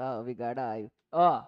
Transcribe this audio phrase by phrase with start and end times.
[0.00, 0.90] Salve, caralho.
[1.12, 1.44] Ó,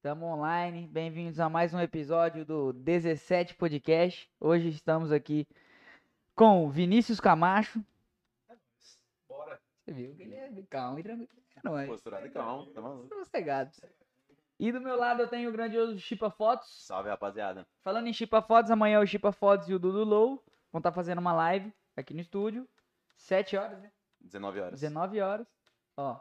[0.00, 0.86] tamo online.
[0.86, 4.26] Bem-vindos a mais um episódio do 17 Podcast.
[4.40, 5.46] Hoje estamos aqui
[6.34, 7.84] com o Vinícius Camacho.
[9.28, 9.60] Bora.
[9.84, 11.28] Você viu que ele é calmo e tranquilo.
[11.56, 11.86] É nóis.
[11.86, 13.14] Posturado e calmo, tá maluco?
[13.16, 13.70] Sossegado.
[14.58, 16.86] E do meu lado eu tenho o grandioso Chipa Fotos.
[16.86, 17.66] Salve, rapaziada.
[17.82, 21.18] Falando em Chipa Fotos, amanhã o Chipa Fotos e o Dudu Low vão estar fazendo
[21.18, 22.66] uma live aqui no estúdio.
[23.18, 23.92] 7 horas, né?
[24.22, 24.80] 19 horas.
[24.80, 25.46] 19 horas.
[25.98, 26.18] Ó.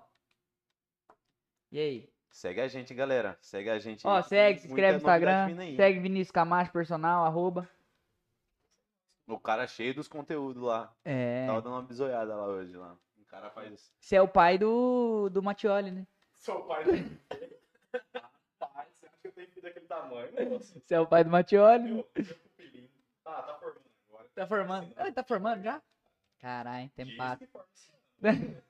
[1.73, 2.09] E aí?
[2.29, 3.35] Segue a gente, galera.
[3.41, 4.05] Segue a gente.
[4.05, 5.75] Ó, segue, se inscreve no Instagram.
[5.75, 7.67] Segue Vinícius Camacho Personal, arroba.
[9.25, 10.95] O cara cheio dos conteúdos lá.
[11.03, 11.47] É.
[11.47, 12.77] Tava dando uma bisoiada lá hoje.
[12.77, 12.95] Lá.
[13.19, 13.91] O cara faz.
[13.99, 16.05] Você é o pai do, do Mattioli, né?
[16.35, 17.19] Sou o pai dele.
[18.61, 20.49] Rapaz, você acha que eu tenho filho daquele tamanho?
[20.51, 21.83] Nossa, Você é o pai do Mattioli.
[21.85, 22.03] meu, meu
[22.35, 22.89] pupilinho.
[23.25, 24.29] Ah, tá formando agora.
[24.35, 24.93] Tá formando.
[24.95, 25.81] Ah, tá formando já?
[26.37, 27.47] Caralho, tem pato.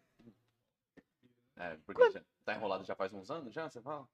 [1.56, 4.08] É, porque já tá enrolado já faz uns anos já, você fala?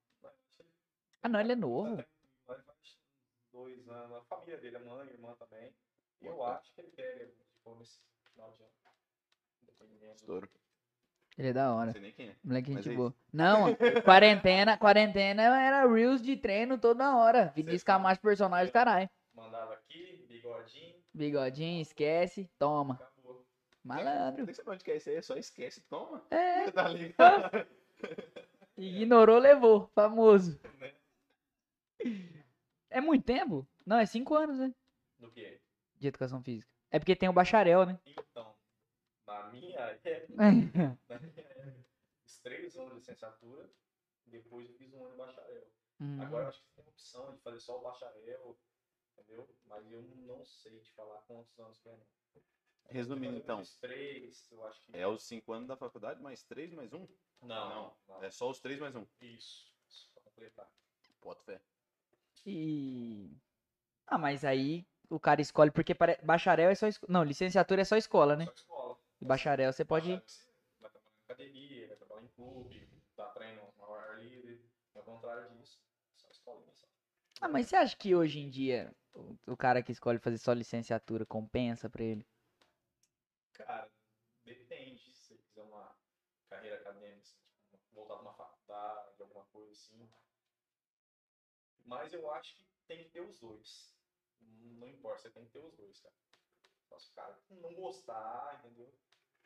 [1.22, 1.96] Ah, não, ele é novo.
[1.96, 3.00] Vai faz
[3.52, 4.18] dois anos.
[4.18, 5.74] A família dele, a mãe, a irmã também.
[6.22, 8.02] E eu acho que ele pega, tipo, nesse
[8.34, 8.72] final de ano.
[10.16, 10.50] Estouro.
[11.38, 11.92] Ele é da Não hora.
[11.94, 12.36] sei nem quem é.
[12.44, 13.16] Moleque gente é boa.
[13.32, 13.68] Não,
[14.04, 17.54] quarentena, quarentena era Reels de treino toda hora.
[17.56, 19.10] Vinícius Camacho personagem, caralho.
[19.34, 23.00] Mandava aqui, bigodinho, Bigodinho, esquece, toma.
[23.84, 24.46] Malandro.
[24.46, 26.26] Nem sabe onde que é isso aí, só esquece, toma.
[26.30, 27.68] É, tá ligado?
[28.78, 29.88] ignorou, levou.
[29.96, 30.60] Famoso.
[32.92, 33.68] É muito tempo?
[33.86, 34.74] Não, é cinco anos, né?
[35.20, 35.62] Do que?
[35.98, 36.72] De educação física.
[36.90, 38.00] É porque tem o bacharel, né?
[38.04, 38.56] Então,
[39.28, 41.86] na minha época, na minha época,
[42.24, 43.70] fiz três anos de licenciatura,
[44.26, 45.68] depois eu fiz um ano de bacharel.
[46.02, 46.22] Hum.
[46.22, 48.58] Agora eu acho que tem a opção de fazer só o bacharel,
[49.18, 49.48] entendeu?
[49.66, 52.00] Mas eu não sei te falar quantos anos que é.
[52.90, 53.62] Resumindo, então.
[53.80, 54.98] três, eu acho que.
[54.98, 56.98] É os 5 anos da faculdade, mais 3, mais 1?
[56.98, 57.08] Um?
[57.44, 57.94] Não, não.
[58.08, 58.24] não.
[58.24, 59.00] É só os 3 mais 1.
[59.00, 59.08] Um.
[59.22, 60.68] Isso, isso, pra completar.
[61.22, 61.62] Bota fé.
[62.46, 63.32] E.
[64.08, 66.18] Ah, mas aí o cara escolhe porque pare...
[66.24, 67.12] bacharel é só escola.
[67.12, 68.46] Não, licenciatura é só escola, né?
[68.46, 68.98] Só escola.
[69.22, 70.10] E bacharel você pode.
[70.80, 74.66] Vai trabalhar em academia, vai trabalhar em clube, dá treino ao ar livre.
[74.96, 75.80] Ao contrário disso,
[76.16, 76.88] só escola só.
[77.42, 80.54] Ah, mas você acha que hoje em dia o, o cara que escolhe fazer só
[80.54, 82.26] licenciatura compensa pra ele?
[83.66, 83.92] Cara,
[84.46, 85.94] depende se você quiser uma
[86.50, 87.38] carreira acadêmica, assim,
[87.70, 90.10] tipo, voltar para uma faculdade, alguma coisa assim.
[91.86, 93.94] Mas eu acho que tem que ter os dois.
[94.40, 96.16] Não importa, você tem que ter os dois, cara.
[97.00, 98.92] Se o cara não gostar, entendeu?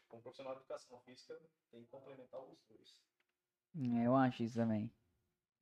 [0.08, 1.36] Como profissional de educação física,
[1.72, 3.00] tem que complementar os dois.
[3.76, 4.92] É, eu acho isso também.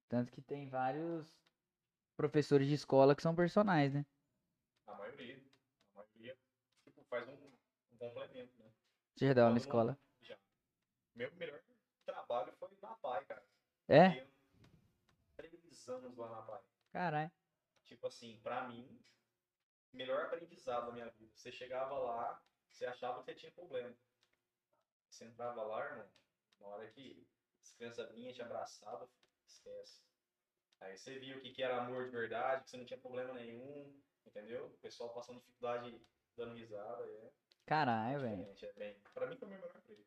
[0.10, 1.26] Tanto que tem vários
[2.18, 4.06] professores de escola que são personagens, né?
[4.86, 5.42] A maioria.
[5.94, 6.38] A maioria
[6.84, 7.61] tipo, faz um
[8.02, 8.72] complemento, né?
[9.16, 10.00] Já deu aula na Todo escola?
[10.22, 10.38] Já.
[11.14, 11.62] Meu melhor
[12.06, 13.46] trabalho foi na PAI, cara.
[13.88, 14.28] É?
[15.36, 16.62] Três anos lá na PAI.
[16.92, 17.32] Caralho.
[17.86, 19.00] Tipo assim, pra mim,
[19.94, 21.32] melhor aprendizado da minha vida.
[21.36, 23.96] Você chegava lá, você achava que você tinha problema.
[25.10, 26.10] Você entrava lá, irmão,
[26.60, 27.28] na hora que
[27.62, 29.08] as crianças vinham te abraçavam,
[29.46, 30.02] esquece.
[30.80, 33.34] Aí você viu o que, que era amor de verdade, que você não tinha problema
[33.34, 34.68] nenhum, entendeu?
[34.68, 36.02] O pessoal passando dificuldade,
[36.36, 37.32] dando risada, é
[37.72, 38.56] Caralho, velho.
[38.62, 39.00] é bem.
[39.14, 40.06] Pra mim foi o meu melhor emprego.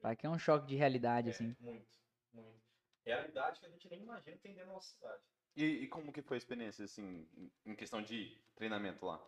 [0.00, 1.56] Aqui é um choque de realidade, É, assim.
[1.58, 1.88] Muito,
[2.32, 2.62] muito.
[3.04, 5.20] Realidade que a gente nem imagina que tem dentro da nossa cidade.
[5.56, 7.28] E, e como que foi a experiência, assim,
[7.66, 9.20] em- questão de treinamento lá?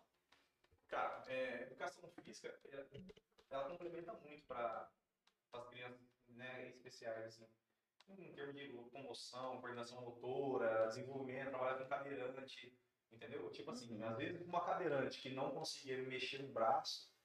[0.87, 2.87] Cara, é, educação física, ela,
[3.49, 4.89] ela complementa muito para
[5.51, 7.45] as crianças né, especiais, assim.
[8.07, 12.79] Em termos de locomoção, coordenação motora, desenvolvimento, trabalhar com cadeirante,
[13.11, 13.51] entendeu?
[13.51, 17.16] Tipo assim, às vezes uma cadeirante que não conseguia mexer o braço,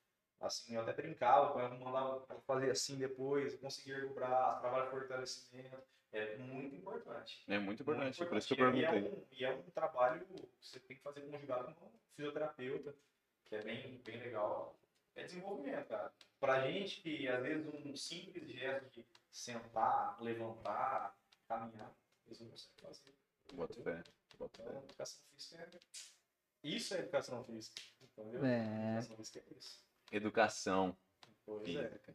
[0.43, 4.91] assim, eu até brincava com ela, mandava fazer assim depois, conseguir o braço, trabalho de
[4.91, 5.83] fortalecimento,
[6.13, 7.43] é muito importante.
[7.49, 8.91] É muito importante, Muito por isso que eu importante.
[8.91, 9.39] perguntei.
[9.39, 11.91] E é, um, e é um trabalho que você tem que fazer conjugado com um
[12.15, 12.95] fisioterapeuta,
[13.47, 14.77] que é bem, bem legal.
[15.15, 16.13] É desenvolvimento, cara.
[16.39, 21.17] Pra gente que, às vezes, um simples gesto de sentar, levantar,
[21.49, 21.95] caminhar,
[22.27, 23.15] eles não conseguem fazer.
[23.55, 24.03] Bota fé.
[24.39, 24.69] Bota fé.
[24.69, 25.79] Então, educação física é...
[26.63, 28.45] Isso é educação física, entendeu?
[28.45, 28.93] É.
[28.93, 29.83] Educação física é isso.
[30.13, 30.97] Educação
[31.45, 31.65] Pois é.
[31.65, 32.15] física.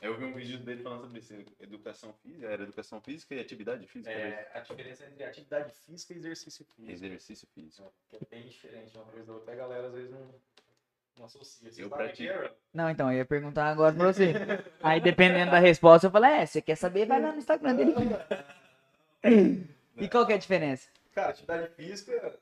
[0.00, 1.34] Eu vi um vídeo dele falando sobre isso.
[1.60, 4.10] Educação física, era educação física e atividade física.
[4.14, 4.30] né?
[4.30, 6.92] É, a diferença entre atividade física e exercício físico.
[6.92, 7.92] Exercício físico.
[8.08, 9.52] Que é bem diferente uma coisa da outra.
[9.52, 10.34] A galera às vezes não,
[11.18, 11.70] não associa.
[11.70, 12.32] Você Eu pratico.
[12.32, 12.54] é, Aaron?
[12.74, 14.32] Não, então, eu ia perguntar agora pra você.
[14.82, 17.92] Aí, dependendo da resposta, eu falo, é, você quer saber, vai lá no Instagram dele.
[19.96, 20.88] E qual que é a diferença?
[21.14, 22.38] Cara, atividade física,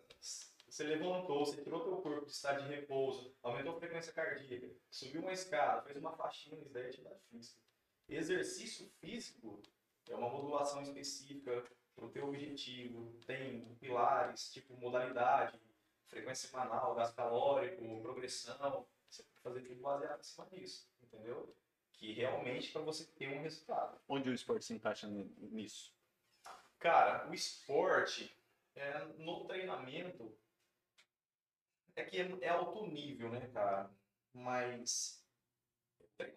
[0.81, 5.21] você levantou, você tirou teu corpo de estado de repouso, aumentou a frequência cardíaca, subiu
[5.21, 7.61] uma escada, fez uma faxina, isso daí é atividade física.
[8.09, 9.63] Exercício físico
[10.09, 11.63] é uma modulação específica
[11.95, 15.61] para o teu objetivo, tem pilares, tipo modalidade,
[16.07, 21.55] frequência semanal, gasto calórico, progressão, você tem que fazer tudo baseado em cima disso, entendeu?
[21.93, 24.01] Que realmente para você ter um resultado.
[24.09, 25.93] Onde o esporte se encaixa ni- nisso?
[26.79, 28.35] Cara, o esporte
[28.75, 30.35] é, no treinamento
[32.01, 33.91] é que é, é alto nível, né, cara?
[34.33, 35.25] Mas
[36.19, 36.33] é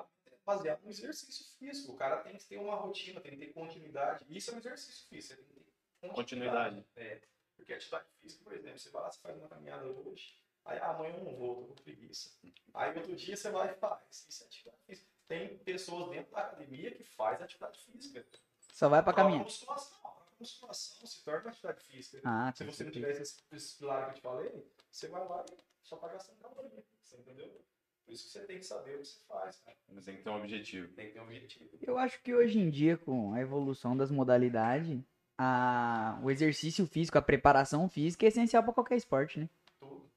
[0.45, 1.93] baseado no exercício físico.
[1.93, 4.25] O cara tem que ter uma rotina, tem que ter continuidade.
[4.29, 6.85] Isso é um exercício físico, você tem que ter Continuidade.
[6.95, 7.21] É.
[7.55, 10.89] Porque atividade física, por exemplo, você vai lá, você faz uma caminhada hoje, aí ah,
[10.89, 12.29] amanhã eu não vou, tô com preguiça.
[12.73, 14.25] Aí outro dia você vai e faz.
[14.27, 15.09] Isso é atividade física.
[15.27, 18.25] Tem pessoas dentro da academia que faz atividade física.
[18.73, 19.43] Só vai pra caminhar.
[19.43, 20.02] musculação,
[20.43, 22.21] musculação se torna atividade física.
[22.23, 25.45] Ah, Se você não tiver esses, esses pilares que eu te falei, você vai lá
[25.51, 25.57] e
[25.87, 26.83] só tá gastando caloria.
[27.01, 27.61] Você entendeu?
[28.05, 29.77] Por isso que você tem que saber o que você faz, cara.
[29.89, 30.93] Mas tem que ter um objetivo.
[30.93, 31.69] Tem que ter um objetivo.
[31.81, 34.99] Eu acho que hoje em dia, com a evolução das modalidades,
[35.37, 36.19] a...
[36.21, 39.49] o exercício físico, a preparação física é essencial pra qualquer esporte, né?
[39.79, 40.09] Tudo.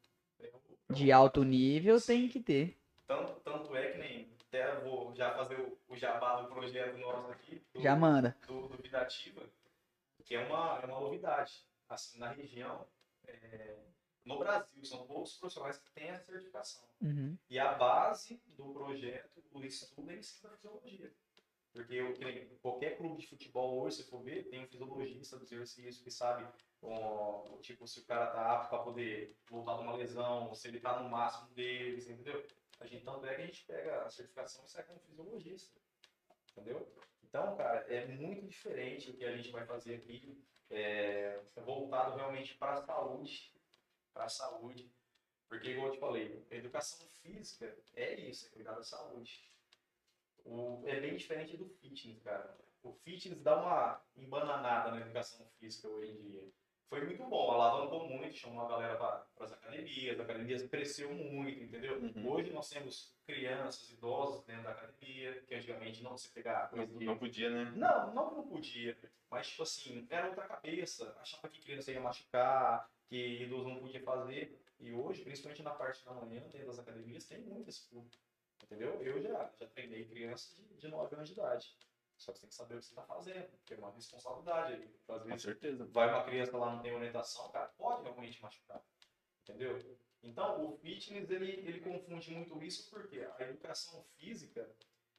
[0.91, 2.77] De alto nível tem que ter.
[3.07, 6.97] Tanto, tanto é que nem até eu vou já fazer o, o jabá do projeto
[6.99, 7.63] nosso aqui.
[7.73, 8.37] Do, Já manda.
[8.47, 9.43] do, do Vida Ativa,
[10.27, 11.65] que é uma, é uma novidade.
[11.89, 12.87] Assim, na região,
[13.25, 13.79] é,
[14.25, 16.83] no Brasil, são poucos profissionais que têm essa certificação.
[17.01, 17.39] Uhum.
[17.49, 21.15] E a base do projeto, o estudo é em cima da fisiologia.
[21.73, 22.15] Porque eu,
[22.61, 26.47] qualquer clube de futebol hoje, se for ver, tem um fisiologista do exercício que sabe,
[26.83, 30.81] ó, tipo, se o cara tá apto para poder voltar de uma lesão, se ele
[30.81, 32.45] tá no máximo dele, você entendeu?
[32.81, 35.79] A gente, tanto é que a gente pega a certificação e sai como fisiologista.
[36.51, 36.91] Entendeu?
[37.29, 42.55] Então, cara, é muito diferente o que a gente vai fazer aqui, é, voltado realmente
[42.55, 43.53] para a saúde,
[44.13, 44.91] para a saúde,
[45.49, 49.51] porque igual eu te falei, educação física é isso, é cuidar da saúde.
[50.45, 52.57] O, é bem diferente do fitness, cara.
[52.83, 56.49] O fitness dá uma embananada na educação física hoje em dia.
[56.89, 61.65] Foi muito bom, alavancou muito, chamou a galera para as academias, a academia cresceu muito,
[61.65, 61.99] entendeu?
[61.99, 62.31] Uhum.
[62.31, 66.99] Hoje nós temos crianças, idosos dentro da academia, que antigamente não se pegar Não, coisa
[66.99, 67.73] de não podia, né?
[67.75, 68.97] não, não não podia,
[69.29, 71.17] mas tipo assim, era outra cabeça.
[71.21, 74.57] Achava que criança ia machucar, que idoso não podia fazer.
[74.79, 78.17] E hoje, principalmente na parte da manhã, dentro das academias, tem muito esse público.
[78.63, 79.01] Entendeu?
[79.03, 81.75] Eu já, já treinei crianças de, de 9 anos de idade.
[82.17, 84.73] Só que você tem que saber o que você está fazendo, porque é uma responsabilidade
[84.75, 84.97] aí.
[85.09, 85.85] Às Com certeza.
[85.87, 88.83] vai uma criança lá não tem orientação, cara, pode realmente machucar.
[89.43, 89.79] Entendeu?
[90.23, 94.69] Então, o fitness, ele, ele confunde muito isso porque a educação física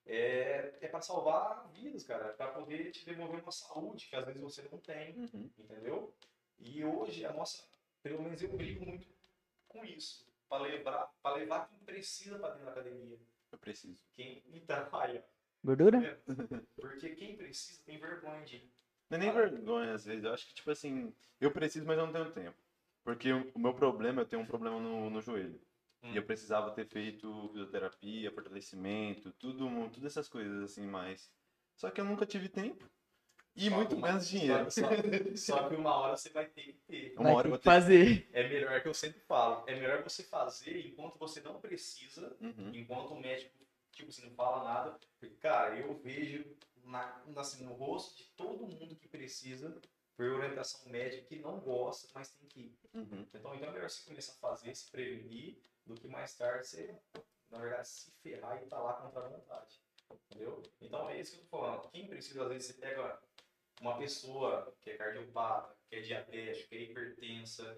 [0.06, 4.42] é, é para salvar vidas, cara, para poder te devolver uma saúde que às vezes
[4.42, 5.50] você não tem, Uhum.
[5.58, 6.14] entendeu?
[6.60, 7.64] E hoje a nossa,
[8.02, 9.08] pelo menos eu brigo muito
[9.68, 13.20] com isso, para levar, para levar quem precisa para dentro da academia.
[13.52, 13.98] Eu preciso.
[14.14, 15.37] Quem, então, aí, ó,
[15.68, 16.18] Gordura?
[16.80, 18.62] porque quem precisa tem vergonha de
[19.10, 20.24] Não é nem vergonha, às vezes.
[20.24, 22.58] Eu acho que, tipo assim, eu preciso, mas eu não tenho tempo.
[23.04, 25.60] Porque o meu problema, eu tenho um problema no, no joelho.
[26.04, 26.14] Hum.
[26.14, 31.30] E eu precisava ter feito fisioterapia, fortalecimento, tudo, todas essas coisas assim mais.
[31.76, 32.86] Só que eu nunca tive tempo.
[33.56, 34.70] E Só muito uma- menos dinheiro.
[34.72, 34.88] Só, só-
[35.36, 37.14] só que uma hora você vai ter que ter.
[37.16, 37.70] Uma Vai hora ter eu vou que ter.
[37.70, 38.30] fazer.
[38.32, 42.36] É melhor é que eu sempre falo, é melhor você fazer enquanto você não precisa,
[42.40, 42.72] Uhum.
[42.74, 43.56] enquanto o médico,
[43.98, 45.00] tipo, assim, não fala nada.
[45.40, 49.80] Cara, eu vejo na, na- assim, no rosto de todo mundo que precisa
[50.16, 52.80] por orientação médica que não gosta, mas tem que ir.
[52.94, 53.28] Uhum.
[53.34, 57.00] Então, então é melhor você começar a fazer, se prevenir, do que mais tarde você,
[57.50, 59.80] na verdade, se ferrar e tá lá contra a vontade.
[60.30, 60.64] Entendeu?
[60.82, 61.90] Então é isso que eu tô falando.
[61.92, 63.22] Quem precisa, às vezes, você pega
[63.80, 67.78] uma pessoa que é cardiopata, que é diabética, que é hipertensa,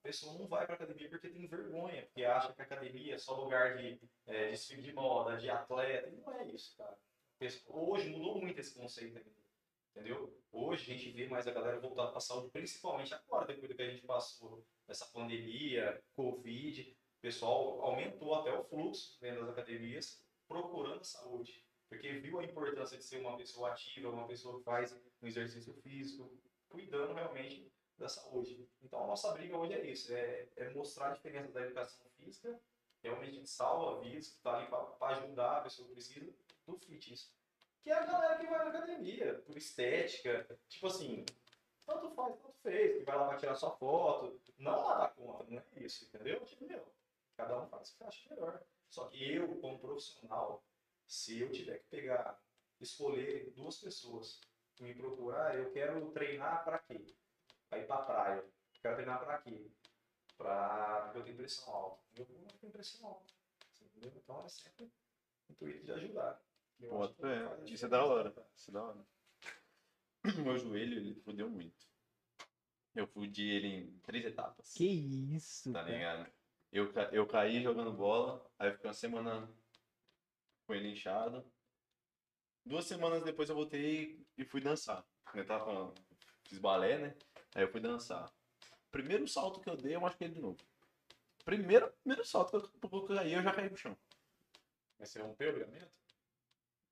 [0.00, 3.18] a pessoa não vai para academia porque tem vergonha, porque acha que a academia é
[3.18, 6.08] só lugar de é, desfile de moda, de atleta.
[6.08, 6.96] E não é isso, cara.
[7.68, 9.20] Hoje mudou muito esse conceito.
[9.90, 10.34] Entendeu?
[10.52, 13.74] Hoje a gente vê mais a galera voltada para a saúde, principalmente agora, depois do
[13.74, 16.96] que a gente passou essa pandemia, Covid.
[17.18, 21.62] O pessoal aumentou até o fluxo dentro das academias procurando saúde.
[21.88, 25.74] Porque viu a importância de ser uma pessoa ativa, uma pessoa que faz um exercício
[25.82, 26.32] físico,
[26.68, 28.68] cuidando realmente da saúde.
[28.82, 32.58] Então a nossa briga hoje é isso, é, é mostrar a diferença da educação física,
[33.02, 36.32] realmente gente salva vidas, que está ali para ajudar a pessoa que precisa,
[36.66, 37.32] do fitness.
[37.82, 41.24] Que é a galera que vai na academia, por estética, tipo assim,
[41.86, 45.58] tanto faz, tanto fez, que vai lá para tirar sua foto, não nada contra, não
[45.58, 46.44] é isso, entendeu?
[46.44, 46.86] Tipo, meu,
[47.36, 48.62] cada um faz o que acha melhor.
[48.88, 50.62] Só que eu, como profissional,
[51.06, 52.38] se eu tiver que pegar,
[52.80, 54.40] escolher duas pessoas
[54.80, 57.14] me procurar, eu quero treinar para quê?
[57.72, 58.44] Ir para praia.
[58.82, 59.70] Quero treinar para quê?
[60.36, 61.02] Pra...
[61.04, 62.02] Porque eu tenho pressão alta.
[62.16, 63.32] Eu não tenho pressão alta.
[63.80, 64.12] Entendeu?
[64.16, 66.42] Então é sempre o intuito de ajudar.
[66.88, 68.30] Pô, é, isso é da hora.
[68.32, 68.46] cara.
[68.56, 69.06] Isso é da hora.
[70.42, 71.88] meu joelho, ele fudeu muito.
[72.94, 74.72] Eu fudi ele em três etapas.
[74.74, 75.92] Que isso, Tá cara.
[75.94, 76.32] ligado?
[76.72, 79.48] Eu, ca- eu caí jogando bola, aí eu fiquei uma semana
[80.66, 81.44] com ele inchado.
[82.64, 85.04] Duas semanas depois eu voltei e fui dançar.
[85.34, 85.94] Eu tava falando,
[86.44, 87.16] fiz balé, né?
[87.54, 88.30] Aí eu fui dançar.
[88.90, 90.58] Primeiro salto que eu dei, eu machuquei de novo.
[91.44, 93.96] Primeiro, primeiro salto que eu, que eu caí, eu já caí no chão.
[94.98, 95.90] Mas você rompeu o ligamento?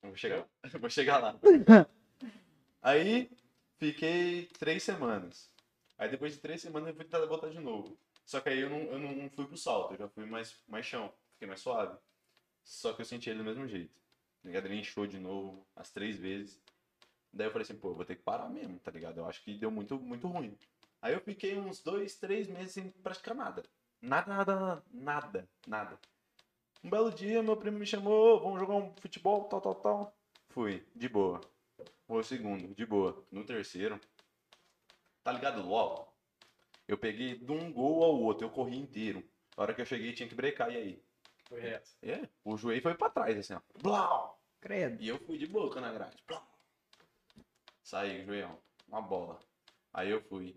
[0.03, 0.49] Eu vou chegar, eu
[0.81, 1.39] vou chegar lá.
[2.81, 3.31] Aí
[3.79, 5.51] fiquei três semanas.
[5.99, 7.99] Aí depois de três semanas eu fui tentar voltar de novo.
[8.25, 10.87] Só que aí eu não, eu não fui pro salto, eu já fui mais, mais
[10.87, 11.99] chão, fiquei mais suave.
[12.63, 13.99] Só que eu senti ele do mesmo jeito.
[14.45, 16.61] Ele inchou de novo, as três vezes.
[17.33, 19.19] Daí eu falei assim, pô, eu vou ter que parar mesmo, tá ligado?
[19.19, 20.57] Eu acho que deu muito, muito ruim.
[21.01, 23.63] Aí eu fiquei uns dois, três meses sem praticar nada.
[24.01, 25.99] Nada, nada, nada, nada, nada.
[26.83, 30.17] Um belo dia, meu primo me chamou, "Ô, vamos jogar um futebol, tal, tal, tal.
[30.49, 31.41] Fui, de boa.
[32.07, 33.25] Foi o segundo, de boa.
[33.31, 34.01] No terceiro,
[35.23, 36.17] tá ligado LOL?
[36.87, 39.23] Eu peguei de um gol ao outro, eu corri inteiro.
[39.57, 41.05] A hora que eu cheguei tinha que brecar, e aí?
[41.49, 41.91] Foi reto.
[42.03, 43.61] É, o joelho foi pra trás, assim, ó.
[43.83, 44.41] Blau!
[44.61, 45.03] Credo.
[45.03, 46.17] E eu fui de boca na grade.
[46.27, 46.48] Blau!
[47.89, 49.41] Saí, joelhão, uma bola.
[49.95, 50.55] Aí eu fui.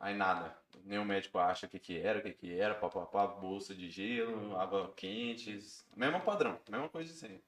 [0.00, 0.56] Aí nada.
[0.82, 4.58] O médico acha o que que era, o que que era, papapá, bolsa de gelo,
[4.58, 5.58] água quente.
[5.94, 7.44] Mesmo padrão, mesma coisa sempre.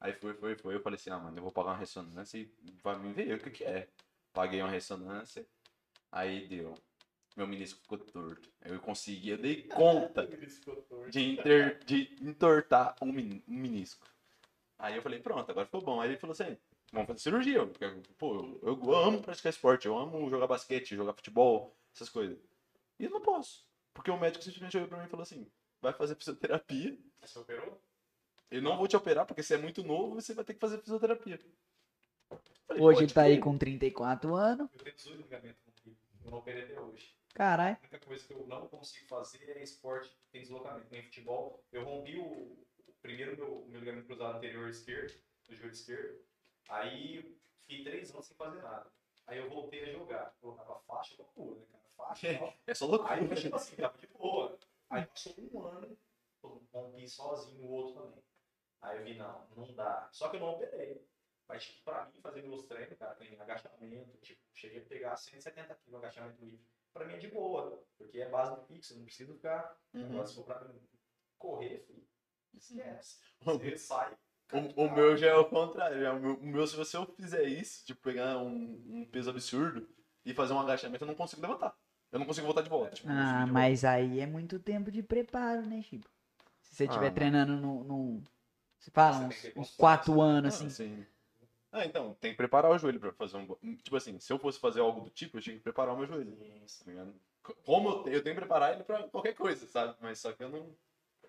[0.00, 0.74] Aí foi, foi, foi.
[0.74, 2.50] Eu falei assim, ah, mano, eu vou pagar uma ressonância e
[2.82, 3.90] vai me ver o que que é.
[4.32, 5.46] Paguei uma ressonância,
[6.10, 6.72] aí deu.
[7.36, 8.50] Meu menisco ficou torto.
[8.64, 10.26] Eu consegui, eu dei conta
[11.10, 14.08] de, inter- de entortar um, um menisco.
[14.78, 16.00] Aí eu falei, pronto, agora ficou bom.
[16.00, 16.56] Aí ele falou assim,
[16.94, 17.66] vamos fazer cirurgia.
[17.66, 22.38] Porque, pô, eu, eu amo praticar esporte, eu amo jogar basquete, jogar futebol, essas coisas.
[22.98, 23.66] E eu não posso.
[23.92, 25.46] Porque o médico simplesmente olhou pra mim e falou assim,
[25.80, 26.98] vai fazer fisioterapia.
[27.20, 27.80] Você operou?
[28.50, 30.78] Eu não vou te operar, porque você é muito novo, você vai ter que fazer
[30.78, 31.38] fisioterapia.
[32.66, 34.68] Falei, Hoje "Pode ele tá aí crer." com 34 anos.
[34.72, 35.98] Eu tenho 18 ligamentos rompidos.
[36.24, 37.14] Eu não operei até hoje.
[37.34, 37.76] Caralho.
[37.76, 40.86] A única coisa que eu não consigo fazer é esporte que tem deslocamento.
[40.90, 41.62] Nem futebol.
[41.72, 45.14] Eu rompi o, o primeiro meu, meu ligamento cruzado anterior esquerdo,
[45.48, 46.18] do joelho esquerdo.
[46.68, 48.90] Aí fiquei três anos sem fazer nada.
[49.26, 50.34] Aí eu voltei a jogar.
[50.40, 51.84] Colocava faixa, loucura, né, cara?
[51.96, 52.28] Faixa.
[52.66, 53.14] É só loucura.
[53.14, 54.58] Aí, tipo assim, tava de boa.
[54.90, 55.98] Aí passou um ano,
[56.42, 58.22] eu rompi sozinho o outro também.
[58.82, 60.08] Aí eu vi, não, não dá.
[60.12, 61.06] Só que eu não operei.
[61.48, 65.74] Mas, tipo, pra mim, fazer meus treinos, cara, tem agachamento, tipo, cheguei a pegar 170
[65.74, 66.64] kg agachamento livre.
[66.92, 69.76] Pra mim é de boa, porque é base do fixo, não preciso ficar.
[69.92, 70.06] Uhum.
[70.06, 70.80] Agora, se for pra mim
[71.38, 72.06] correr, filho,
[72.54, 73.20] esquece.
[73.40, 74.16] Você sai.
[74.76, 76.00] O, o meu já é o contrário.
[76.00, 76.12] já.
[76.14, 79.88] O meu, o meu, se você eu fizer isso, tipo, pegar um, um peso absurdo
[80.24, 81.76] e fazer um agachamento, eu não consigo levantar.
[82.12, 82.94] Eu não consigo voltar de volta.
[82.94, 86.08] Tipo, Ah, de mas aí é muito tempo de preparo, né, Chico?
[86.62, 87.82] Se você Ah, estiver mas- treinando num.
[87.84, 88.24] num
[88.78, 89.76] você fala, Você uns, uns.
[89.76, 90.30] 4 volta.
[90.30, 90.70] anos, Ah, assim.
[90.70, 91.06] sim.
[91.72, 93.76] Ah, então, tem que preparar o joelho pra fazer um.
[93.76, 96.06] Tipo assim, se eu fosse fazer algo do tipo, eu tinha que preparar o meu
[96.06, 96.32] joelho.
[96.36, 97.14] Tá ligado?
[97.64, 99.96] Como eu, eu tenho que preparar ele pra qualquer coisa, sabe?
[100.00, 100.70] Mas só que eu não.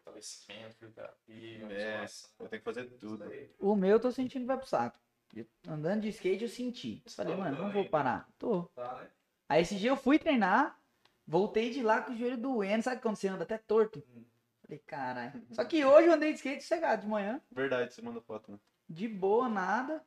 [0.06, 2.06] Fortalecimento, fisioterapia, É,
[2.40, 3.26] eu tenho que fazer tudo.
[3.60, 5.00] O meu eu tô sentindo que vai pro saco.
[5.36, 7.04] Eu- Andando de skate eu senti.
[7.08, 8.30] Falei, tá mano, não vou parar.
[8.38, 8.64] Tô.
[8.76, 9.10] Tá, né?
[9.50, 10.80] Aí esse dia eu fui treinar,
[11.28, 14.04] voltei de lá com o joelho doendo, sabe quando você anda até torto?
[14.16, 14.24] Hum.
[14.62, 15.42] Falei, caralho.
[15.52, 18.60] Só que hoje eu andei de skate sossegado de manhã, Verdade, você manda foto, né?
[18.88, 20.06] de boa, nada.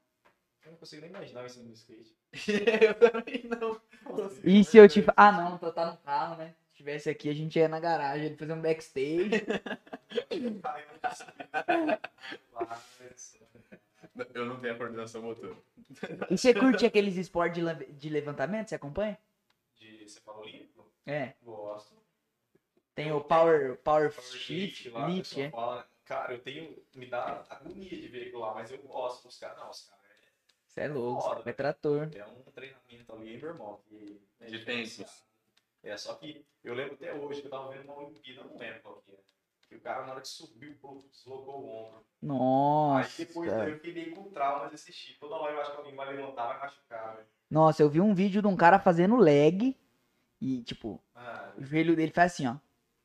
[0.65, 2.17] Eu não consigo nem imaginar isso no skate.
[2.87, 3.81] eu também não.
[4.45, 5.05] E se eu te.
[5.17, 6.55] Ah, não, tô tá no carro, né?
[6.79, 9.31] Se tivesse aqui, a gente ia na garagem, ele fazer um backstage.
[14.33, 15.57] Eu não tenho a coordenação motora.
[16.31, 18.69] E você curte aqueles esportes de, le- de levantamento?
[18.69, 19.19] Você acompanha?
[19.75, 20.89] De cefalolímpico?
[21.05, 21.35] É.
[21.43, 21.97] Gosto.
[22.95, 25.51] Tem o Power, power Power Shift, lá, Lift, é.
[25.51, 26.81] fala, cara, eu tenho.
[26.95, 29.59] Me dá agonia de ver lá, mas eu gosto dos caras.
[29.59, 30.05] Não, os caras.
[30.65, 32.09] Você é louco, Foda, é trator.
[32.15, 33.81] É um treinamento ali, hein, meu irmão.
[33.89, 35.11] Que é De diferenciado.
[35.83, 38.81] É, só que eu lembro até hoje que eu tava vendo uma Olimpíada, não lembro
[38.83, 39.23] qual que era.
[39.69, 40.75] Que o cara, na hora que subiu,
[41.13, 42.07] deslocou o ombro.
[42.23, 43.21] Nossa.
[43.21, 45.19] Aí depois eu fiquei com trauma de assistir.
[45.19, 47.29] Toda hora eu acho que alguém vai levantar, vai machucar, velho.
[47.51, 49.77] Nossa, eu vi um vídeo de um cara fazendo leg
[50.41, 52.57] e, tipo, Ah, o joelho dele faz assim, ó.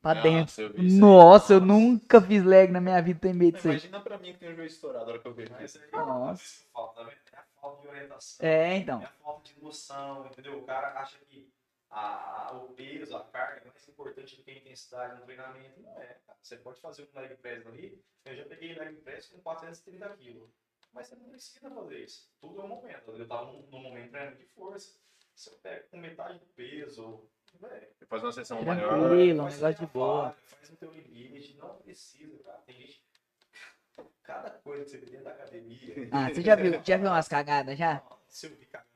[0.01, 0.61] Pra Nossa, dentro.
[0.63, 0.91] eu aí.
[0.93, 1.73] Nossa, eu Nossa.
[1.79, 3.75] nunca fiz leg na minha vida, tem medo disso aí.
[3.75, 5.79] Imagina pra mim que tem o joelho estourado na hora que eu vejo isso.
[5.91, 6.65] Nossa.
[6.73, 7.17] tá vendo?
[7.31, 8.45] É a falta de orientação.
[8.45, 9.01] É, então.
[9.01, 10.59] É a falta de noção, entendeu?
[10.59, 11.52] O cara acha que
[11.93, 15.79] a, a- o peso, a carga é mais importante do que a intensidade no treinamento.
[15.81, 16.37] Não é, cara.
[16.41, 18.03] Você pode fazer um leg press ali.
[18.25, 20.49] Eu já peguei leg press com 430 quilos.
[20.91, 22.29] Mas você não precisa fazer isso.
[22.39, 23.11] Tudo é um momento.
[23.11, 24.99] Eu tava num, num momento treinando de força.
[25.35, 27.27] Se eu pego com metade do peso,
[27.59, 28.91] velho, Faz uma sessão Tranquilo.
[28.91, 29.05] maior.
[29.05, 30.31] um faz negócio a de boa.
[30.45, 31.57] Faz o teu limite.
[31.57, 32.59] Não precisa, cara.
[32.67, 33.03] Tem gente.
[34.23, 35.95] Cada coisa que você vê dentro da academia.
[36.11, 38.03] Ah, você já viu, já viu umas cagadas já?
[38.27, 38.87] Se eu vi cagando,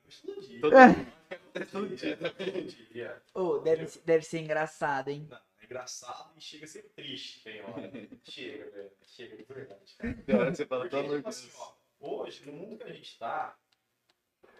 [0.61, 1.16] Todo dia.
[1.65, 2.17] Todo dia.
[2.17, 3.23] Todo dia.
[3.33, 5.27] Ô, deve, deve ser engraçado, hein?
[5.29, 7.91] Não, é engraçado e chega a ser triste, tem hora.
[8.23, 8.91] Chega, velho.
[9.05, 9.95] Chega de verdade.
[9.97, 10.13] cara.
[10.23, 12.93] Tem hora que você fala, pelo amor tipo assim, ó, hoje, no mundo que a
[12.93, 13.57] gente tá,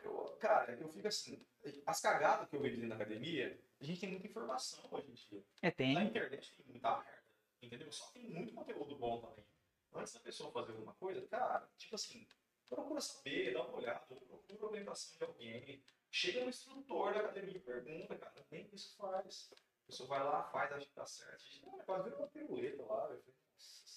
[0.04, 1.46] eu- cara, eu fico assim,
[1.86, 5.44] as cagadas que eu vejo da academia, a gente tem muita informação hoje em dia.
[5.62, 6.04] É, Na tem.
[6.04, 7.24] internet tem muita merda,
[7.62, 7.92] entendeu?
[7.92, 9.46] Só tem muito conteúdo bom também.
[9.94, 12.28] Antes da pessoa fazer alguma coisa, cara, tipo assim,
[12.70, 15.82] procura saber, dá uma olhada, procura a orientação de alguém.
[16.20, 19.52] Chega no instrutor da academia e pergunta, cara, nem isso faz.
[19.54, 21.44] A pessoa vai lá, faz, acha que tá certo.
[21.64, 23.04] Não, quase vira uma piruleta lá.
[23.04, 23.22] Eu falei,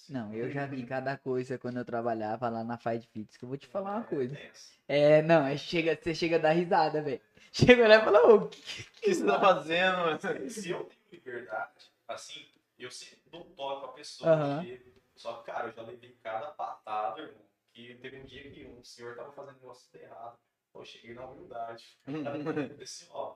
[0.09, 3.49] Não, eu já vi cada coisa quando eu trabalhava lá na Fight Fits, que eu
[3.49, 4.35] vou te falar uma coisa.
[4.35, 4.71] tenso.
[4.87, 7.19] É, não, é chega, você chega a dar risada, velho.
[7.51, 10.19] Chega lá e fala, ô, que- O que você tá fazendo, mano?
[10.49, 12.47] Se eu tenho liberdade, assim,
[12.79, 14.29] eu sempre dou um toque pra pessoa.
[14.59, 17.41] Porque- Só que, cara, eu já levei cada patada, irmão.
[17.73, 20.37] Que teve um dia que um senhor tava fazendo um negócio errado.
[20.73, 21.97] Eu cheguei na humildade.
[22.07, 23.35] Eu falei assim, ó,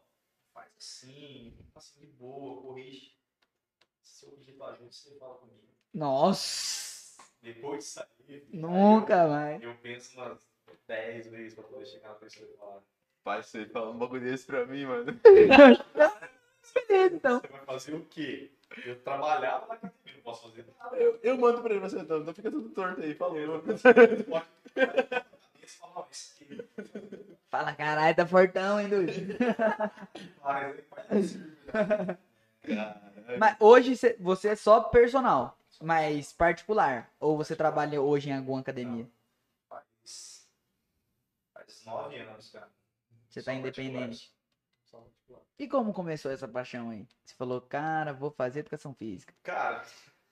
[0.54, 3.16] faz assim, assim de boa, corrige.
[4.02, 5.68] Se eu digitar junto, você fala comigo.
[5.94, 9.58] nossa, Depois de sair, nunca mais.
[9.58, 10.40] aí eu, eu penso umas
[10.88, 12.82] 10 vezes pra poder chegar na pessoa e falar.
[13.24, 15.12] Pai, você fala um bagulho desse pra mim, mano.
[15.24, 17.40] Beleza, então.
[17.42, 18.52] Você vai fazer o quê?
[18.86, 20.96] Eu trabalhava na academia, não posso fazer nada.
[20.98, 23.62] Eu, eu mando pra ele, você então, então fica tudo torto aí, falou.
[23.62, 24.48] Você pode falar,
[25.96, 26.58] "Ó, isso aqui
[27.56, 28.90] Fala, caralho, tá fortão, hein.
[30.42, 30.84] Caralho.
[33.40, 37.10] Mas hoje cê- você é só personal, mas particular.
[37.20, 39.08] Ou você trabalha hoje em alguma academia?
[39.70, 40.48] Faz.
[41.54, 42.70] Faz nove anos, cara.
[43.30, 43.94] Você tá Só independente.
[43.98, 44.34] particulares.
[44.86, 45.42] Só particular.
[45.58, 47.08] E como começou essa paixão aí?
[47.26, 49.34] Você falou, cara, vou fazer educação física.
[49.44, 49.84] Cara,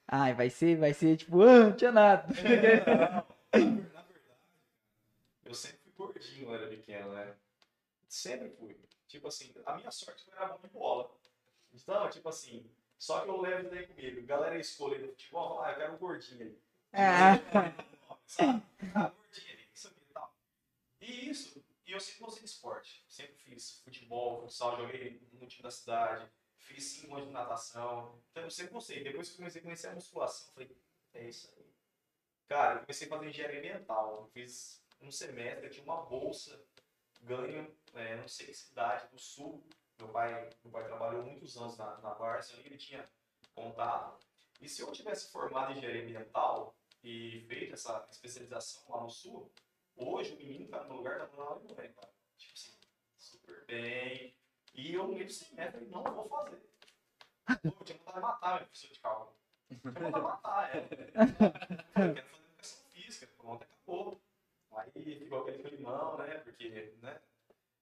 [0.07, 2.27] Ai, vai ser, vai ser tipo, ah, não tinha nada.
[2.27, 3.25] na verdade,
[5.45, 7.35] eu sempre gordinho quando era pequeno, né?
[8.07, 8.77] Sempre fui.
[9.07, 11.11] Tipo assim, a minha sorte era bom de bola.
[11.71, 14.25] Então, tipo assim, só que eu levo isso daí comigo.
[14.25, 16.57] Galera escolhe no futebol, ah, eu quero um gordinho aí.
[16.93, 17.35] Ah.
[18.25, 18.63] Sabe?
[18.95, 20.35] Ah, gordinho ali, isso aqui e tal.
[21.01, 23.03] E isso, e eu sempre gostei de esporte.
[23.07, 28.21] Sempre fiz futebol, futsal, joguei no time da cidade, fiz cinco anos de natação.
[28.31, 29.03] Então eu sempre gostei.
[29.03, 30.77] Depois que eu comecei a conhecer a musculação, falei,
[31.13, 31.65] é isso aí.
[32.47, 34.29] Cara, eu comecei a fazer engenharia ambiental.
[34.33, 36.63] Fiz um semestre, eu tinha uma bolsa,
[37.21, 39.65] ganho, é, não sei que cidade, do sul.
[39.99, 43.07] Meu pai, meu pai trabalhou muitos anos na, na ali, ele tinha
[43.53, 44.25] contato.
[44.59, 49.51] E se eu tivesse formado em engenharia ambiental e feito essa especialização lá no sul,
[49.95, 52.09] hoje o menino tá no lugar da Dona Laura bem, cara.
[52.37, 52.71] Tipo assim,
[53.17, 54.35] super bem.
[54.73, 56.61] E eu no meio do semestre não vou fazer.
[57.61, 59.37] Pô, eu tinha vontade de matar minha professora de cálculo.
[59.67, 62.07] Tinha vontade de matar ela.
[62.07, 64.22] Eu quero fazer educação física, pronto, acabou.
[64.95, 66.37] Aí ficou aquele climão, né?
[66.39, 67.19] Porque, né?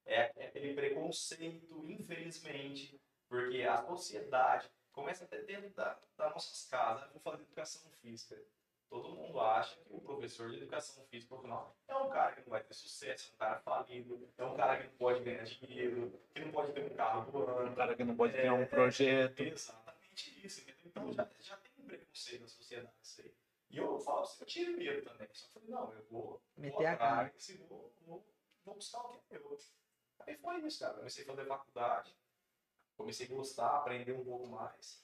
[0.06, 7.10] É, é aquele preconceito, infelizmente, porque a sociedade começa até dentro da, das nossas casas.
[7.12, 8.42] Vou fazer educação física.
[8.90, 12.50] Todo mundo acha que o professor de educação física profissional é um cara que não
[12.50, 16.20] vai ter sucesso, é um cara falido, é um cara que não pode ganhar dinheiro,
[16.34, 17.76] que não pode ter um carro do Um ano.
[17.76, 19.40] cara que não pode criar um É, projeto.
[19.40, 20.66] Exatamente isso?
[20.86, 23.34] Então já, já tem um preconceito na sociedade isso aí.
[23.72, 25.28] E eu falo pra você, eu tive medo também.
[25.34, 27.22] Só falei, não, eu vou, Meter vou a cara.
[27.28, 28.26] atrás e vou, vou,
[28.66, 29.58] vou buscar o que é meu.
[30.28, 30.94] Aí foi isso, cara.
[30.96, 32.16] Comecei a fazer faculdade,
[32.98, 35.04] comecei a gostar, aprender um pouco mais.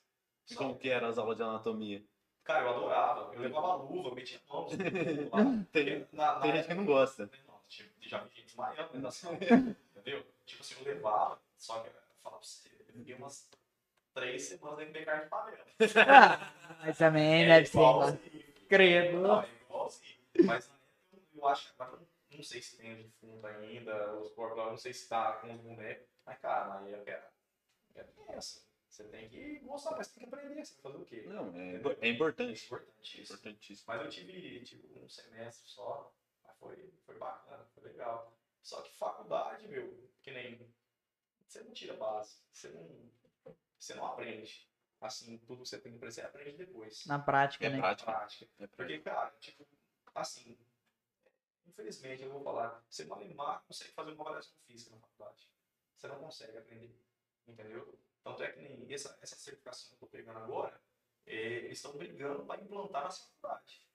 [0.50, 2.04] E Só como que eram as aulas de anatomia?
[2.44, 3.34] Cara, eu adorava.
[3.34, 4.68] Eu levava luva, eu metia a mão.
[5.72, 7.30] Tem, Na- na tem gente que não gosta.
[7.48, 9.36] não, tipo, já vi gente desmaiando dentro da sala.
[9.96, 10.26] Entendeu?
[10.46, 13.50] Tipo assim, eu levava, só que eu falava pra você, eu fiquei umas
[14.14, 15.66] três semanas dentro de carne de panela.
[16.80, 18.47] Mas também É deve ser.
[18.68, 19.20] Credo.
[19.20, 20.18] Não, é igualzinho.
[20.46, 20.72] Mas
[21.34, 22.02] eu, acho que agora
[22.32, 25.54] não, sei se tem o defunto ainda, os corpos, eu não sei se tá com
[25.54, 26.08] os bonecos.
[26.26, 27.26] Mas, cara, aí eu quero.
[27.96, 28.68] É essa.
[28.90, 30.66] Você tem que mostrar, mas tem que aprender.
[30.66, 31.24] Você vai fazer o quê?
[31.28, 32.64] Não, é, é importante.
[32.64, 33.34] É importante isso.
[33.34, 33.86] Importantíssimo.
[33.88, 38.34] Mas eu tive, tipo, um semestre só, mas foi, foi bacana, foi legal.
[38.62, 40.60] Só que faculdade, meu, que nem.
[41.48, 44.68] Você não tira base, você não, você não aprende.
[45.00, 47.06] Assim, tudo que você tem que aprender, você aprende depois.
[47.06, 47.78] Na prática, É né?
[47.78, 48.12] prática.
[48.12, 48.48] prática.
[48.60, 49.68] É Porque, cara, tipo,
[50.16, 50.58] assim,
[51.68, 55.48] infelizmente eu vou falar, você malemar consegue fazer uma avaliação física na faculdade.
[55.96, 57.00] Você não consegue aprender.
[57.48, 57.98] Entendeu?
[58.24, 60.82] Tanto é que nem essa, essa certificação que eu tô pegando agora,
[61.26, 63.86] é, eles estão brigando para implantar na faculdade.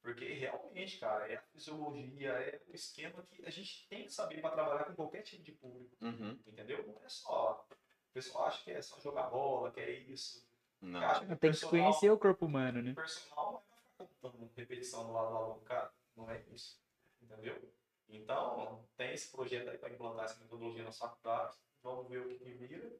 [0.00, 4.40] Porque realmente, cara, é a fisiologia, é o esquema que a gente tem que saber
[4.40, 5.96] para trabalhar com qualquer tipo de público.
[6.00, 6.38] Uhum.
[6.46, 6.86] Entendeu?
[6.86, 7.66] Não é só.
[7.70, 10.44] O pessoal acha que é só jogar bola, que é isso.
[10.82, 11.00] Não.
[11.20, 12.90] Tem que personal- conhecer o corpo humano, né?
[12.90, 15.92] o personal não vai ficar contando repetição do lado do aluno, cara.
[16.16, 16.82] Não é isso.
[17.22, 17.72] Entendeu?
[18.08, 21.54] Então, tem esse projeto aí para implantar essa metodologia na faculdade.
[21.82, 22.92] Vamos ver o que, que vira.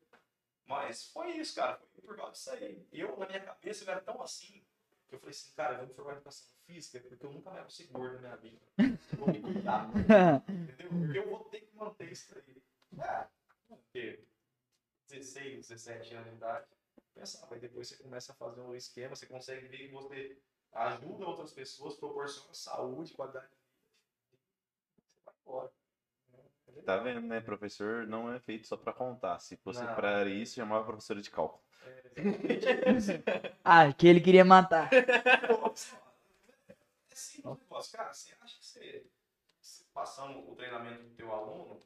[0.65, 1.79] Mas foi isso, cara.
[1.93, 2.87] Foi por causa disso aí.
[2.93, 4.65] E eu, na minha cabeça, eu era tão assim
[5.09, 7.51] que eu falei assim, cara, eu vou me formar em educação física porque eu nunca
[7.51, 8.59] mais vou ser gordo na minha vida.
[8.79, 9.91] Eu vou me cuidar.
[10.49, 10.89] entendeu?
[10.89, 12.63] Porque eu vou ter que manter isso aí.
[12.99, 13.29] Ah,
[13.69, 14.25] porque
[15.09, 16.67] 16, 17 anos de idade,
[17.13, 17.55] pensava.
[17.55, 20.39] Aí depois você começa a fazer um esquema, você consegue ver que você
[20.73, 24.43] ajuda outras pessoas, proporciona saúde, qualidade de vida.
[25.07, 25.73] Você vai embora.
[26.85, 27.41] Tá vendo, né?
[27.41, 29.39] Professor não é feito só pra contar.
[29.39, 29.95] Se fosse Não.
[29.95, 31.63] pra isso, chamava professor de cálculo.
[31.85, 32.03] É.
[33.65, 34.91] Ah, que ele queria matar.
[34.93, 35.03] É
[37.15, 37.97] simples o negócio.
[37.97, 39.07] Cara, você acha que você,
[39.61, 41.81] você passando o treinamento pro teu aluno,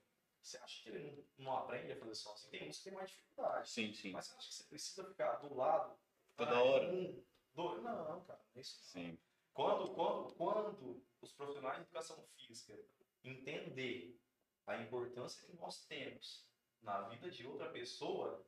[0.47, 2.51] você acha que ele não, aprende a fazer sozinho?
[2.53, 3.69] Tem uns que tem mais dificuldade.
[3.69, 4.13] Sim, sim.
[4.13, 5.99] Mas você acha que você precisa ficar do lado?
[6.37, 6.93] Toda ah, hora.
[6.93, 7.83] Um, dois.
[7.83, 8.41] Não, cara.
[8.55, 8.79] é Isso.
[8.85, 9.19] Sim.
[9.53, 12.79] Quando, quando, quando os profissionais de educação física
[13.25, 14.21] entender
[14.67, 16.47] a importância que nós temos
[16.81, 18.47] na vida de outra pessoa,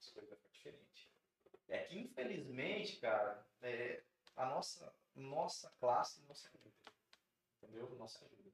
[0.00, 1.12] as coisas vão ficar diferente.
[1.68, 4.02] É que, infelizmente, cara, é,
[4.34, 6.74] a nossa, nossa classe não se ajuda.
[7.62, 7.94] Entendeu?
[7.96, 8.45] Não se ajuda.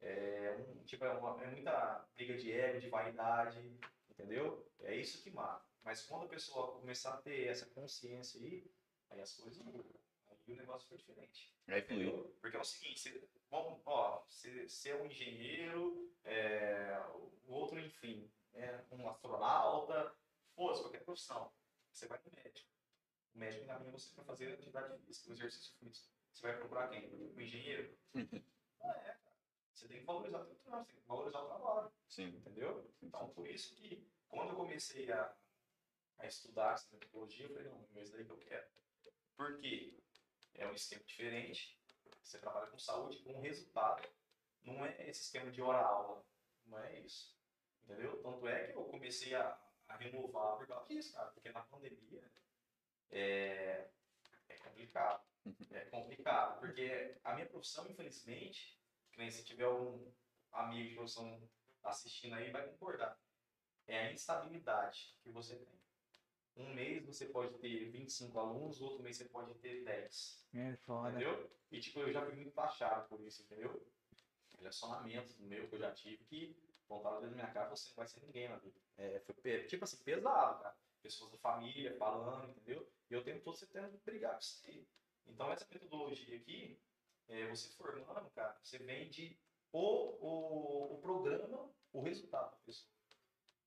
[0.00, 3.78] É, um, tipo, é, uma, é muita briga de ego, de vaidade,
[4.10, 4.66] entendeu?
[4.80, 5.64] É isso que mata.
[5.82, 8.70] Mas quando a pessoa começar a ter essa consciência aí,
[9.10, 10.00] aí as coisas mudam.
[10.28, 11.54] Aí o negócio foi diferente.
[11.64, 11.80] Fluiu.
[11.82, 12.36] Entendeu?
[12.40, 17.78] Porque é o seguinte, você, bom, ó, você, você é um engenheiro, é, o outro,
[17.78, 20.14] enfim, é um astronauta,
[20.54, 21.52] fosse qualquer profissão.
[21.92, 22.68] Você vai no médico.
[23.34, 26.08] O médico encaminha você para fazer atividade física, o exercício físico.
[26.32, 27.08] Você vai procurar quem?
[27.12, 27.96] O engenheiro?
[28.14, 29.29] Não é, cara.
[29.80, 31.92] Você tem que valorizar o seu trabalho, você tem que valorizar o trabalho.
[32.06, 32.26] Sim.
[32.36, 32.92] Entendeu?
[33.00, 35.34] Então, por isso que quando eu comecei a,
[36.18, 38.68] a estudar essa metodologia, eu falei, não, é isso daí que eu quero.
[39.34, 39.98] Por quê?
[40.52, 41.80] É um esquema diferente,
[42.22, 44.06] você trabalha com saúde, com resultado.
[44.62, 46.22] Não é esse esquema de hora-aula.
[46.66, 47.34] Não é isso.
[47.82, 48.22] Entendeu?
[48.22, 51.30] Tanto é que eu comecei a, a renovar por causa disso, cara.
[51.30, 52.30] Porque na pandemia
[53.10, 53.88] é,
[54.46, 55.24] é complicado.
[55.70, 56.60] É complicado.
[56.60, 58.78] Porque a minha profissão, infelizmente,
[59.20, 60.12] nem se tiver um
[60.52, 61.48] amigo de profissão
[61.84, 63.18] assistindo aí, vai concordar.
[63.86, 65.80] É a instabilidade que você tem.
[66.56, 70.48] Um mês você pode ter 25 alunos, outro mês você pode ter 10.
[70.54, 71.10] É foda.
[71.10, 71.50] Entendeu?
[71.70, 73.86] E tipo, eu já fui muito taxado por isso, entendeu?
[74.58, 76.56] Relacionamentos meu que eu já tive que
[76.88, 78.78] voltaram dentro da minha cara, você não vai ser ninguém na vida.
[78.98, 80.76] É, foi tipo assim, pesado, cara.
[81.02, 82.86] Pessoas da família falando, entendeu?
[83.08, 84.86] E eu tempo todo você tendo que brigar com isso aí.
[85.26, 86.78] Então essa metodologia aqui,
[87.30, 89.38] é, você formando, cara, você vende
[89.72, 92.90] o, o, o programa, o resultado da pessoa.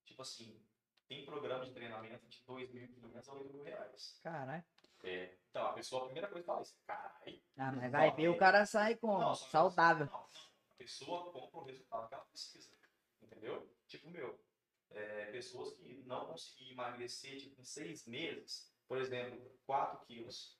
[0.05, 0.61] Tipo assim,
[1.07, 4.19] tem programa de treinamento de 2.500 a 8.000 reais.
[4.21, 4.63] Caralho.
[5.03, 8.29] É, então a pessoa, a primeira coisa que fala isso, caralho, Ah, mas vai ver,
[8.29, 10.05] o cara sai com não, saudável.
[10.05, 10.19] Não.
[10.69, 12.73] A pessoa compra o resultado que ela precisa.
[13.21, 13.69] Entendeu?
[13.87, 14.39] Tipo, meu,
[14.91, 20.57] é, pessoas que não conseguiram emagrecer tipo, em seis meses, por exemplo, 4 quilos,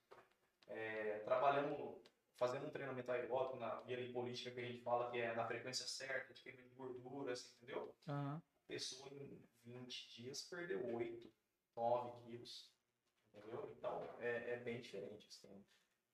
[0.68, 2.02] é, trabalhando,
[2.36, 5.86] fazendo um treinamento aeróbico na via política que a gente fala que é na frequência
[5.86, 7.96] certa, de queima de gorduras, entendeu?
[8.08, 8.38] Aham.
[8.38, 11.32] A pessoa em 20 dias perdeu 8,
[11.76, 12.72] 9 quilos.
[13.34, 13.74] Entendeu?
[13.78, 15.28] Então é, é bem diferente.
[15.28, 15.64] Assim.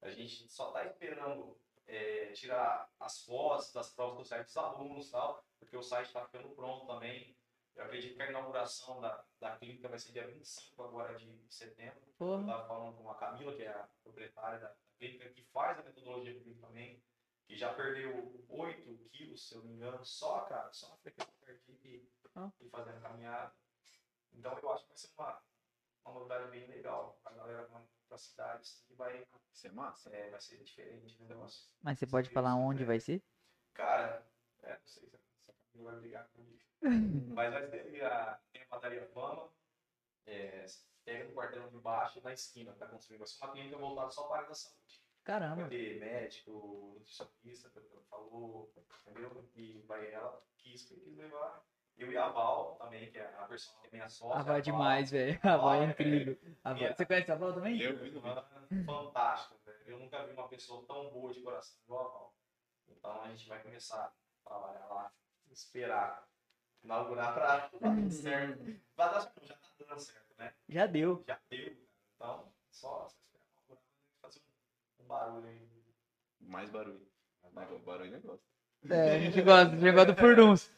[0.01, 5.07] A gente só está esperando é, tirar as fotos das provas do site dos alunos
[5.07, 7.35] e tal, porque o site está ficando pronto também.
[7.75, 12.01] Eu acredito que a inauguração da, da clínica vai ser dia 25 agora de setembro.
[12.05, 12.41] Eu Porra.
[12.41, 16.39] estava falando com a Camila, que é a proprietária da clínica, que faz a metodologia
[16.39, 17.03] clínica também,
[17.47, 21.33] que já perdeu 8 quilos, se eu não me engano, só, cara, só na frequência
[21.41, 22.51] cardíaca e, Ah.
[22.61, 23.53] e fazendo caminhada.
[24.33, 25.41] Então eu acho que vai ser uma,
[26.05, 27.19] uma novidade bem legal.
[27.25, 27.67] A galera
[28.07, 29.25] para cidades que vai,
[29.63, 30.13] é massa.
[30.15, 31.69] é, vai ser diferente o negócio.
[31.81, 33.23] Mas você pode falar onde vai ser?
[33.73, 34.25] Cara,
[34.63, 35.19] é, não sei se a
[35.51, 36.59] a Camila vai brigar comigo.
[37.35, 39.51] Mas vai ter a, tem a padaria Fama,
[40.25, 40.65] é,
[41.09, 43.25] pega no quarteirão de baixo na esquina, tá construindo.
[43.25, 45.01] Ser uma clínica voltada só para a área da saúde.
[45.23, 45.61] Caramba.
[45.61, 49.49] Vai ter médico, nutricionista, que ela falou, entendeu?
[49.55, 51.63] E vai ela quis, quis levar.
[51.97, 54.37] Eu e a Val também, que é a pessoa que é minha sócia.
[54.37, 55.39] A avó é Val, demais, velho.
[55.43, 56.39] A avó é é, incrível.
[56.63, 56.93] A é.
[56.93, 57.81] Você conhece a avó também?
[57.81, 58.13] Eu vi
[58.85, 59.83] Fantástica, velho.
[59.85, 62.35] Eu nunca vi uma pessoa tão boa de coração igual a Val.
[62.87, 64.13] Então a gente vai começar
[64.45, 65.11] a trabalhar lá,
[65.51, 66.25] esperar,
[66.81, 68.63] inaugurar pra dar certo.
[68.95, 70.53] Vai dar certo, já tá dando certo, né?
[70.67, 71.23] Já deu.
[71.27, 71.77] Já deu, cara.
[72.15, 73.07] Então, só,
[74.21, 74.41] fazer
[74.99, 75.69] um, barulho aí.
[76.41, 77.07] Mais barulho.
[77.53, 78.41] Nego- Barulho é negócio.
[78.89, 80.71] É, a gente gosta, a gente gosta do furdunço.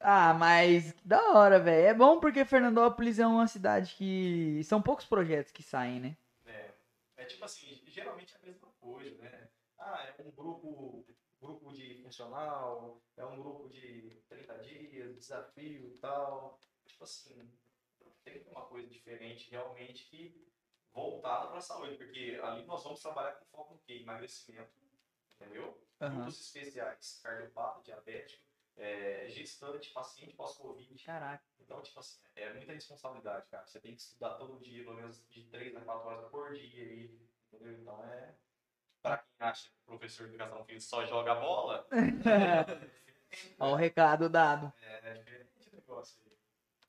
[0.00, 1.86] Ah, mas que da hora, velho.
[1.86, 4.62] É bom porque Fernandópolis é uma cidade que.
[4.64, 6.16] São poucos projetos que saem, né?
[6.44, 6.74] É,
[7.18, 9.48] é tipo assim, geralmente é a mesma coisa, né?
[9.78, 11.04] Ah, é um grupo,
[11.40, 16.60] grupo de funcional, é um grupo de 30 dias, desafio e tal.
[16.86, 17.50] Tipo assim,
[18.30, 20.46] tem uma coisa diferente realmente que
[20.92, 24.00] voltada para a saúde, porque ali nós vamos trabalhar com foco no quê?
[24.02, 24.72] Emagrecimento,
[25.34, 25.80] entendeu?
[26.00, 26.14] Aham.
[26.14, 28.42] Grupos especiais, cardiopata, diabético,
[28.76, 31.02] é, gestante, paciente pós-Covid.
[31.04, 31.44] Caraca.
[31.60, 33.66] Então, tipo assim, é muita responsabilidade, cara.
[33.66, 36.84] Você tem que estudar todo dia, pelo menos de 3 a 4 horas por dia
[36.84, 37.18] aí,
[37.52, 37.78] entendeu?
[37.80, 38.34] Então é.
[39.02, 41.86] Pra quem acha que o professor de educação física só joga bola,
[43.58, 44.72] Ó o recado dado.
[44.82, 45.45] é, é diferente.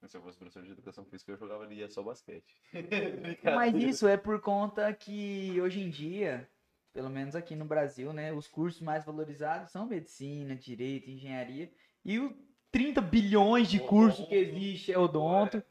[0.07, 2.55] Se eu fosse professor de educação física, eu jogava ali só basquete.
[3.43, 6.49] Mas isso é por conta que hoje em dia,
[6.93, 11.71] pelo menos aqui no Brasil, né, os cursos mais valorizados são medicina, direito, engenharia
[12.05, 12.33] e os
[12.71, 15.61] 30 bilhões de cursos que existe é odonto,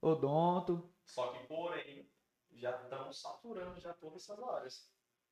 [0.00, 0.90] odonto.
[1.04, 2.06] Só que, porém,
[2.52, 4.90] já estão saturando já todas essas áreas.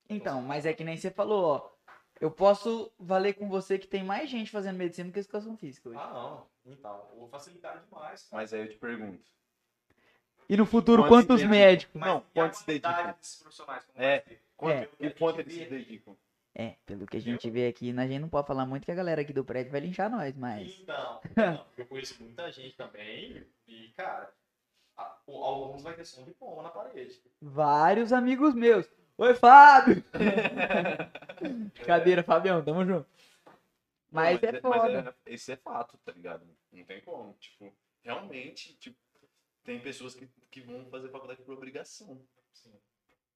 [0.09, 1.78] Então, mas é que nem você falou, ó.
[2.21, 5.89] Eu posso valer com você que tem mais gente fazendo medicina do que educação física
[5.89, 5.99] hoje.
[6.01, 6.47] Ah, não.
[6.73, 8.43] Então, vou facilitar demais, cara.
[8.43, 9.25] Mas aí eu te pergunto.
[10.49, 12.01] E no futuro, Quantos quantos médicos?
[12.01, 13.19] Mas não, e a quanto se qualidade dedica?
[13.19, 13.85] desses profissionais?
[13.85, 14.25] Como É.
[14.57, 15.07] Quanto, É.
[15.07, 16.17] E quanto eles se dedicam?
[16.55, 18.95] É, pelo que a gente vê aqui, a gente não pode falar muito que a
[18.95, 20.81] galera aqui do prédio vai linchar nós, mas.
[20.81, 24.33] Então, então, eu conheço muita gente também e, cara,
[24.97, 27.21] alguns vai ter som de pomba na parede.
[27.41, 28.91] Vários amigos meus.
[29.19, 30.03] Oi, Fábio!
[31.85, 33.09] Cadeira, Fabião, tamo junto.
[34.13, 35.15] Mas, é foda.
[35.27, 36.47] é- esse é fato, tá ligado?
[36.73, 37.35] Não tem como.
[37.35, 38.97] Tipo, realmente, tipo,
[39.65, 42.25] tem pessoas que, que vão fazer faculdade por obrigação.
[42.53, 42.73] Sim.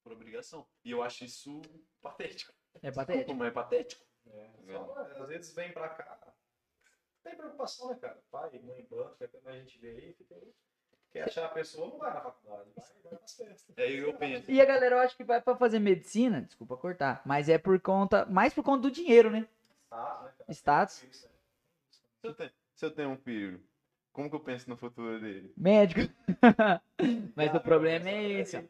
[0.01, 0.65] Por obrigação.
[0.85, 1.61] E eu acho isso
[2.01, 2.53] patético.
[2.81, 3.25] É patético.
[3.25, 4.05] Como é patético.
[4.27, 6.33] É, só, às vezes vem pra cá,
[7.23, 8.21] tem preocupação, né, cara?
[8.31, 10.53] Pai, mãe, banco, quer a gente vê aí, fica aí.
[11.13, 13.77] Quer achar a pessoa, não vai na faculdade, vai, vai nas festas.
[13.77, 14.49] Aí eu penso.
[14.49, 17.79] E a galera, eu acho que vai pra fazer medicina, desculpa cortar, mas é por
[17.79, 19.47] conta, mais por conta do dinheiro, né?
[19.85, 20.53] Status, né?
[20.55, 20.93] Status.
[20.95, 23.63] Se eu, tenho, se eu tenho um filho,
[24.11, 25.53] como que eu penso no futuro dele?
[25.55, 26.11] Médico.
[27.35, 28.63] mas Cara, o problema é por esse, ó.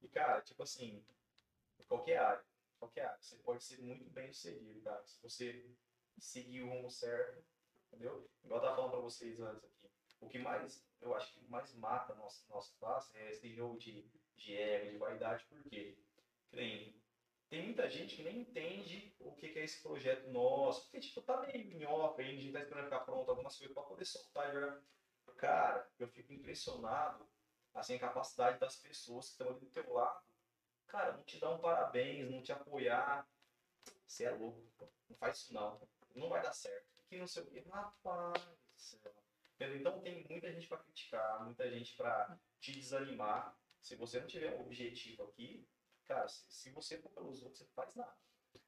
[0.00, 1.04] E, cara, tipo assim,
[1.86, 2.42] qualquer área,
[2.78, 5.04] qualquer área, você pode ser muito bem sucedido, cara.
[5.04, 5.66] Se você
[6.18, 7.44] seguir o rumo certo,
[7.88, 8.26] entendeu?
[8.42, 9.95] Igual eu tava falando pra vocês antes aqui.
[10.20, 14.02] O que mais, eu acho que mais mata nossa, nossa classe é esse jogo de,
[14.36, 15.96] de ego, de vaidade, por quê?
[16.48, 17.00] Que nem-
[17.48, 21.22] tem muita gente que nem entende o que, que é esse projeto nosso, porque tipo,
[21.22, 24.50] tá meio minhoca ainda, a gente tá esperando ficar pronto algumas coisas pra poder soltar
[24.50, 24.82] e jogar.
[25.36, 27.26] Cara, eu fico impressionado
[27.74, 30.24] assim, a capacidade das pessoas que estão ali do teu lado,
[30.86, 33.28] cara, não te dar um parabéns, não te apoiar.
[34.06, 34.62] Você é louco,
[35.08, 35.80] não faz isso não.
[36.14, 36.86] Não vai dar certo.
[37.08, 37.60] Que não sei o quê.
[37.70, 39.25] Rapaz do céu.
[39.58, 43.56] Então tem muita gente para criticar, muita gente para te desanimar.
[43.80, 45.66] Se você não tiver um objetivo aqui,
[46.06, 48.12] cara, se, se você for pelos outros, você não faz nada.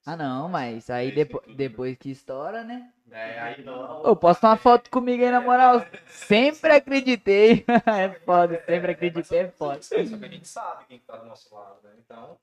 [0.06, 2.92] Ah, não, mas aí depo depois que estoura, né?
[3.10, 4.02] É, aí não.
[4.02, 5.84] Ô, posta uma foto comigo aí, na moral.
[6.06, 7.64] Sempre acreditei.
[7.86, 9.82] é foda, sempre acreditei, é foda.
[9.82, 11.94] Só que a gente sabe quem tá do nosso lado, né?
[11.98, 12.38] Então,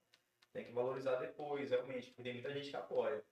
[0.53, 2.07] tem que valorizar depois, realmente.
[2.07, 3.23] Porque tem muita gente que apoia.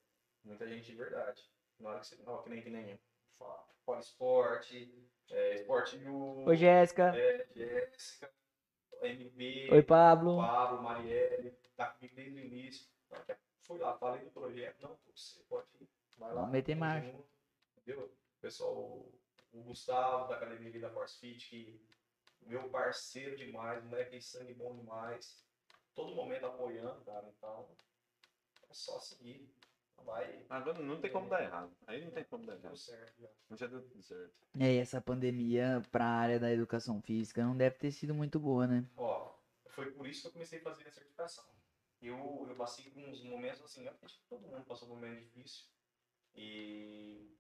[0.44, 1.42] Muita gente de verdade.
[1.80, 2.18] Na hora que você.
[2.26, 2.86] Ó, que nem que nem.
[2.86, 3.13] Fala,
[3.86, 7.16] fala esporte, é, esporte U, Oi, Jéssica.
[7.16, 8.32] é, Jéssica,
[9.02, 10.38] MB, Oi, Pablo.
[10.38, 12.88] Pablo, Marielle, tá comigo desde o início.
[13.12, 14.82] Já Fui lá, falei do projeto.
[14.82, 15.90] Não, você pode ir.
[16.18, 16.46] Vai lá.
[16.48, 17.06] Meter marcha.
[17.12, 17.26] junto,
[17.78, 18.14] Entendeu?
[18.42, 19.14] Pessoal, o-
[19.54, 21.80] Gustavo da Academia Vida Force Fit, que
[22.42, 25.46] meu parceiro demais, moleque tem sangue bom demais.
[25.94, 27.28] Todo momento apoiando, cara.
[27.38, 27.70] Então,
[28.70, 29.48] é só seguir.
[30.06, 31.72] Vai, Agora não tem como dar errado.
[31.88, 32.78] Aí não tem como dar errado.
[33.50, 34.34] Não já deu tudo certo.
[34.56, 38.68] E aí, essa pandemia pra área da educação física não deve ter sido muito boa,
[38.68, 38.86] né?
[38.98, 39.34] Ó,
[39.68, 41.46] foi por isso que eu comecei a fazer a certificação.
[42.02, 45.00] Eu, eu passei por uns momentos assim, eu acho que todo mundo passou por um
[45.00, 45.66] momento difícil.
[46.36, 47.36] E,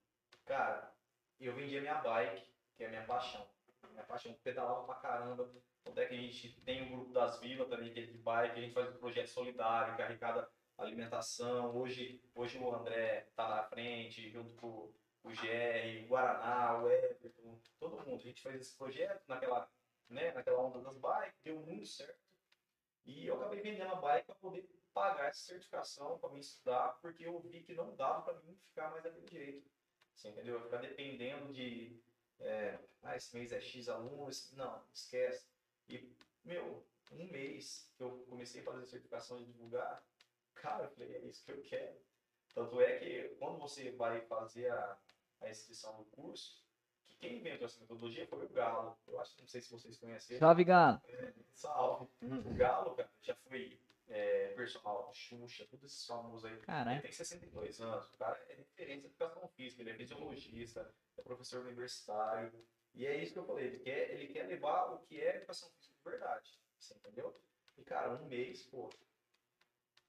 [0.46, 0.94] cara,
[1.40, 3.46] eu vendia minha bike, que é a minha paixão.
[3.92, 5.52] Minha paixão, pedalava pra caramba.
[5.84, 8.58] Tanto é que a gente tem o grupo das vilas também, que é de bike,
[8.58, 11.76] a gente faz um projeto solidário, que arrecada alimentação.
[11.76, 14.92] Hoje, hoje o André tá na frente, junto com
[15.24, 18.16] o GR, o Guaraná, o Everton, todo mundo.
[18.16, 19.70] A gente fez esse projeto naquela,
[20.10, 22.22] né, naquela onda das bikes, deu muito certo.
[23.06, 27.26] E eu acabei vendendo a bike para poder pagar essa certificação, para me estudar, porque
[27.26, 29.70] eu vi que não dava para mim ficar mais daquele jeito.
[30.14, 30.62] Você entendeu?
[30.62, 32.00] Ficar dependendo de.
[32.40, 34.52] é, ah, esse mês é X alunos.
[34.54, 35.48] Não, esquece.
[35.90, 36.16] E,
[36.46, 40.04] meu, um mês que eu comecei a fazer certificação de divulgar,
[40.64, 41.98] cara, eu falei, é isso que eu quero.
[42.56, 44.98] Tanto é que quando você vai fazer a,
[45.42, 46.64] a inscrição do curso,
[47.06, 48.98] que quem inventou essa metodologia foi o Galo.
[49.06, 50.40] Eu acho, não sei se vocês conheceram.
[50.40, 51.02] Salve, Galo.
[51.54, 52.08] Salve.
[52.22, 56.58] O Galo, cara, já foi é, personal, Xuxa, todos esses famosos aí.
[56.60, 56.96] Caralho.
[56.96, 61.22] Ele tem 62 anos, o cara é referência de educação física, ele é fisiologista, é
[61.22, 62.54] professor universitário.
[62.94, 65.70] E é isso que eu falei, ele quer, ele quer levar o que é educação
[65.72, 66.60] física de verdade.
[66.78, 67.36] Você entendeu?
[67.76, 68.90] E, cara, um mês, pô.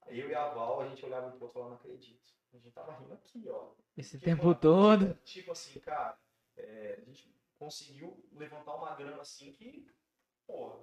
[0.07, 2.33] Eu e a Val, a gente olhava pro outro e falava, não acredito.
[2.53, 3.71] A gente tava rindo aqui, ó.
[3.97, 5.07] Esse tempo todo.
[5.07, 6.17] Tipo, tipo assim, cara,
[6.55, 9.85] é, a gente conseguiu levantar uma grana assim que,
[10.45, 10.79] porra,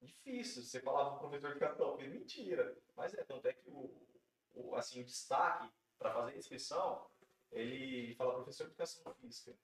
[0.00, 0.62] difícil.
[0.62, 2.76] Você falava pro professor de cartão, é mentira.
[2.96, 4.06] Mas é, tanto é que o,
[4.54, 5.68] o, assim, o destaque
[5.98, 7.06] para fazer a inscrição,
[7.50, 9.56] ele fala, professor de educação física,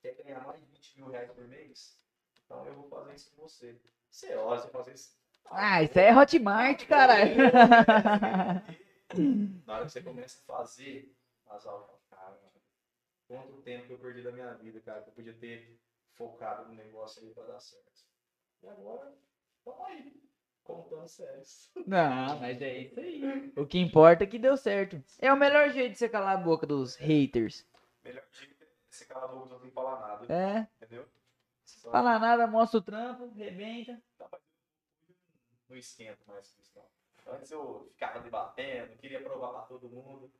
[0.00, 1.98] quer ganhar mais de 20 mil reais por mês?
[2.44, 3.78] Então eu vou fazer isso com você.
[4.10, 5.17] Você olha, você faz isso.
[5.50, 7.34] Ah, isso aí é Hotmart, caralho.
[9.66, 11.12] Na hora que você começa a fazer
[11.50, 12.38] as aulas, cara,
[13.26, 15.78] quanto tempo que eu perdi da minha vida, cara, que eu podia ter
[16.14, 17.84] focado no negócio aí pra dar certo.
[18.62, 19.12] E agora,
[19.64, 20.12] tamo aí,
[20.64, 21.70] contando sérios.
[21.86, 23.52] Não, mas é isso aí.
[23.56, 25.02] O que importa é que deu certo.
[25.18, 27.64] É o melhor jeito de você calar a boca dos haters.
[28.04, 31.06] Melhor dica é você calar a boca, não tem falar nada, É, entendeu?
[31.64, 33.98] Só fala nada, mostra o trampo, rebenta.
[35.68, 37.34] Não esquento mais com isso, não.
[37.34, 40.32] Antes eu ficava debatendo, queria provar pra todo mundo.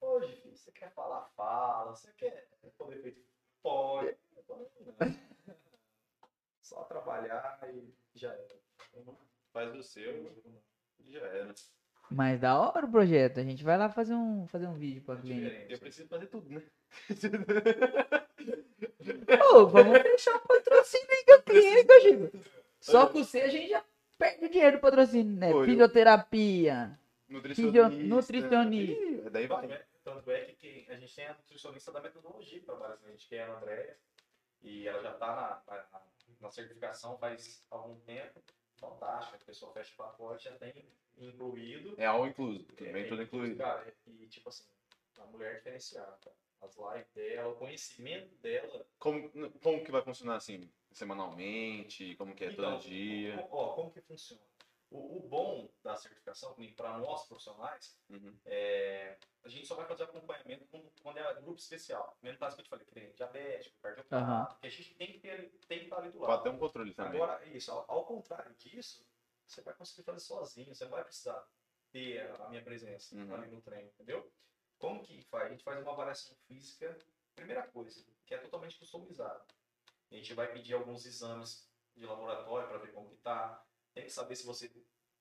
[0.00, 1.94] Hoje, filho, você quer falar, fala.
[1.94, 3.20] Você quer poder feito,
[3.62, 4.16] pode.
[6.62, 8.56] Só trabalhar e já era.
[9.52, 10.32] Faz o seu
[11.00, 11.54] e já era.
[12.10, 13.40] Mas da hora o projeto.
[13.40, 15.42] A gente vai lá fazer um, fazer um vídeo pra cliente.
[15.44, 15.72] Diferente.
[15.72, 16.62] Eu preciso fazer tudo, né?
[19.52, 22.30] Ô, vamos fechar o patrocínio aí com a clínica, Chico.
[22.80, 23.84] Só com você a gente já
[24.18, 25.52] perde o dinheiro do patrocínio, né?
[25.54, 26.98] Oi, eu- Fisioterapia.
[27.28, 27.88] Nutricionista.
[27.90, 29.02] nutricionista.
[29.02, 29.76] Ih, Daí Tanto vai.
[29.76, 33.06] é, tanto é que quem- a gente tem a nutricionista da metodologia que trabalha com
[33.06, 33.96] a gente, que é a Andréia.
[34.62, 36.00] E ela já está na, na,
[36.40, 38.40] na certificação faz algum tempo.
[38.76, 39.36] Fantástica.
[39.36, 40.72] A pessoa fecha o pacote, já tem
[41.18, 41.94] incluído.
[41.98, 42.66] É all incluso.
[42.78, 43.56] É, Vem tudo incluído.
[43.56, 44.64] Cara, e tipo assim,
[45.18, 46.36] a mulher é diferenciada, cara.
[46.60, 48.86] As lives dela, o conhecimento dela.
[48.98, 49.30] Como,
[49.60, 50.70] como que vai funcionar assim?
[50.90, 52.16] Semanalmente?
[52.16, 53.36] Como que é Então, todo dia?
[53.50, 54.42] Ó, como que funciona?
[54.90, 58.38] O, o bom da certificação, para nós profissionais, Uhum.
[58.44, 62.16] é, a gente só vai fazer acompanhamento quando, quando é grupo especial.
[62.22, 64.58] Mesmo caso que eu te falei, que tem diabético, cardiopata, Aham.
[64.60, 66.42] que a gente tem que, ter, tem que estar ali do Pode lado.
[66.44, 67.20] ter um controle também.
[67.20, 69.04] Agora, isso, ao, ao contrário disso,
[69.44, 71.46] você vai conseguir fazer sozinho, você não vai precisar
[71.90, 73.34] ter a, a minha presença Uhum.
[73.34, 74.32] ali no treino, entendeu?
[74.78, 75.46] Como que faz?
[75.46, 76.98] A gente faz uma avaliação física,
[77.34, 79.44] primeira coisa, que é totalmente customizada.
[80.10, 83.64] A gente vai pedir alguns exames de laboratório para ver como que tá.
[83.94, 84.70] Tem que saber se você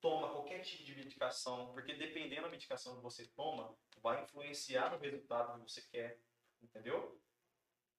[0.01, 4.97] toma qualquer tipo de medicação, porque dependendo da medicação que você toma, vai influenciar no
[4.97, 6.19] resultado que você quer,
[6.61, 7.19] entendeu?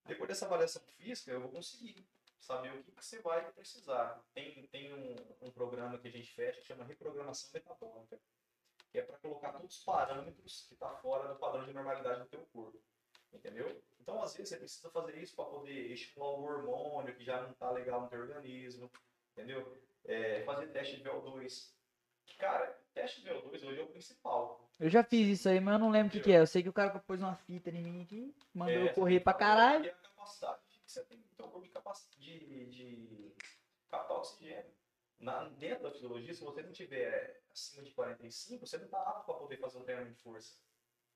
[0.04, 2.07] Depois dessa avaliação física, eu vou conseguir
[2.38, 4.22] saber o que, que você vai precisar.
[4.32, 8.20] Tem, tem um, um programa que a gente fecha que chama reprogramação metabólica,
[8.91, 12.26] que é para colocar todos os parâmetros que está fora do padrão de normalidade do
[12.26, 12.80] teu corpo.
[13.32, 13.82] Entendeu?
[14.01, 17.51] Então, às vezes, você precisa fazer isso para poder estimular o hormônio que já não
[17.51, 18.91] está legal no teu organismo.
[19.32, 19.76] Entendeu?
[20.05, 21.74] É, fazer teste de VO2.
[22.39, 24.68] Cara, teste de VO2 hoje é o principal.
[24.78, 26.41] Eu já fiz isso aí, mas eu não lembro o que, que é.
[26.41, 29.20] Eu sei que o cara pôs uma fita em mim aqui, mandou É, eu correr
[29.20, 29.87] pra caralho.
[29.87, 31.66] É a capacidade que você tem, teu corpo
[32.18, 33.32] de, de, de
[33.89, 34.74] captar oxigênio.
[35.18, 39.24] Na, dentro da fisiologia, se você não tiver acima de 45, você não está apto
[39.24, 40.54] para poder fazer um treinamento de força.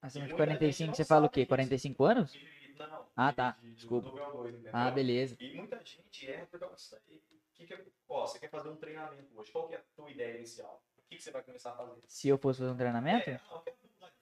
[0.02, 1.40] Acima de muita gente 45, não você fala o quê?
[1.40, 1.48] disso.
[1.48, 2.34] 45 anos?
[2.78, 3.50] Não, Ah, de- tá.
[3.52, 4.08] de- de- Desculpa.
[4.08, 4.70] do VO2, entendeu?
[4.72, 5.36] Ah, beleza.
[5.38, 7.22] E muita gente erra por causa disso aí.
[7.52, 10.10] Que que é- ó, você quer fazer um treinamento hoje, qual que é a tua
[10.10, 10.82] ideia inicial?
[10.96, 12.00] O que, que você vai começar a fazer?
[12.06, 13.62] Se eu fosse fazer um treinamento, É, ah,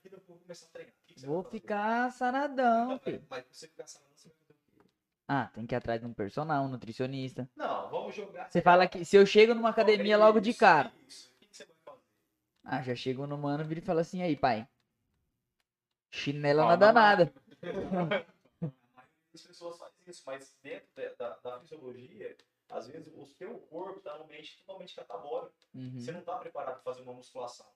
[0.05, 0.95] eu vou começar a treinar.
[1.19, 3.25] Vou ficar saradão, Então, filho.
[3.31, 4.37] mas pra você ficar sarado, você vai?
[5.29, 7.49] Ah, tem que ir atrás de um personal, um nutricionista.
[7.55, 8.51] Não, vamos jogar.
[8.51, 10.93] Você fala que se eu chego numa academia logo de cara.
[11.07, 11.31] Isso.
[11.37, 12.03] O que que você vai fazer?
[12.71, 14.69] Ah, já chego no mano, vira e fala assim, aí, pai.
[16.11, 17.33] Chinela na danada.
[19.35, 22.37] As pessoas fazem isso, mas dentro da, da, fisiologia,
[22.69, 25.55] às vezes o teu corpo está num ambiente totalmente catabólico.
[25.75, 25.99] Uhum.
[25.99, 27.67] Você não está preparado para fazer uma musculação.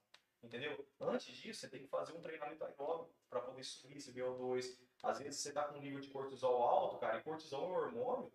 [0.43, 0.87] Entendeu?
[1.01, 4.79] Antes disso, você tem que fazer um treinamento aeróbico para poder subir esse VO2.
[5.03, 7.77] Às vezes você está com um nível de cortisol alto, cara, e cortisol é um
[7.77, 8.33] hormônio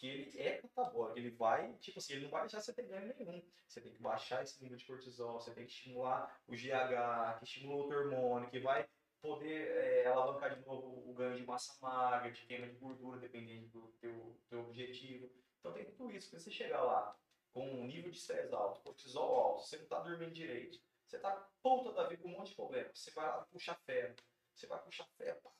[0.00, 1.18] que ele é catabólico.
[1.18, 3.42] Ele vai, tipo assim, ele não vai deixar você ter ganho nenhum.
[3.68, 7.44] Você tem que baixar esse nível de cortisol, você tem que estimular o GH, que
[7.44, 8.88] estimula outro hormônio, que vai
[9.20, 13.68] poder é, alavancar de novo o ganho de massa magra, de queima de gordura, dependendo
[13.68, 15.30] do teu, teu objetivo.
[15.58, 16.30] Então tem tudo isso.
[16.30, 17.14] Quando você chegar lá
[17.52, 21.30] com um nível de estresse alto, cortisol alto, você não está dormindo direito, você está
[21.62, 22.90] puta da vida com um monte de problema.
[22.94, 24.16] Você vai lá puxar ferro,
[24.54, 25.50] você vai puxar ferro, pá,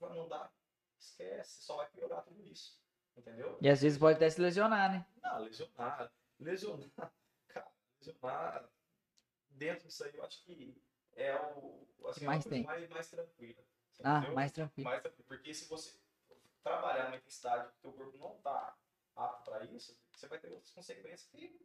[0.00, 0.50] vai mandar,
[0.98, 2.81] esquece, só vai piorar tudo isso.
[3.16, 3.58] Entendeu?
[3.60, 5.06] E às vezes pode até se lesionar, né?
[5.22, 6.90] Não, lesionar, lesionar,
[7.48, 8.70] cara, lesionar
[9.50, 10.82] dentro disso aí, eu acho que
[11.14, 12.64] é o assim, mais uma coisa tem.
[12.64, 13.64] mais, mais tranquila.
[14.02, 14.34] Ah, entendeu?
[14.34, 14.88] mais tranquilo.
[14.88, 15.24] mais tranquilo.
[15.28, 15.94] Porque se você
[16.62, 18.76] trabalhar numa intensidade que o teu corpo não tá
[19.14, 21.60] apto para isso, você vai ter outras consequências que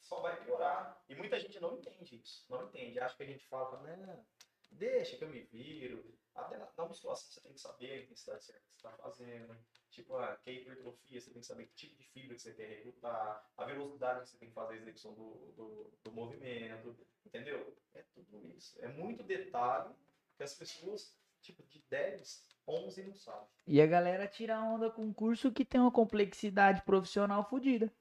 [0.00, 1.02] só vai piorar.
[1.08, 2.44] E muita gente não entende isso.
[2.48, 3.00] Não entende.
[3.00, 4.24] Acha que a gente fala, né?
[4.70, 6.16] Deixa que eu me viro.
[6.34, 9.56] Até na, na musculação você tem que saber a intensidade certa que você está fazendo.
[9.92, 12.54] Tipo, a que é hipertrofia, você tem que saber que tipo de fibra que você
[12.54, 16.96] quer recrutar, a velocidade que você tem que fazer a execução do, do, do movimento,
[17.26, 17.76] entendeu?
[17.92, 18.82] É tudo isso.
[18.82, 19.94] É muito detalhe
[20.34, 23.46] que as pessoas, tipo, de 10, 11 não sabem.
[23.66, 27.92] E a galera tira onda com um curso que tem uma complexidade profissional fodida.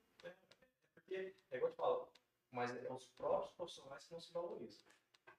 [0.93, 2.11] Porque, é igual eu te falo,
[2.51, 4.81] mas é os próprios profissionais que não se valorizam.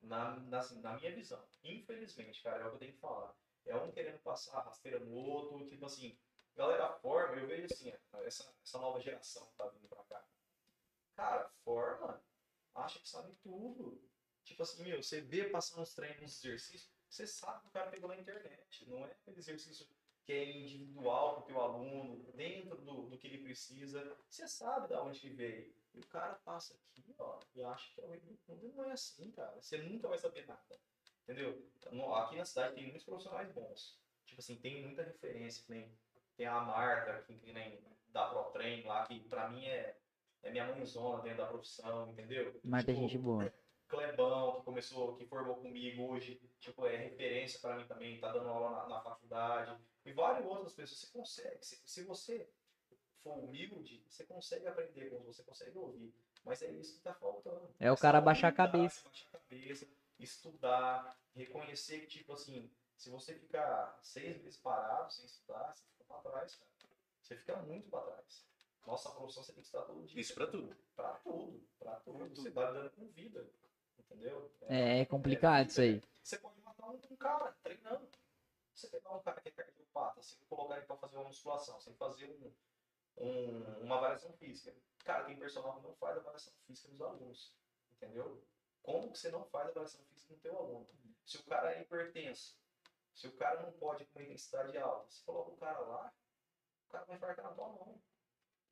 [0.03, 1.43] Na, na, na minha visão.
[1.65, 3.35] Infelizmente, cara, é o que eu tenho que falar.
[3.65, 6.19] É um querendo passar a rasteira no outro, tipo assim,
[6.57, 7.93] galera forma, eu vejo assim,
[8.25, 10.25] essa, essa nova geração que tá vindo pra cá.
[11.15, 12.23] Cara, forma,
[12.75, 14.01] acha que sabe tudo.
[14.45, 17.91] Tipo assim, meu, você vê passando uns treinos, uns exercícios, você sabe que o cara
[17.91, 18.89] pegou na internet.
[18.89, 19.87] Não é aquele exercício
[20.25, 24.17] que é individual pro teu aluno, dentro do, do que ele precisa.
[24.29, 25.75] Você sabe da onde ele veio.
[25.95, 28.73] E o cara passa aqui, ó, e acha que é o rei do mundo.
[28.75, 29.61] Não é assim, cara.
[29.61, 30.81] Você nunca vai saber nada.
[31.23, 31.71] Entendeu?
[31.91, 34.01] No- Aqui na cidade tem muitos profissionais bons.
[34.25, 35.65] Tipo assim, tem muita referência.
[35.69, 35.93] nem-
[36.43, 39.97] tem a Marta, que, que nem da ProTrain lá, que pra mim é,
[40.43, 42.61] é minha mãezona dentro da profissão, entendeu?
[42.65, 43.55] Mas tem Tipo, gente boa.
[43.87, 48.49] Clebão, que começou, que formou comigo hoje, tipo, é referência para mim também, tá dando
[48.49, 49.79] aula na, na faculdade.
[50.05, 51.01] E várias outras pessoas.
[51.01, 52.51] Você consegue, se, se você
[53.23, 56.13] for humilde, você consegue aprender, com você consegue ouvir.
[56.45, 57.73] Mas é isso que tá faltando.
[57.79, 59.05] É o cara baixar a cabeça.
[59.05, 59.87] Baixar a cabeça,
[60.19, 65.85] estudar, reconhecer que, tipo assim, se você ficar seis meses parado sem estudar, você
[66.21, 66.71] pra trás, cara.
[67.21, 68.45] Você fica muito pra trás.
[68.87, 70.21] Nossa profissão você tem que estudar todo dia.
[70.21, 70.77] Isso pra tudo.
[70.97, 72.29] Pra tudo, pra tudo.
[72.35, 73.49] Você tá lidando com vida.
[73.99, 74.53] Entendeu?
[74.63, 76.03] É, é complicado isso aí.
[76.23, 78.09] Você pode matar um, um cara treinando.
[78.75, 81.95] Você pegar um cara que é cardiopata, você colocar ele pra fazer uma musculação, sem
[81.95, 82.53] fazer um,
[83.25, 84.75] um- uma avaliação física.
[85.05, 87.53] Cara, tem personal que não faz avaliação física nos alunos.
[87.97, 88.43] Entendeu?
[88.83, 90.89] Como que você não faz avaliação física no teu aluno?
[91.25, 92.57] Se o cara é hipertenso,
[93.15, 96.13] se o cara não pode com intensidade alta, você coloca o cara lá,
[96.89, 98.01] o cara vai infartar na tua mão.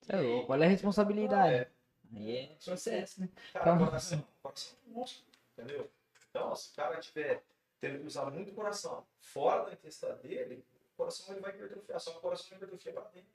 [0.09, 1.55] É louco, olha a responsabilidade.
[1.55, 1.71] É,
[2.17, 3.29] Aí é processo, né?
[3.53, 5.91] Cara, Então- coração, coração é um músculo, entendeu?
[6.29, 7.45] Então, se o cara tiver
[7.79, 12.01] tendo que usar muito o coração fora da intensidade dele, o coração ele vai hipertrofiar,
[12.01, 13.31] só que o coração vai hipertrofiar para dentro.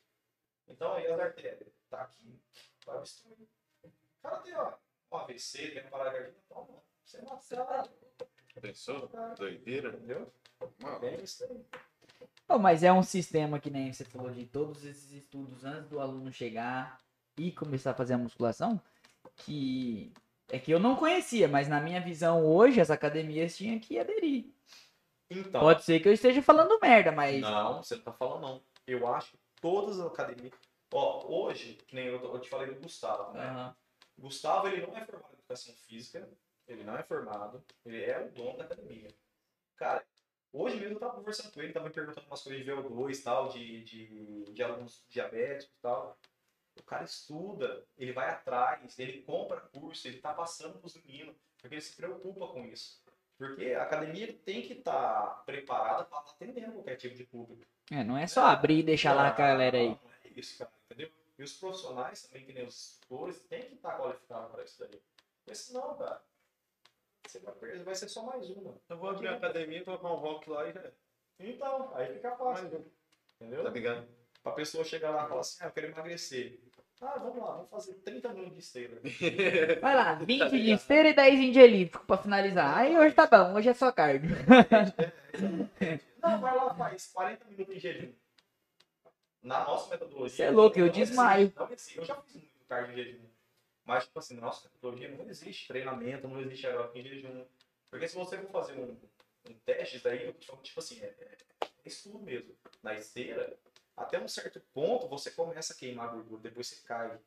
[0.68, 2.39] Então, aí as artérias, tá aqui,
[2.86, 3.47] vai obstruir.
[3.84, 3.91] O
[4.22, 4.74] cara tem, ó,
[5.12, 7.89] um AVC, tem uma parada cardíaca, então, mano, você mata o cara,
[8.62, 9.08] Pensou?
[9.38, 9.89] Doideira.
[9.89, 10.34] entendeu?
[10.82, 11.66] Mano, É isso aí.
[12.47, 15.99] Pô, mas é um sistema que nem você falou de todos esses estudos antes do
[15.99, 16.99] aluno chegar
[17.38, 18.80] e começar a fazer a musculação,
[19.38, 20.13] que
[20.49, 24.45] é que eu não conhecia, mas na minha visão hoje as academias tinham que aderir.
[25.30, 28.61] Então, Pode ser que eu esteja falando merda, mas Não, você não tá falando não.
[28.86, 30.53] Eu acho que todas as academias.
[30.93, 33.47] Ó, hoje, que nem eu, eu te falei do Gustavo, né?
[33.47, 33.76] Aham.
[34.18, 36.30] Gustavo, ele não é formado em educação física,
[36.68, 39.09] ele não é formado, ele é o dono da academia.
[39.76, 40.05] Cara,
[40.56, 43.22] hoje mesmo eu tava conversando com ele, tava me perguntando umas coisas de VO2 e
[43.22, 46.18] tal, de, de, de alunos diabéticos e tal.
[46.80, 51.76] O cara estuda, ele vai atrás, ele compra curso, ele tá passando pros meninos, porque
[51.76, 53.01] ele se preocupa com isso.
[53.38, 57.66] Porque a academia tem que estar preparada para estar atendendo qualquer tipo de público.
[57.91, 59.89] É, não é só abrir e deixar lá a galera aí.
[59.89, 61.12] Não, não é isso, cara, entendeu?
[61.38, 65.01] E os profissionais também, que nem os instrutores, têm que estar qualificados para isso daí.
[65.43, 66.22] Porque senão, cara,
[67.28, 68.76] você vai, perder, vai ser só mais uma.
[68.89, 70.82] eu vou abrir a academia, colocar um rock lá e já.
[70.82, 70.91] é.
[71.39, 72.86] Então, aí fica fácil.
[73.39, 73.63] Entendeu?
[73.63, 74.07] Tá ligado?
[74.41, 76.59] Pra pessoa chegar lá e falar assim, ah, eu quero emagrecer.
[77.01, 79.01] Ah, vamos lá, vamos fazer 30 minutos de esteira.
[79.82, 82.78] Vai lá, 20 de esteira e 10 de elíptico pra finalizar.
[82.78, 84.30] Aí hoje tá bom, hoje é só cardio.
[86.23, 88.13] Não, vai lá, faz 40 minutos em jejum.
[89.43, 90.36] Na nossa metodologia.
[90.38, 91.53] Cê é louco, eu não existe- desmaio.
[91.55, 91.97] Não existe.
[91.99, 93.26] Eu já fiz muito cardio em jejum.
[93.86, 97.45] Mas, tipo assim, na nossa metodologia não existe treinamento, não existe aeróbico em jejum.
[97.89, 98.97] Porque se você for fazer um,
[99.49, 101.38] um teste, daí, falo, tipo assim, é, é
[101.86, 102.55] estudo mesmo.
[102.81, 103.57] Na esteira,
[103.95, 107.19] até um certo ponto você começa a queimar gordura, depois você cai.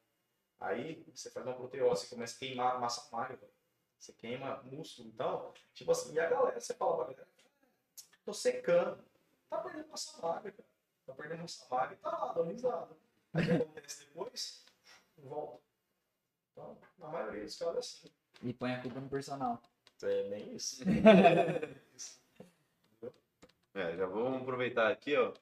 [0.61, 3.39] Aí você faz uma proteose, você começa a queimar massa magra.
[3.97, 5.09] Você queima músculo.
[5.09, 7.29] Então, tipo assim, e a galera, você fala pra galera,
[8.25, 9.05] tô secando.
[9.49, 10.69] Tá perdendo massa magra, cara.
[11.07, 12.97] Tá perdendo massa magra e tá lá, dando risada.
[13.33, 14.65] Aí o que acontece depois?
[15.17, 15.68] Volta.
[16.59, 18.09] Então, na maioria dos casos é assim.
[18.43, 19.63] E põe a culpa no personal.
[20.03, 20.83] É nem isso.
[23.75, 25.33] É, já vamos aproveitar aqui, ó.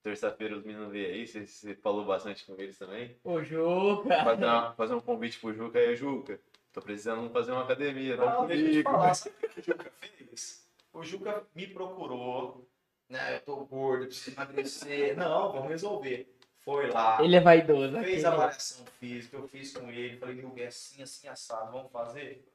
[0.00, 3.16] Terça-feira os meninos vêm aí, você, você falou bastante com eles também.
[3.24, 4.22] Ô, Juca!
[4.22, 6.40] Fazer, uma- fazer um convite pro Juca aí, Juca.
[6.72, 8.90] Tô precisando fazer uma academia, Não, não te comigo.
[8.90, 10.68] o que o Juca fez?
[10.92, 12.68] O Juca me procurou,
[13.08, 13.36] né?
[13.36, 15.16] Eu tô gordo, preciso emagrecer.
[15.16, 16.32] Não, vamos resolver.
[16.70, 17.98] Foi lá, Ele é vaidoso.
[17.98, 21.90] fez a avaliação física, eu fiz com ele, falei, Juca, é assim, assim, assado, vamos
[21.90, 22.46] fazer?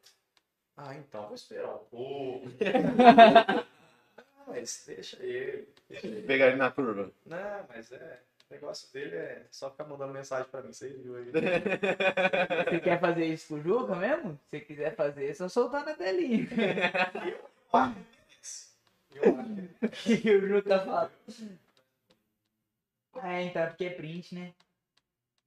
[0.77, 2.47] Ah, então, vou esperar um pouco.
[4.17, 6.21] ah, mas deixa ele, deixa ele.
[6.21, 7.11] Pegar ele na curva.
[7.25, 11.17] Não, mas é, o negócio dele é só ficar mandando mensagem pra mim, você viu
[11.17, 11.31] aí.
[12.69, 14.39] Você quer fazer isso com o Juca mesmo?
[14.49, 16.47] Se quiser fazer, é só soltar na telinha.
[19.13, 21.11] Eu acho que que o Juca fala.
[23.23, 24.53] É, então, é porque é print, né?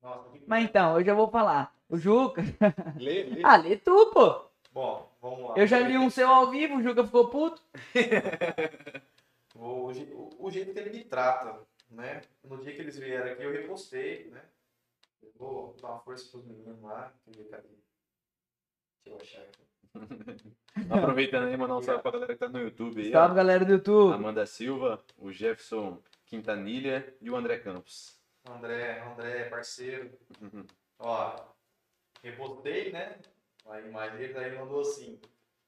[0.02, 1.74] Nossa, que- Mas então, eu já vou falar.
[1.88, 2.42] O Juca.
[2.96, 3.42] Lê, lê.
[3.44, 4.44] Ah, lê tu, pô.
[4.72, 5.54] Bom, vamos lá.
[5.56, 7.62] Eu já li um seu ao vivo, o Juca ficou puto.
[9.60, 11.58] O, o- o jeito que ele me trata,
[11.90, 12.20] né?
[12.44, 14.40] No dia que eles vieram aqui, eu repostei, né?
[15.20, 17.12] Eu vou dar uma força pros meninos lá.
[17.26, 17.68] Deixa eu ver, cadê?
[19.04, 19.64] Deixa eu achar aqui.
[20.94, 23.08] Aproveitando aí, mandar um salve pra galera que tá no YouTube aí.
[23.08, 23.12] ó.
[23.12, 24.14] Salve, galera do YouTube.
[24.14, 25.98] Amanda Silva, o Jefferson
[26.28, 28.20] Quintanilha e o André Campos.
[28.46, 30.12] André, André, parceiro.
[30.98, 31.34] Ó,
[32.22, 33.18] repostei, né?
[33.66, 35.18] A imagem dele, aí ele mandou assim.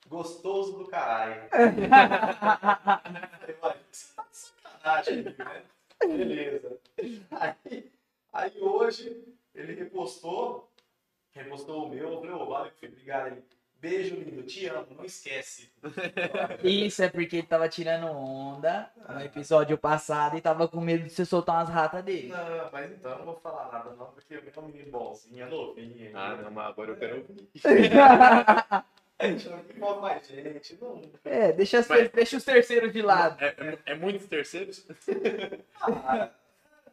[0.06, 1.48] Gostoso do caralho.
[3.48, 5.64] Eu falei, você tá de sacanagem, né?
[6.00, 6.78] Beleza.
[7.30, 7.90] Aí,
[8.32, 10.70] aí hoje ele repostou,
[11.32, 13.42] repostou o meu, eu falei, ô, valeu, filho, obrigado aí.
[13.80, 15.70] Beijo, lindo, te amo, não esquece.
[16.62, 21.10] Isso é porque ele tava tirando onda no episódio passado e tava com medo de
[21.10, 22.28] você soltar umas ratas dele.
[22.28, 25.46] Não, mas então eu não vou falar nada não, porque eu é um menino bonzinho,
[25.46, 26.06] é novinho.
[26.08, 26.18] ainda.
[26.18, 27.50] Ah, não, mas agora eu quero ouvir.
[30.28, 31.00] Gente, não...
[31.24, 33.42] É, deixa, as Mas- deixa os terceiros de lado.
[33.42, 34.86] É, é, é muitos terceiros?
[35.82, 36.30] Ah,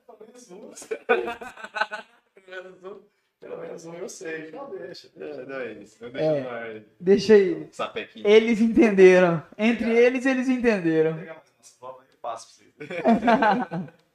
[0.05, 0.71] pelo menos um.
[1.05, 3.16] pelo menos um.
[3.39, 5.09] Pelo menos um eu sei, então deixa.
[5.15, 5.97] É, não é isso.
[6.01, 6.11] Não É.
[6.11, 6.81] deixa ar.
[6.99, 7.67] Deixa aí.
[7.71, 8.27] Sapequinho.
[8.27, 9.43] Eles entenderam.
[9.57, 11.11] Entre eles, eles entenderam.
[11.11, 13.93] Vou pegar mais umas provas e passo pra você.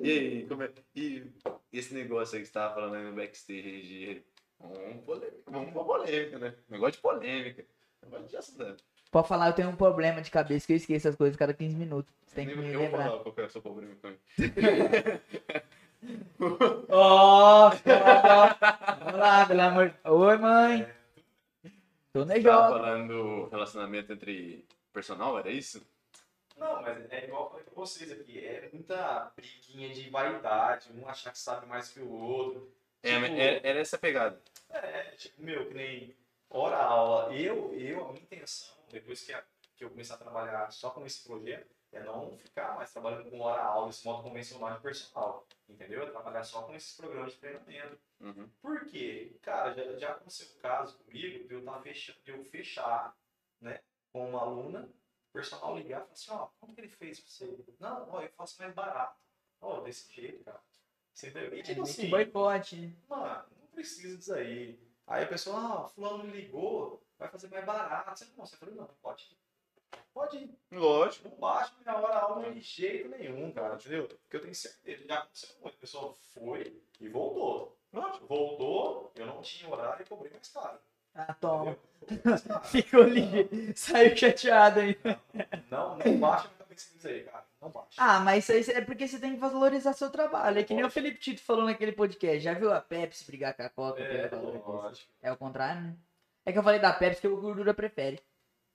[0.00, 0.70] E aí, como é...
[0.94, 1.24] E
[1.72, 4.22] esse negócio aí que você tava falando aí no backstage,
[4.60, 6.54] vamos, polêmica, vamos pra polêmica, né?
[6.68, 7.64] Negócio de polêmica.
[8.04, 8.76] Negócio de assunto.
[9.10, 11.52] Pode falar, eu tenho um problema de cabeça que eu esqueço as coisas a cada
[11.52, 12.14] 15 minutos.
[12.26, 13.04] Você tem que me Eu vou lembrar.
[13.08, 14.08] falar qual que é o seu problema com
[16.88, 20.94] Ó, vamos lá, pelo amor de Oi, mãe.
[22.12, 25.84] Tô na Você falando do relacionamento entre personal, era isso?
[26.56, 28.44] Não, mas é igual eu falei com vocês aqui.
[28.44, 32.72] É muita briguinha de vaidade, um achar que sabe mais que o outro.
[33.02, 34.40] É, Tipo, é- era essa pegada.
[34.70, 36.16] É, tipo, meu, que nem
[36.50, 37.32] hora aula.
[37.34, 39.44] Eu, eu, a minha intenção, depois que, a-
[39.76, 43.40] que eu começar a trabalhar só com esse projeto, é não ficar mais trabalhando com
[43.40, 45.46] hora aula, esse modo convencional de personal.
[45.68, 46.02] Entendeu?
[46.02, 47.98] É trabalhar só com esses programas de treinamento.
[48.20, 48.48] Uhum.
[48.60, 49.36] Por quê?
[49.42, 53.16] Cara, já, já aconteceu o caso comigo de eu, tava fechando, de eu fechar
[53.60, 53.80] né,
[54.12, 54.88] com uma aluna,
[55.28, 57.64] o personal ligar e falar assim, ó, como que ele fez pra você?
[57.78, 59.18] Não, ó, eu faço mais barato.
[59.60, 60.60] Ó, desse jeito, cara.
[61.12, 61.58] Você entendeu?
[61.58, 62.96] E tipo É, assim, boicote, né?
[63.08, 64.78] mano, não precisa disso aí.
[65.06, 68.16] Aí a pessoa, ah, fulano me ligou, vai fazer mais barato.
[68.18, 69.37] Você não, você falou, não, pode.
[70.14, 70.50] Pode ir.
[70.72, 71.28] Lógico.
[71.28, 74.08] Não baixa minha hora aula de jeito nenhum, cara, entendeu?
[74.08, 75.74] Porque eu tenho certeza, já aconteceu muito.
[75.76, 77.76] A pessoa foi e voltou.
[77.92, 78.26] Lógico.
[78.26, 80.78] Voltou, eu não tinha horário e cobrei mais caro.
[81.14, 81.76] Ah, toma.
[82.64, 83.48] Ficou ligeiro.
[83.74, 84.96] Saiu chateado aí.
[85.70, 87.44] Não, não baixa minha cabeça disso aí, cara.
[87.60, 87.96] Não baixa.
[87.96, 90.58] Ah, mas isso aí é porque você tem que valorizar seu trabalho.
[90.58, 92.40] É que nem o Felipe Tito falou naquele podcast.
[92.40, 94.00] Já viu a Pepsi brigar com a Coca?
[94.02, 94.30] é.
[95.22, 95.96] É o contrário, né?
[96.44, 98.22] É que eu falei da Pepsi que o gordura prefere.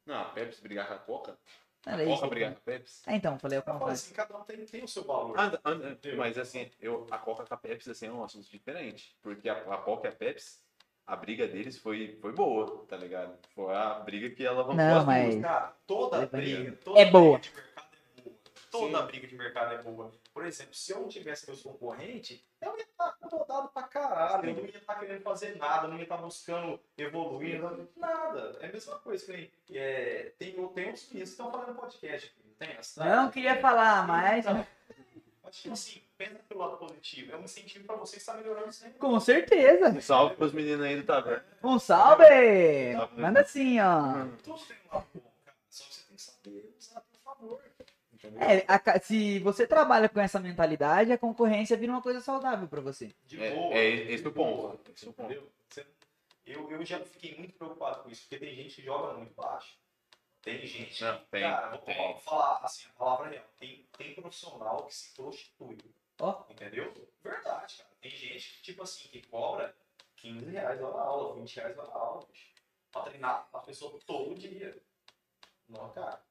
[0.06, 1.38] Não, a Pepsi brigar com a Coca?
[1.86, 2.14] Era A isso.
[2.16, 3.02] Coca brigar com a Pepsi?
[3.06, 5.36] Ah, então, falei o Eu falo assim, cada um tem, tem o seu valor.
[5.38, 5.72] Ah, ah,
[6.18, 9.16] mas assim, eu, a Coca com a Pepsi assim, é um assunto diferente.
[9.22, 10.60] Porque a, a Coca e a Pepsi,
[11.06, 13.38] a briga deles foi, foi boa, tá ligado?
[13.54, 15.42] Foi a briga que alavancou Não, as mas- duas.
[15.44, 17.38] Cara, toda briga, toda É boa.
[17.40, 17.88] briga de mercado
[18.18, 18.36] é boa.
[18.74, 19.06] Toda Sim.
[19.06, 20.12] briga de mercado é boa.
[20.34, 24.50] Por exemplo, se eu não tivesse meus concorrentes, eu ia estar acomodado pra caralho.
[24.50, 28.58] Eu não ia estar querendo fazer nada, não ia estar buscando evoluir, não- nada.
[28.62, 32.76] É a mesma coisa que é, tem, tem meninos que estão fazendo podcast não tem?
[32.78, 34.44] Essa- Não queria falar, mas.
[34.46, 34.66] Então,
[35.46, 37.32] Acho que assim, pensa pelo lado positivo.
[37.32, 38.98] É um incentivo pra você estar melhorando sempre.
[38.98, 39.90] Com certeza.
[39.90, 41.46] Um salve pros meninos aí do Taverna.
[41.64, 42.24] Um salve!
[43.16, 44.26] Manda assim, ó.
[44.44, 45.06] Tudo tem um lado
[48.24, 48.42] Entendeu?
[48.42, 52.80] É, a se você trabalha com essa mentalidade, a concorrência vira uma coisa saudável pra
[52.82, 53.14] você.
[53.26, 53.74] De É- boa.
[53.76, 55.52] é de esse o boa, ponto, esse é o ponto.
[55.70, 55.86] Você-
[56.46, 59.78] Eu, eu já fiquei muito preocupado com isso, porque tem gente que joga muito baixo.
[60.42, 61.02] Tem gente.
[61.02, 62.20] Não, tem, cara, vou tem.
[62.20, 63.46] falar assim, a palavra real.
[63.58, 65.78] Tem, tem profissional que se prostitui.
[66.20, 66.44] Ó.
[66.50, 66.94] Entendeu?
[67.24, 67.90] Verdade, cara.
[68.02, 69.74] Tem gente que, tipo assim, que cobra
[70.18, 72.52] 15 reais a aula, 20 reais a aula, bicho.
[72.92, 74.78] Pra treinar a pessoa todo dia.
[75.70, 76.22] Não, cara.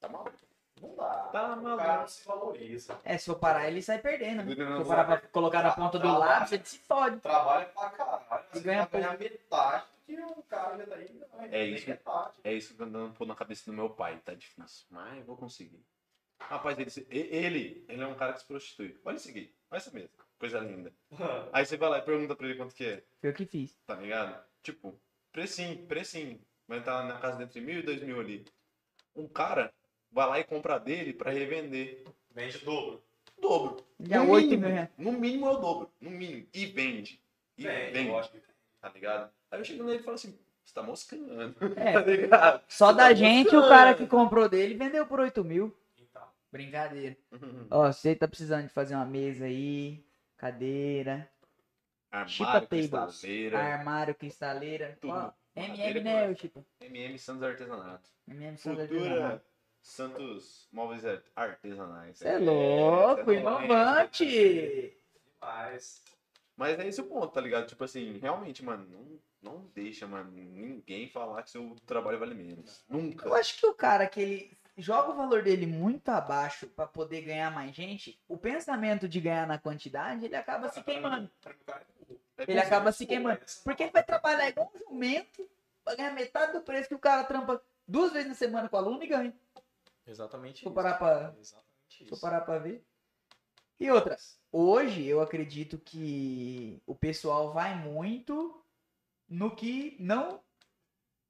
[0.00, 0.32] Tá maluco.
[0.80, 1.08] Não dá.
[1.32, 1.76] Tá o maluco.
[1.76, 2.98] cara não se valoriza.
[3.04, 4.44] É, se for parar, ele sai perdendo.
[4.44, 4.54] né?
[4.54, 7.18] Se for parar pra colocar na ponta do lápis, ele se fode.
[7.20, 8.44] Trabalha pra caralho.
[8.52, 11.48] E Você ganha vai ganhar metade do que o cara já daí ganha.
[11.54, 11.88] É isso.
[11.88, 12.32] Metade.
[12.44, 14.18] É isso que eu andando pôr na cabeça do meu pai.
[14.24, 14.86] Tá difícil.
[14.90, 15.84] Mas eu vou conseguir.
[16.40, 18.98] Rapaz, ele, ele, ele é um cara que se prostitui.
[19.04, 19.54] Olha isso aqui.
[19.70, 20.10] Olha essa mesmo.
[20.38, 20.90] Coisa linda.
[21.52, 23.04] Aí você vai lá e pergunta pra ele quanto que é.
[23.20, 23.76] Foi o que fiz.
[23.86, 24.42] Tá ligado?
[24.62, 24.98] Tipo,
[25.30, 26.40] precinho, precinho.
[26.66, 28.46] Vai estar na casa de entre mil e dois mil ali.
[29.14, 29.72] Um cara
[30.10, 32.04] vai lá e compra dele pra revender.
[32.32, 33.02] Vende o dobro.
[33.36, 33.84] O dobro.
[34.00, 34.88] Já no 8 mínimo, mil reais.
[34.98, 35.90] No mínimo é o dobro.
[36.00, 36.46] No mínimo.
[36.52, 37.20] E vende.
[37.56, 38.10] E Vende, vende.
[38.10, 38.50] lógico que
[38.80, 39.30] Tá ligado?
[39.50, 41.54] Aí eu chego nele e falo assim, você tá moscando.
[41.76, 41.92] É.
[41.92, 42.62] Tá ligado?
[42.68, 43.68] Só Você da tá gente, o moscando.
[43.68, 45.76] cara que comprou dele vendeu por 8 mil.
[45.98, 46.22] Então.
[46.50, 47.16] Brincadeira.
[47.32, 47.66] Uhum.
[47.70, 50.04] Ó, você tá precisando de fazer uma mesa aí,
[50.36, 51.30] cadeira,
[52.10, 54.98] Armário, cristaleira, armário, cristaleira.
[55.00, 55.12] Tudo.
[55.12, 56.64] Ó, MM, e né, Chipa?
[56.80, 58.08] MM Santos Artesanato.
[58.26, 59.44] MM Sandra Futura
[59.82, 61.02] Santos Móveis
[61.34, 62.18] Artesanais.
[62.18, 64.96] Você é louco, é inovante!
[65.40, 66.02] Mas.
[66.56, 67.66] Mas é esse o ponto, tá ligado?
[67.66, 68.86] Tipo assim, realmente, mano,
[69.42, 72.84] não, não deixa, mano, ninguém falar que seu trabalho vale menos.
[72.88, 73.26] Nunca.
[73.26, 77.22] Eu acho que o cara que ele joga o valor dele muito abaixo pra poder
[77.22, 81.30] ganhar mais gente, o pensamento de ganhar na quantidade, ele acaba se queimando.
[81.46, 81.72] É.
[82.38, 83.40] É Ele acaba se- se queimando.
[83.64, 85.48] Porque ele vai trabalhar igual um jumento
[85.82, 88.78] pra ganhar metade do preço que o cara trampa duas vezes na semana com o
[88.78, 89.34] aluno e ganha.
[90.10, 92.84] Exatamente Se for parar pra, Exatamente se parar pra ver.
[93.78, 94.16] E outra,
[94.50, 98.62] hoje eu acredito que o pessoal vai muito
[99.28, 100.42] no que não.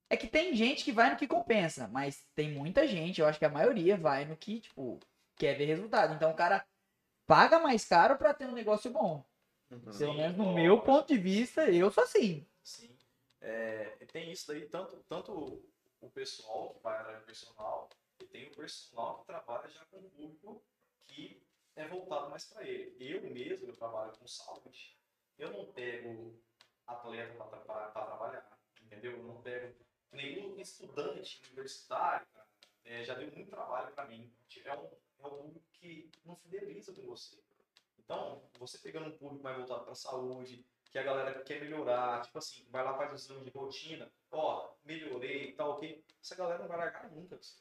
[0.08, 3.38] É que tem gente que vai no que compensa, mas tem muita gente, eu acho
[3.38, 4.98] que a maioria vai no que, tipo,
[5.36, 6.14] quer ver resultado.
[6.14, 6.66] Então o cara
[7.26, 9.24] paga mais caro pra ter um negócio bom.
[9.70, 9.96] Uhum.
[9.96, 12.44] Pelo menos no meu ponto de vista, eu sou assim.
[12.64, 12.96] Sim.
[13.40, 15.62] É, tem isso daí, tanto, tanto
[16.00, 17.88] o pessoal que vai na área personal,
[18.26, 20.62] tem o personal que trabalha já com um público
[21.06, 21.42] que
[21.76, 22.94] é voltado mais para ele.
[22.98, 24.96] Eu mesmo, eu trabalho com saúde.
[25.38, 26.38] Eu não pego
[26.86, 29.12] atleta para trabalhar, entendeu?
[29.12, 29.74] Eu não pego
[30.12, 32.26] nenhum estudante universitário,
[32.84, 34.30] é, já deu muito trabalho para mim.
[34.64, 34.90] É um,
[35.20, 37.38] é um público que não fideliza com você.
[37.98, 42.36] Então, você pegando um público mais voltado para saúde, que a galera quer melhorar, tipo
[42.38, 46.04] assim, vai lá faz o exame de rotina, ó, melhorei, tá ok.
[46.20, 47.56] Essa galera não vai largar nunca, você,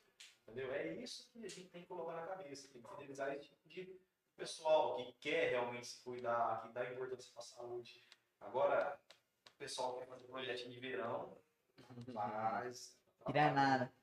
[0.51, 0.73] entendeu?
[0.73, 3.67] É isso que a gente tem que colocar na cabeça, tem que fidelizar esse tipo
[3.69, 3.99] de
[4.35, 8.03] pessoal que quer realmente se cuidar, que dá importância para a saúde.
[8.41, 8.99] Agora,
[9.53, 11.37] o pessoal quer fazer projeto de verão,
[12.13, 12.97] faz.
[13.25, 13.93] Tirar nada.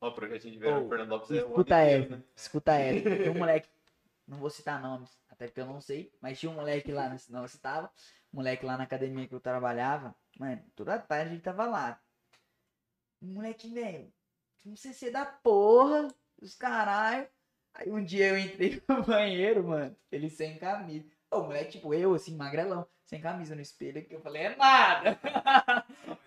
[0.00, 2.22] Ó, o projetinho de verão do Fernando Escuta essa, né?
[2.36, 3.02] escuta essa.
[3.02, 3.68] Tem um moleque,
[4.28, 7.16] não vou citar nomes, até porque eu não sei, mas tinha um moleque lá, na-
[7.30, 7.90] não eu citava,
[8.32, 12.00] um moleque lá na academia que eu trabalhava, mano, toda tarde ele tava lá.
[13.22, 14.12] Um moleque, velho,
[14.64, 16.08] um CC da porra,
[16.40, 17.26] os caralho.
[17.74, 21.08] Aí um dia eu entrei no banheiro, mano, ele sem camisa.
[21.30, 25.18] O moleque, tipo, eu, assim, magrelão, sem camisa no espelho, que eu falei, é nada.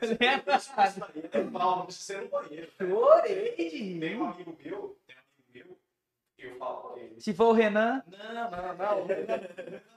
[0.02, 0.58] Lembra?
[0.58, 2.72] Isso daí é mal, não precisa ser no banheiro.
[2.78, 5.78] Chorei de Tem um amigo meu, tem um amigo meu,
[6.38, 7.22] eu falo pra ele.
[7.22, 9.08] Se for o Renan, Não, não, não.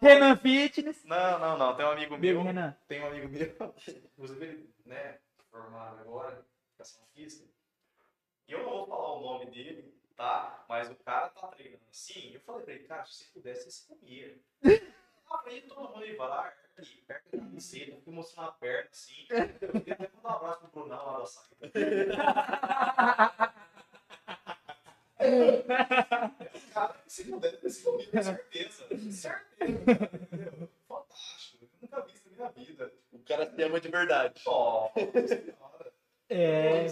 [0.00, 1.04] Renan Fitness.
[1.04, 1.76] Não, não, não.
[1.76, 2.42] Tem um amigo meu.
[2.42, 2.76] Renan.
[2.86, 3.74] Tem um amigo meu,
[4.14, 5.18] inclusive né,
[5.50, 7.49] formado agora, educação física.
[8.50, 10.64] Eu não vou falar o nome dele, tá?
[10.68, 12.34] Mas o cara tá treinando assim.
[12.34, 14.38] Eu falei pra ele, cara, se você pudesse, você comia.
[15.48, 19.26] De todo mundo, lá, aqui, perto da camiseta, fica mostrando a perna assim.
[19.60, 22.16] Eu queria até mandar um abraço pro Brunão lá da saída.
[26.72, 28.86] Cara, se pudesse, você comia, com certeza.
[28.88, 29.40] Certeza.
[29.60, 30.68] Entendeu?
[30.88, 31.64] Fantástico.
[31.64, 32.92] Eu nunca vi isso na minha vida.
[33.12, 34.42] O cara se ama de verdade.
[34.46, 35.92] Ó, senhora.
[36.28, 36.86] É.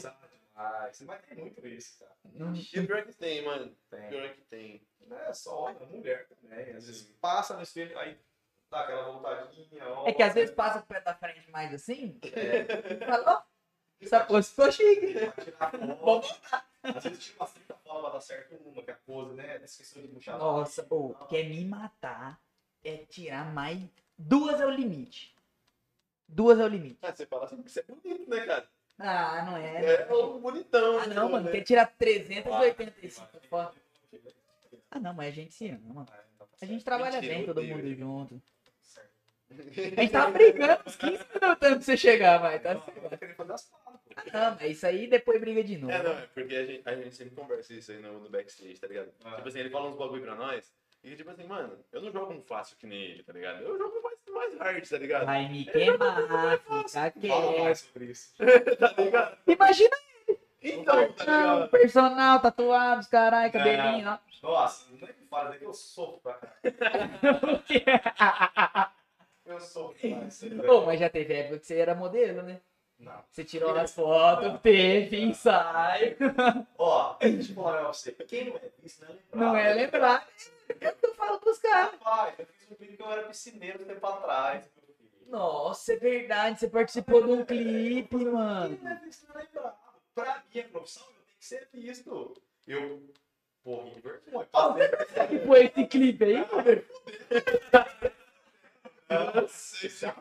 [0.59, 1.00] Organizado demais.
[1.02, 2.12] Mas tem muito isso, cara.
[2.24, 3.76] E o pior que tem, mano.
[3.90, 4.09] Tem.
[4.09, 4.88] Pior que tem.
[5.06, 6.74] Não é só homem, é mulher também.
[6.74, 8.18] Às vezes passa no espelho, aí
[8.70, 9.82] dá aquela voltadinha.
[10.06, 12.18] É que às vezes passa o pé da frente mais assim.
[13.06, 13.42] Falou?
[14.00, 15.14] Essa pose ficou chique.
[15.14, 16.40] Vai tirar foto.
[16.82, 19.61] Às vezes tira umas 30 fotos pra dar certo uma, que é a pose, né?
[19.64, 20.38] Esqueceu de puxar.
[20.38, 22.40] Nossa, ou quer me matar
[22.84, 23.82] é tirar mais.
[24.16, 25.34] Duas é o limite.
[26.26, 26.98] Duas é o limite.
[27.02, 28.68] Ah, você fala assim porque você é bonito, né, cara?
[28.99, 30.07] Ah, não é.
[30.09, 30.99] É o bonitão.
[30.99, 31.44] Ah, não, mano.
[31.46, 31.53] né?
[31.53, 33.78] Quer tirar 385 fotos.
[34.90, 36.07] Ah, não, mas a gente se ama.
[36.61, 37.94] A gente trabalha Mentira, bem, todo mundo ele.
[37.94, 38.42] junto.
[39.51, 42.59] A gente tava brigando uns 15 minutos antes pra você chegar, vai.
[42.59, 42.72] Tá.
[44.16, 45.92] Ah, não, mas isso aí depois briga de novo.
[45.92, 48.78] É, não, é porque a gente, a gente sempre conversa isso aí no, no backstage,
[48.80, 49.12] tá ligado?
[49.24, 49.36] Ah.
[49.36, 50.74] Tipo assim, ele fala uns bagulho pra nós,
[51.05, 53.62] e tipo assim, mano, eu não jogo um fácil que nem ele, tá ligado?
[53.62, 55.26] Eu jogo mais, mais hard, tá ligado?
[55.26, 57.61] Vai me queimar, fica quieto.
[57.62, 58.34] mais sobre isso.
[58.78, 59.39] tá ligado?
[59.47, 59.97] Imagina
[60.62, 61.70] Então, tá ligado?
[61.70, 64.09] personal, tatuados, caralho, cabelinho.
[64.09, 64.18] ó.
[64.43, 66.53] Nossa, não é que fala daqui, eu sofro pra cá.
[69.49, 70.62] Eu sofro aí, velho.
[70.66, 72.61] Pô, mas já teve época que você era modelo, né?
[72.99, 73.24] Não.
[73.30, 76.16] Você tirou as fotos, teve ensaio.
[76.76, 78.12] Ó, deixa eu falar pra você.
[78.12, 79.38] Quem não é isso, não é lembrar.
[79.38, 80.28] Não é lembrar.
[80.80, 81.92] É o que eu falo pros caras.
[81.92, 84.64] Rapaz, eu fiz um clipe que eu era piscineiro um tempo atrás.
[85.28, 86.59] Nossa, é verdade.
[86.59, 88.76] Você participou de um clipe, mano.
[88.76, 89.76] Quem não é visto não é lembrado.
[90.14, 92.34] Pra minha profissão, eu tenho que ser visto.
[92.66, 93.03] Eu,
[93.62, 94.46] porra, de vergonha.
[94.46, 96.36] Passei Que foi esse clipe aí?
[99.09, 100.12] Não sei se Não,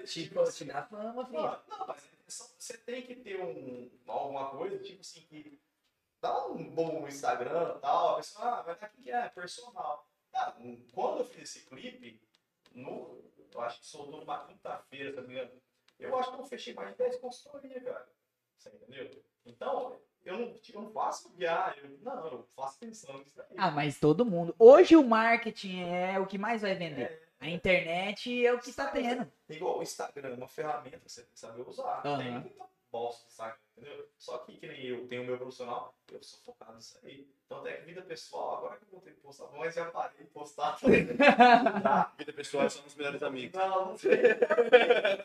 [0.00, 1.40] mas, Tipo, te dá fama, filho.
[1.40, 5.60] Não, não, mas é você tem que ter um, alguma coisa, tipo assim, que
[6.20, 10.08] dá um bom no Instagram e tal, a pessoa, ah, quem que é, personal.
[10.34, 10.56] Ah,
[10.92, 12.20] quando eu fiz esse clipe,
[12.74, 13.22] no,
[13.54, 15.52] eu acho que soltou numa quinta-feira, tá ligado?
[15.98, 18.08] Eu acho que eu fechei mais de 10 consultorias, cara.
[18.58, 19.24] Você entendeu?
[19.44, 23.46] Então, eu não, tipo, eu não faço eu, não, eu faço pensando nisso daí.
[23.56, 24.54] Ah, mas todo mundo.
[24.58, 27.25] Hoje o marketing é o que mais vai vender.
[27.38, 29.30] A internet é o que tá tendo.
[29.48, 32.02] Igual o Instagram, é uma ferramenta que você tem que saber usar.
[32.04, 32.18] Aham.
[32.18, 34.08] Tem muita bosta Instagram, entendeu?
[34.16, 37.28] Só que, que nem eu tenho o meu profissional, eu sou focado nisso aí.
[37.44, 40.24] Então, até que vida pessoal, agora que eu vou ter que postar, mas já parei
[40.24, 40.78] de postar.
[41.82, 42.12] Dá.
[42.16, 43.58] Vida pessoal são os melhores amigos.
[43.58, 44.18] Não, não sei.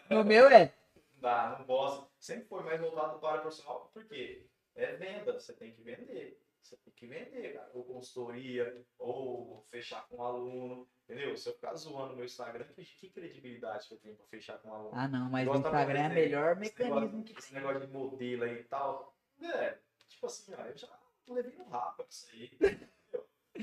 [0.09, 0.73] No meu é.
[1.15, 2.07] Dá, não gosto.
[2.19, 4.45] Sempre foi mais voltado para o profissional, porque
[4.75, 6.39] é venda, você tem que vender.
[6.61, 7.71] Você tem que vender, cara.
[7.73, 11.37] Ou consultoria, ou fechar com um aluno, entendeu?
[11.37, 14.73] Se eu ficar zoando meu Instagram, que, credibilidade que eu tenho para fechar com um
[14.73, 14.91] aluno?
[14.93, 17.57] Ah, não, mas o Instagram é o melhor esse mecanismo negócio, que esse tem.
[17.61, 19.15] negócio de modelo aí e tal.
[19.41, 22.51] É, tipo assim, ó, eu já levei no rapa isso aí.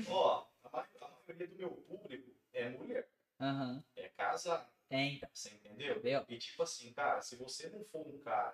[0.07, 3.83] Ó, a ma- a maioria do meu público é mulher, Aham.
[3.95, 5.29] é casado, É, então.
[5.33, 5.97] você entendeu?
[5.97, 6.25] Entendeu?
[6.29, 8.51] E tipo assim, cara, se você não for um cara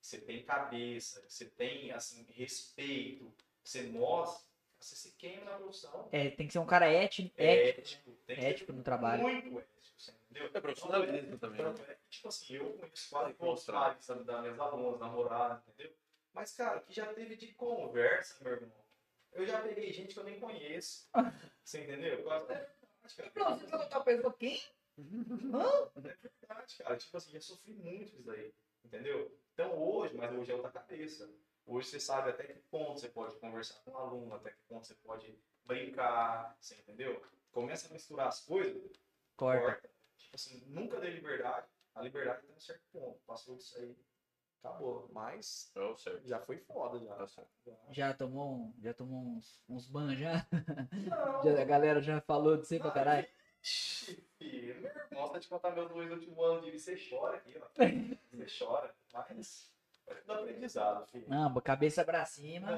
[0.00, 3.30] que você tem cabeça, que você tem, assim, respeito,
[3.62, 4.49] que você mostra,
[4.80, 6.08] você se queima na profissão.
[6.12, 8.82] É, tem que ser um cara ético, É ético, ético, tem que ético ser no
[8.82, 9.22] trabalho.
[9.22, 10.50] muito ético, você entendeu?
[10.54, 11.64] É profissionalismo também, né?
[11.72, 13.80] Tanto é tipo assim, eu conheço quase todos os mostrar.
[13.92, 15.92] pais sabe, das minhas alunas, namoradas, entendeu?
[16.32, 18.72] Mas, cara, o que já teve de conversa, meu irmão,
[19.32, 21.08] eu já peguei gente que eu nem conheço.
[21.64, 22.30] Você entendeu?
[22.32, 22.66] É verdade,
[23.34, 23.56] cara.
[23.56, 24.60] Você tá pensando quem?
[25.96, 26.96] É verdade, cara.
[26.96, 28.52] Tipo assim, já sofri muito disso daí.
[28.84, 29.36] Entendeu?
[29.54, 31.30] Então hoje, mas hoje é outra cabeça.
[31.66, 34.86] Hoje você sabe até que ponto você pode conversar com o aluno, até que ponto
[34.86, 37.22] você pode brincar, você entendeu?
[37.52, 38.82] Começa a misturar as coisas,
[39.36, 39.60] Corta.
[39.62, 39.90] corta.
[40.16, 41.66] Tipo assim, nunca dei liberdade.
[41.94, 43.20] A liberdade tem um certo ponto.
[43.26, 43.96] Passou disso aí,
[44.62, 45.08] acabou.
[45.12, 45.72] Mas
[46.24, 47.14] já foi foda já.
[47.14, 47.50] Tá certo.
[47.90, 48.14] Já.
[48.14, 50.46] Tomou, um- já tomou uns, uns ban já?
[50.52, 51.42] Não.
[51.44, 53.26] Já- A galera já falou de você pra caralho?
[53.62, 57.66] Filho, meu irmão, te contar meus dois últimos anos de você chora aqui, ó.
[58.32, 59.70] Você chora, mas
[60.12, 61.26] é tudo aprendizado, filho.
[61.28, 62.70] Não, cabeça pra cima.
[62.70, 62.76] Não,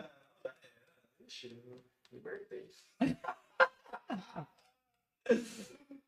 [0.50, 0.54] é,
[1.26, 1.62] Ixi,
[2.12, 2.68] libertei.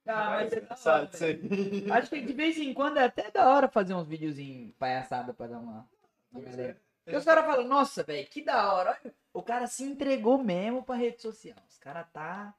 [0.07, 1.11] Ah, mas é da hora.
[1.99, 5.47] Acho que de vez em quando é até da hora fazer uns videozinhos palhaçada pra
[5.47, 5.89] dar uma.
[6.37, 6.77] é.
[7.05, 9.01] Porque os caras falam, nossa, velho, que da hora.
[9.33, 11.57] O cara se entregou mesmo pra rede social.
[11.69, 12.55] Os caras tá.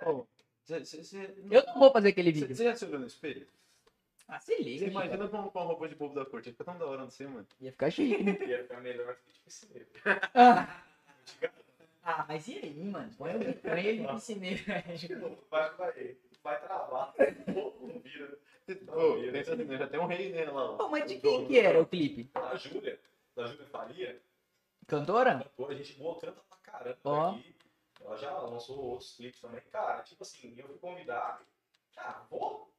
[0.00, 0.26] Pô,
[0.64, 2.54] Você- você- você- eu não vou fazer aquele vídeo.
[2.54, 3.46] você já se olhou no espelho?
[4.32, 6.52] Ah, se liga, Você imagina com, com a roupa de bobo da corte.
[6.52, 7.46] Fica tão da hora no mano.
[7.60, 8.38] Ia ficar chique, né?
[8.46, 9.88] Ia ficar melhor que de piscineiro.
[10.34, 10.84] Ah,
[12.04, 13.12] ah, mas e aí, mano?
[13.18, 14.62] Põe, ele- põe ele de piscineiro.
[15.50, 17.12] Vai, vai, vai travar.
[17.48, 18.38] Não vira.
[18.86, 20.70] Pô, pensa assim, já tem um rei né, lá.
[20.70, 20.76] ó.
[20.76, 22.30] Pô, mas de quem que era o clipe?
[22.36, 23.00] A Júlia,
[23.34, 24.22] da Júlia Faria,
[24.86, 25.38] Cantora?
[25.40, 27.30] cantora, a gente boa, canta pra caramba Ó.
[27.32, 27.56] aqui.
[28.00, 29.60] Ela já lançou outros clipes também.
[29.72, 31.44] Cara, tipo assim, eu fui convidado.
[31.96, 32.72] Ah, vou.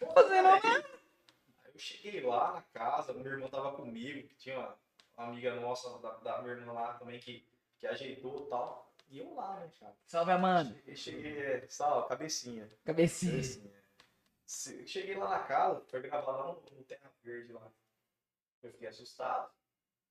[0.00, 4.58] Vou Fazer não, Aí eu cheguei lá na casa, meu irmão tava comigo, que tinha
[4.58, 4.78] uma,
[5.16, 7.46] uma amiga nossa da, da minha irmã lá também que,
[7.78, 8.92] que ajeitou e tal.
[9.08, 9.96] E eu lá, né, cara?
[10.06, 10.74] Salve, Amanda.
[10.74, 12.68] Cheguei, cheguei é, sabe, cabecinha.
[12.84, 13.32] Cabecinha.
[13.32, 14.86] cabecinha.
[14.86, 17.70] Cheguei lá na casa, foi gravar lá no, no Terra Verde lá.
[18.62, 19.50] Eu fiquei assustado.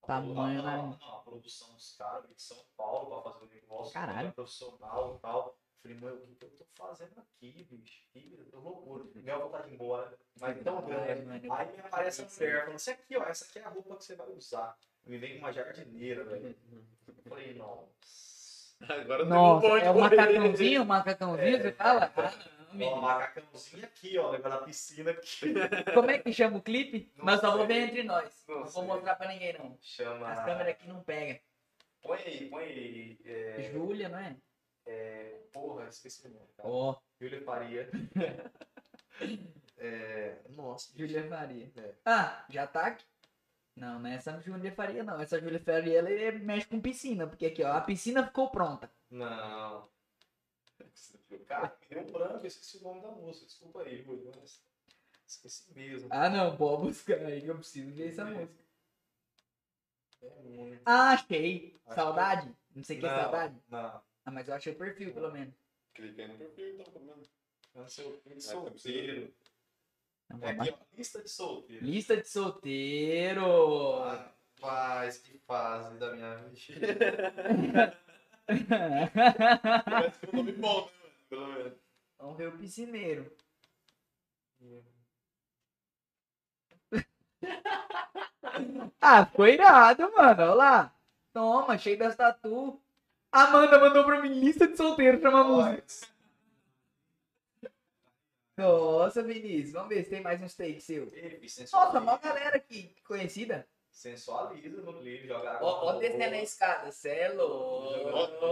[0.05, 0.97] Tamanho, a- né?
[1.01, 4.31] a- a produção dos caras de São Paulo pra fazer o negócio, Caralho.
[4.33, 5.57] profissional e tal.
[5.85, 8.01] Falei, mano, o que, eu tô fazendo aqui, bicho?
[8.11, 9.03] Que loucura.
[9.13, 11.11] Minha vontade de ir embora, mas tão grande.
[11.51, 14.03] Aí me aparece a mulher falando, assim aqui, ó, essa aqui é a roupa que
[14.03, 14.75] você vai usar.
[15.05, 16.55] Me vem com uma jardineira, velho.
[17.07, 18.75] Eu falei, nossa.
[18.81, 22.11] Agora tem um Nossa, monte é o de macacãozinho, o macacãozinho, você fala?
[22.73, 25.53] Não, Ó, macacãozinho aqui, ó, levando a piscina aqui.
[25.93, 27.11] Como é que chama o clipe?
[27.15, 27.75] Não Nós só vamos sei.
[27.75, 28.43] ver entre nós.
[28.47, 28.83] Não Não vou sei.
[28.83, 29.77] mostrar pra ninguém, não.
[29.81, 30.29] Chama.
[30.29, 31.39] As câmeras aqui não pegam.
[32.01, 33.19] Põe aí, põe aí.
[33.23, 33.69] É...
[33.71, 34.35] Júlia, não é?
[34.85, 36.45] É, porra, esqueci o nome.
[36.59, 37.89] Ó, Júlia Faria.
[39.77, 41.71] É, nossa, Júlia Faria.
[41.75, 41.95] É.
[42.05, 43.05] Ah, já tá aqui.
[43.75, 45.19] Não, não é essa Júlia Faria, não.
[45.19, 47.27] Essa Júlia Faria, ela é- mexe com piscina.
[47.27, 48.89] Porque aqui, ó, a piscina ficou pronta.
[49.09, 49.87] Não.
[51.45, 53.45] Cara, deu um branco, eu esqueci o nome da música.
[53.45, 54.61] Desculpa aí, Júlio, mas
[55.27, 56.07] esqueci mesmo.
[56.11, 58.63] Ah, não, pode buscar aí que eu preciso ver essa música.
[60.21, 60.81] É muito.
[60.85, 61.75] Ah, achei.
[61.85, 62.55] Acho Saudade?
[62.73, 63.55] Não sei o que é saudade.
[63.69, 65.53] Não, Ah, mas eu achei o perfil, pelo menos.
[65.93, 67.29] Cliquei no perfil, então, pelo menos.
[67.75, 68.33] não sei o que.
[68.33, 69.33] tá Solteiro.
[70.41, 71.85] É aqui, ó, lista de solteiro.
[71.85, 73.99] Lista de solteiro.
[73.99, 77.97] Rapaz, que fase da minha vida.
[79.85, 81.11] Parece que é um nome bom, né?
[81.29, 81.73] Pelo menos.
[82.17, 83.31] Vamos ver o piscineiro.
[89.01, 90.41] Ah, ficou irado, mano.
[90.41, 90.95] Olha lá.
[91.33, 92.81] Toma, cheio das tatu.
[93.43, 96.07] Amanda mandou pra mim lista de solteiro pra uma música.
[98.57, 99.73] Nossa, Vinícius.
[99.73, 101.11] Vamos ver se tem mais uns takes seu.
[101.73, 103.67] Nossa, uma galera aqui conhecida.
[103.91, 105.67] Sensualiza no clipe, joga água.
[105.67, 106.89] Ó, ó descendo a escada.
[106.91, 108.09] Cê é louco.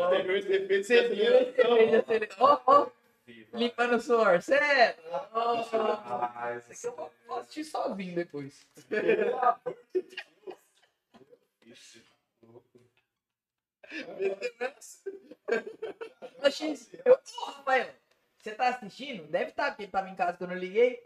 [0.09, 2.35] Você viu esse efeito Você viu esse efeito?
[2.39, 2.87] Ó, ó,
[3.53, 4.41] limpando o suor.
[4.41, 5.61] Cê é louco.
[5.61, 5.75] Isso
[6.87, 6.95] aqui eu
[7.27, 8.67] vou- assistir sozinho depois.
[11.65, 12.02] Isso.
[16.41, 16.77] Achei.
[17.05, 17.89] Eu, Ô, Rafael,
[18.37, 19.23] você tá assistindo?
[19.27, 21.01] Deve estar, porque ele tava em casa quando eu liguei.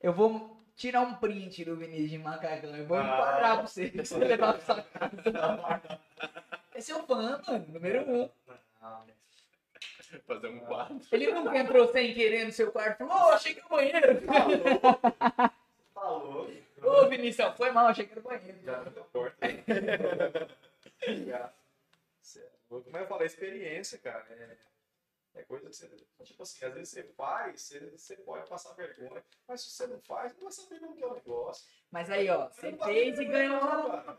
[0.00, 2.74] Eu vou tirar um print do Vinícius de Macacão.
[2.76, 3.02] Eu vou Ah.
[3.04, 3.88] enquadrar pra você.
[3.90, 6.00] pra você levar pra sua casa.
[6.74, 8.30] Esse é o fã, mano, número um.
[10.26, 11.00] Fazer um quadro.
[11.10, 13.70] Ele nunca entrou sem querer no seu quarto e falou: Ô, achei que era o
[13.70, 14.20] banheiro.
[15.94, 16.52] Tá louco.
[16.82, 18.58] Ô, Vinícius, foi mal, achei que era o banheiro.
[18.64, 19.46] Já abriu a porta.
[22.78, 22.90] É.
[22.90, 24.26] Mas eu falei, experiência, cara.
[24.30, 24.56] É,
[25.34, 25.88] é coisa que você.
[26.24, 29.24] Tipo assim, às vezes você faz, você, você pode passar vergonha.
[29.48, 31.70] Mas se você não faz, não vai saber como que é o negócio.
[31.90, 34.18] Mas aí, ó, você fez e ganhou uma.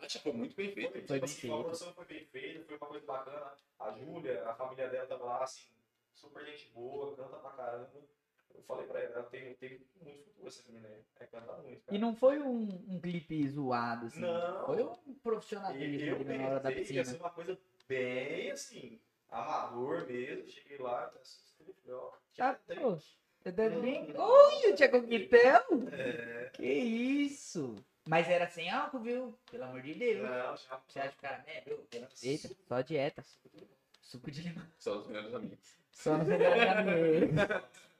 [0.00, 0.92] Acho que foi muito bem feito.
[0.92, 1.54] Foi, Foi tipo bem assim, feito.
[1.54, 3.52] A produção foi bem feita, foi uma coisa bacana.
[3.78, 5.68] A Júlia, a família dela tava lá, assim,
[6.14, 7.90] super gente boa, canta pra caramba.
[8.54, 11.04] Eu falei pra ela, ela tem, tem muito futuro essa menina aí.
[11.20, 11.96] É cantar muito, cara.
[11.96, 14.20] E não foi um, um clipe zoado, assim.
[14.20, 14.66] Não.
[14.66, 17.04] Foi um profissionalismo eu na hora da ia piscina.
[17.04, 17.58] ser uma coisa
[17.90, 20.48] bem assim, amador mesmo.
[20.48, 23.18] Cheguei lá, até assustei, falei, ó, Tá, três.
[23.42, 24.14] Você deve bem.
[24.16, 25.62] Oi, o Coquetel?
[25.92, 27.74] É, Que isso?
[28.06, 29.38] Mas era sem álcool, viu?
[29.50, 30.22] Pelo amor de Deus.
[30.22, 31.84] não, já, Você acha que o cara é, viu?
[32.22, 33.24] Eita, só dieta.
[34.00, 34.64] Suco de limão.
[34.78, 35.58] São os melhores amigos.
[35.92, 37.28] Só no melhor caminho.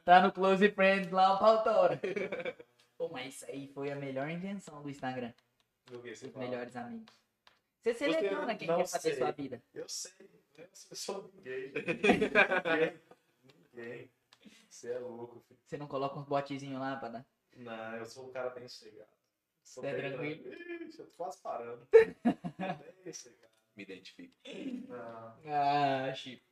[0.04, 2.00] Tá no Close Friends lá, o pau tora.
[2.96, 5.32] Pô, mas isso aí foi a melhor invenção do Instagram.
[5.86, 7.14] do que você Os melhores amigos.
[7.80, 9.14] Você seleciona quem não quer sei.
[9.14, 9.62] sua vida.
[9.72, 10.12] Eu sei,
[10.56, 10.68] né?
[10.90, 11.72] eu sou ninguém.
[11.72, 13.00] ninguém.
[13.72, 14.10] Ninguém.
[14.68, 15.58] Você é louco, filho.
[15.64, 17.26] Você não coloca uns botezinhos lá pra dar.
[17.56, 19.10] Não, eu sou um cara bem sossegado.
[19.62, 20.52] Sou Você é bem tranquilo?
[20.88, 21.86] Ixi, eu tô quase parando.
[23.04, 23.52] bem sossegado.
[23.76, 24.34] Me identifico.
[24.88, 26.44] Não, Ah, Chico.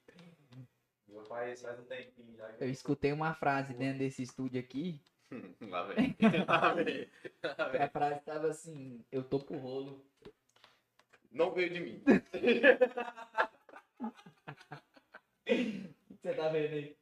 [1.09, 2.49] meu pai faz um tempinho já.
[2.61, 5.03] Eu escutei uma frase dentro desse estúdio aqui.
[5.61, 6.17] Lá vem.
[6.47, 7.11] Lá vem.
[7.43, 7.83] Lá vem.
[7.83, 10.08] A frase tava assim, eu tô pro rolo.
[11.31, 12.03] Não veio de mim.
[12.07, 12.11] O
[16.21, 16.97] você tá vendo aí?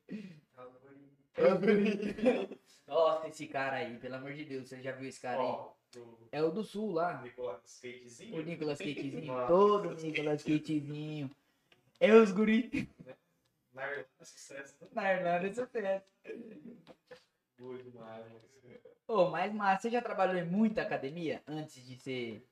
[2.86, 5.56] Nossa, esse cara aí, pelo amor de Deus, você já viu esse cara aí?
[5.92, 7.22] Do É o do sul lá.
[7.22, 7.80] Nicolas.
[8.32, 9.26] O Nicolas Cagezinho.
[9.26, 9.46] Nossa.
[9.52, 11.30] Todo Nicolas Cagezinho.
[11.98, 12.88] É os guri.
[13.72, 14.76] Na Irlanda, sucesso.
[14.80, 14.88] né?
[14.92, 15.46] Na Irlanda,
[15.84, 16.02] é
[17.58, 18.26] Boa demais.
[19.08, 22.46] Ô, mas Márcio, você já trabalhou em muita academia antes de ser.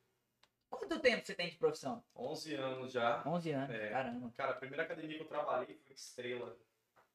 [0.76, 2.02] Quanto tempo você tem de profissão?
[2.16, 3.22] 11 anos já.
[3.26, 3.90] 11 anos, É.
[3.90, 4.32] caramba.
[4.36, 6.56] Cara, a primeira academia que eu trabalhei foi Estrela.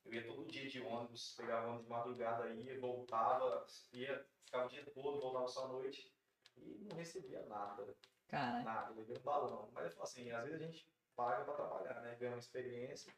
[0.05, 4.69] Eu ia todo dia de ônibus, pegava ônibus de madrugada, ia, voltava, ia, ficava o
[4.69, 6.11] dia todo, voltava só à noite
[6.57, 7.95] e não recebia nada,
[8.27, 8.65] Caralho.
[8.65, 9.69] nada, levei um balão.
[9.73, 12.15] Mas eu falo assim, às vezes a gente paga pra trabalhar, né?
[12.19, 13.13] Ganha uma experiência.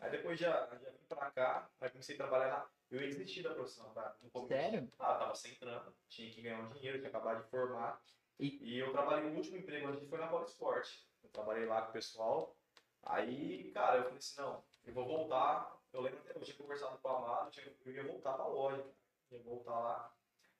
[0.00, 2.68] Aí depois já, já vim pra cá, aí comecei a trabalhar na.
[2.90, 4.16] Eu ia desistir da profissão, tá?
[4.22, 4.48] No começo.
[4.54, 4.92] Sério?
[4.98, 8.00] Ah, tava sem trampo, tinha que ganhar um dinheiro, tinha acabado de formar.
[8.38, 10.88] E- E, eu trabalhei, o último emprego antes foi na Polisport.
[11.22, 12.56] Eu trabalhei lá com o pessoal.
[13.02, 15.76] Aí, cara, eu falei assim, não, eu vou voltar.
[15.92, 17.50] Eu lembro até, eu tinha conversado com o Amado,
[17.84, 18.84] eu, ia voltar pra loja.
[19.30, 20.14] Ia voltar lá.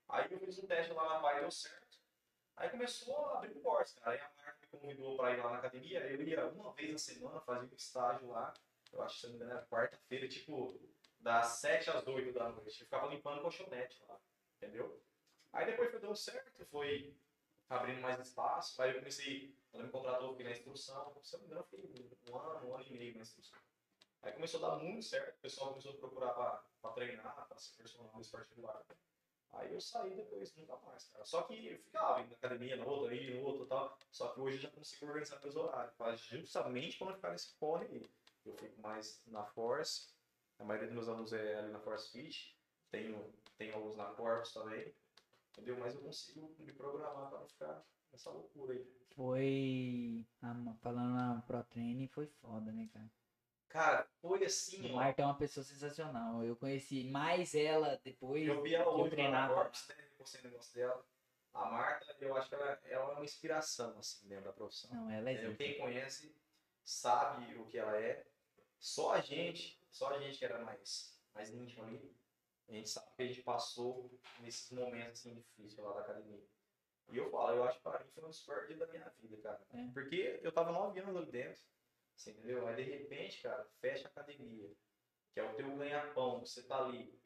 [0.08, 1.98] Aí eu fiz um teste lá na Pai, deu certo.
[2.56, 4.12] Aí começou a abrir portas, cara.
[4.12, 6.00] Aí a marca me convidou pra ir lá na academia.
[6.00, 8.52] Eu ia uma vez na semana, fazia um estágio lá.
[8.92, 10.80] Eu acho que era quarta-feira, tipo,
[11.20, 12.80] das 7 às 8 da noite.
[12.80, 14.18] Eu ficava limpando colchonete lá,
[14.56, 15.00] entendeu?
[15.52, 17.14] Aí depois foi dando certo, foi
[17.68, 18.80] abrindo mais espaço.
[18.80, 21.20] Aí eu comecei, ela me contratou, fiquei na instrução.
[21.22, 23.58] Se eu não me engano, fiquei um ano, um ano e meio na instrução.
[24.22, 27.76] Aí começou a dar muito certo, o pessoal começou a procurar pra treinar, pra ser
[27.76, 28.84] personal nesse particular.
[29.52, 31.24] Aí eu saí depois, nunca mais, cara.
[31.24, 33.96] Só que eu ficava na academia, no outro, aí, no outro e tal.
[34.10, 37.54] Só que hoje eu já consigo organizar meus horários, pra justamente pra não ficar nesse
[37.54, 38.10] corre aí.
[38.44, 40.08] Eu fico mais na Force,
[40.58, 42.58] a maioria dos meus alunos é ali na Force Fit,
[42.90, 44.94] tenho, tenho alguns na Corpus também,
[45.58, 45.78] entendeu?
[45.78, 48.86] Mas eu consigo me programar pra não ficar nessa loucura aí.
[49.14, 50.26] Foi.
[50.42, 53.10] ah, falando na Pro Training, foi foda, né, cara?
[53.68, 54.96] Cara, foi assim, A ó.
[54.96, 56.42] Marta é uma pessoa sensacional.
[56.44, 59.48] Eu conheci mais ela depois Eu vi ela hoje na.
[59.48, 59.96] Corpus, né?
[59.98, 61.04] Eu postei o negócio dela.
[61.52, 64.90] A Marta, eu acho que ela, ela é uma inspiração, assim, dentro da profissão.
[64.94, 65.54] Não, ela é zica.
[65.56, 66.34] Quem conhece
[66.84, 68.26] sabe o que ela é.
[68.78, 72.16] Só a gente, só a gente que era mais, mais íntimo ali,
[72.68, 76.42] a gente sabe que a gente passou nesses momentos assim difíceis lá da academia.
[77.10, 79.08] E eu falo, eu acho que para mim foi um dos piores dias da minha
[79.18, 79.60] vida, cara.
[79.72, 79.88] É.
[79.92, 81.62] Porque eu tava nove anos ali dentro,
[82.14, 82.66] você entendeu?
[82.66, 84.70] Aí de repente, cara, fecha a academia,
[85.32, 87.18] que é o teu ganha-pão, você tá ali.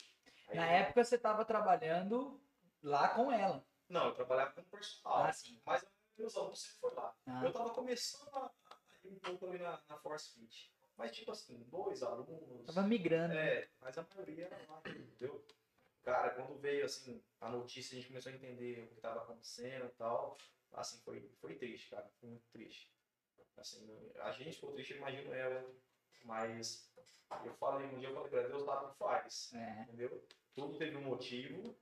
[0.48, 2.40] Aí- Na época você tava trabalhando
[2.82, 3.66] lá com ela.
[3.88, 5.60] Não, eu trabalhava como personal, Ah, sim.
[5.66, 5.84] mas
[6.36, 7.16] alunos sempre foi lá.
[7.26, 8.50] Ah, Eu tava começando a,
[9.04, 10.72] um pouco ali na, na Force Fit.
[10.96, 12.66] Mas, tipo assim, dois alunos.
[12.66, 13.34] tava migrando.
[13.34, 14.82] É, mas a maioria era lá?
[16.12, 19.86] Cara, quando veio, assim, a notícia, a gente começou a entender o que tava acontecendo
[19.86, 20.36] e tal.
[20.74, 22.06] Assim, foi, foi triste, cara.
[22.20, 22.92] Foi muito triste.
[23.56, 23.88] Assim,
[24.20, 25.64] a gente ficou triste, imagino ela.
[26.24, 26.92] Mas
[27.46, 29.82] eu falei, um dia eu falei pra Deus sabe o que faz É.
[29.84, 30.22] entendeu?
[30.52, 31.74] Tudo teve um motivo.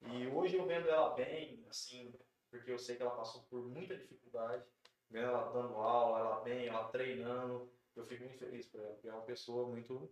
[0.00, 2.10] E hoje eu vendo ela bem, assim,
[2.50, 4.64] porque eu sei que ela passou por muita dificuldade.
[5.10, 9.08] Vendo ela dando aula, ela bem, ela treinando, eu fico muito feliz por ela, porque
[9.08, 10.10] é uma pessoa muito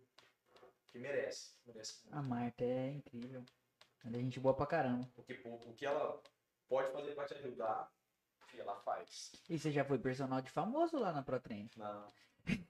[0.90, 1.56] que merece.
[1.66, 2.18] Merece muito.
[2.18, 3.42] A Marta é incrível.
[4.04, 5.08] Ela é gente boa pra caramba.
[5.14, 6.20] Porque pô, o que ela
[6.68, 7.90] pode fazer pra te ajudar,
[8.58, 9.32] ela faz.
[9.48, 11.70] E você já foi personal de famoso lá na Pro Training?
[11.76, 12.12] Não.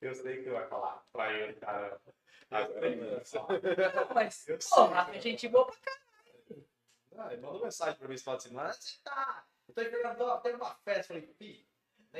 [0.00, 2.00] Eu sei que vai falar pra ele, cara.
[2.50, 4.14] Agora não.
[4.14, 4.84] mas, Eu sei,
[5.14, 6.08] é gente boa pra caramba.
[7.16, 8.72] Ah, ele mandou mensagem pra mim esse final de semana.
[8.72, 9.44] Você tá?
[9.66, 11.14] Eu tô esperando ter uma festa.
[11.14, 11.67] Eu falei, pi,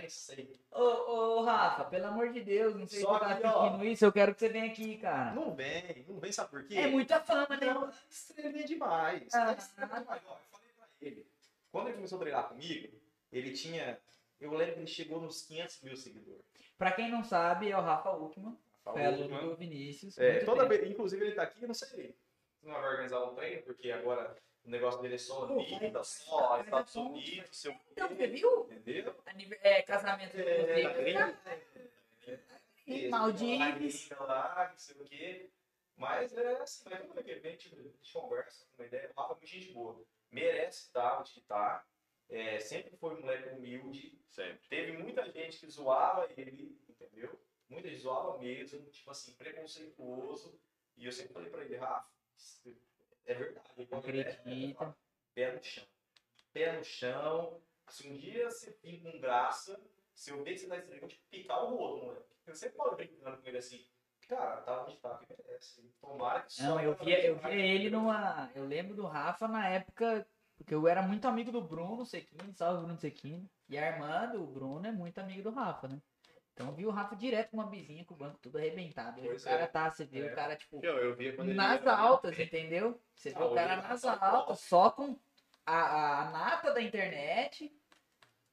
[0.01, 0.61] nem sei.
[0.71, 3.61] Ô, ô, Rafa, pelo amor de Deus, não sei se Só você tá ó.
[3.61, 5.35] assistindo isso, eu quero que você venha aqui, cara.
[5.35, 6.77] Não vem, não vem, sabe por quê?
[6.77, 7.73] É muita fama, né?
[7.73, 9.35] Não, estrelinha demais.
[9.35, 9.53] Ah.
[9.53, 10.23] Estrelinha demais.
[10.27, 11.27] Ó, eu falei pra ele.
[11.71, 13.01] Quando ele começou a treinar comigo,
[13.33, 13.99] ele tinha.
[14.41, 16.45] Eu lembro que ele chegou nos 500 mil seguidores.
[16.77, 19.51] Pra quem não sabe, é o Rafa aluno mano.
[19.51, 20.17] do Vinícius.
[20.19, 20.69] É, toda tempo.
[20.69, 22.17] vez, inclusive ele tá aqui, eu não sei se
[22.63, 24.35] não vai organizar um treino, porque agora
[24.69, 28.69] o negócio dele é vai- só Estados vai- Unidos, seu Então, você viu?
[28.71, 29.15] entendeu?
[29.63, 30.83] É, casamento do É,
[33.09, 34.09] Maldivas.
[34.09, 35.51] uma lá, não sei o quê.
[35.97, 37.01] Mas é assim, mas
[37.41, 39.11] vem, tipo, a gente conversa, com uma ideia.
[39.17, 40.01] O Rafa é muito gente boa.
[40.31, 41.85] Merece estar onde que tá.
[42.29, 44.21] É, sempre foi um moleque humilde.
[44.29, 44.69] Sempre.
[44.69, 47.41] Teve muita gente que zoava ele, entendeu?
[47.69, 50.61] Muita gente zoava mesmo, tipo assim, preconceituoso.
[50.97, 52.09] E eu sempre falei pra ele, Rafa,
[53.29, 53.71] é verdade.
[53.77, 54.97] É, Acredita.
[55.35, 55.85] pé no chão.
[56.53, 57.63] Pé no chão.
[57.89, 59.81] Se um dia você vir com graça,
[60.15, 62.27] se eu ver que você tá estranho, eu te picar o rodo, moleque.
[62.47, 63.87] Eu sempre falo brincando com ele assim,
[64.27, 65.83] cara, tá onde tá, que merece.
[66.01, 68.51] Tomara que Não, eu via, eu via ele numa.
[68.55, 70.27] Eu lembro do Rafa na época,
[70.57, 73.51] porque eu era muito amigo do Bruno Sequini, salve Bruno Sequini.
[73.69, 76.01] E a irmã do Bruno é muito amigo do Rafa, né?
[76.59, 79.21] Então eu vi o Rafa direto com uma bizinha com o banco tudo arrebentado.
[79.21, 79.67] Hoje Pois o cara é.
[79.69, 80.33] tá, você vê É.
[80.33, 83.01] o cara, tipo, Eu, eu via quando ele nas ia- altas, entendeu?
[83.15, 85.17] Você vê Ah, o cara nas altas, só com
[85.65, 87.73] a, a, nata da internet.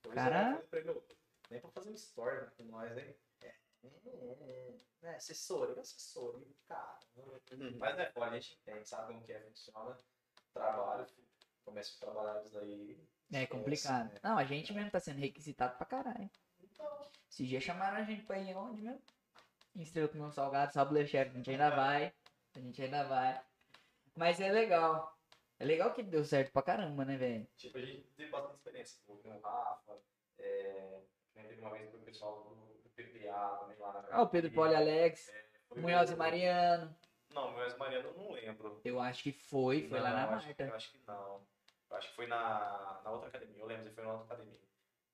[0.04, 0.64] Pois Cara.
[0.72, 1.04] é, eu ele, "Ô,
[1.50, 3.16] nem pra fazer um story né, com nós, hein?
[3.42, 7.00] É, é, é, é, assessoria, assessoria, cara.
[7.16, 7.76] Uhum.
[7.80, 9.98] Mas né, pô, a gente entende, sabe como que é, funciona.
[10.54, 11.08] Trabalho,
[11.64, 13.04] começa a trabalhar isso daí.
[13.34, 14.14] É complicado.
[14.14, 14.20] né?
[14.22, 16.30] Não, a gente mesmo tá sendo requisitado pra caralho.
[16.62, 19.02] Então, Esses dias chamaram a gente pra ir onde mesmo?
[19.76, 21.32] Em Estrela com meu salgado, sabe, chefe?
[21.32, 22.14] A gente ainda vai.
[22.56, 23.42] A gente ainda vai.
[24.16, 25.14] Mas é legal.
[25.60, 27.46] É legal que deu certo pra caramba, né, velho?
[27.58, 30.00] tipo, a gente teve bastante experiência com o Rafa,
[30.40, 31.02] é,
[31.34, 34.52] teve uma vez com o pessoal do, do PPA também lá na Ah, o Pedro
[34.52, 35.30] Poli Alex,
[35.68, 36.96] Foi Munhoz e Mariano.
[37.34, 38.82] Não, Munhoz e Mariano eu não lembro.
[38.86, 40.64] Eu acho que foi, foi lá Não, na eu acho, Marta.
[40.64, 41.46] Eu acho que não.
[41.90, 43.60] Eu acho que foi na, na outra academia.
[43.60, 44.60] Eu lembro foi na outra academia.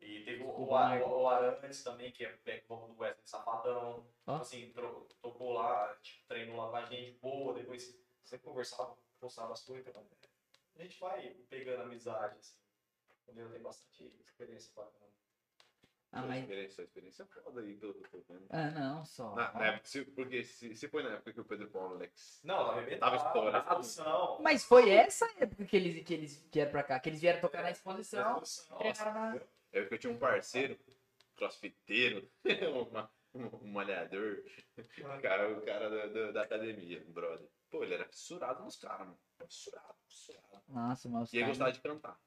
[0.02, 4.06] E teve o, Desculpa, o, o Arantes também, que é backbone do Wesley Safadão.
[4.26, 4.32] Ó.
[4.40, 4.74] Tipo assim,
[5.22, 7.54] tocou lá, tipo, treinou lá com a gente, boa.
[7.54, 9.88] Depois você conversava, postava as coisas.
[9.88, 10.04] então,
[10.78, 12.58] A gente vai pegando amizade, assim.
[13.24, 13.52] Entendeu?
[13.52, 15.12] Tem bastante experiência bacana.
[16.14, 16.42] Ah, mas.
[16.42, 18.46] experiência, experiência é foda aí, pelo que eu tô vendo.
[18.50, 19.34] Ah, não, só.
[19.34, 22.42] Na, na época, se, porque se, se foi na época que o Pedro Paulo Alex.
[22.44, 23.00] Não, tava bebendo.
[23.00, 24.44] Tava estourado.
[24.44, 27.62] Mas foi essa época que eles, que eles vieram pra cá, que eles vieram tocar
[27.62, 28.42] na exposição.
[28.78, 29.42] Treinaram na-
[29.72, 30.78] É porque eu tinha um parceiro,
[31.36, 32.30] crossfiteiro,
[33.34, 34.44] um malhador.
[34.78, 37.50] O cara, o cara da, da, da academia, o brother.
[37.70, 39.20] Pô, ele era fissurado nos caras, mano.
[39.48, 40.64] Fissurado, fissurado.
[40.68, 42.20] Nossa, mas E ele gostava de cantar.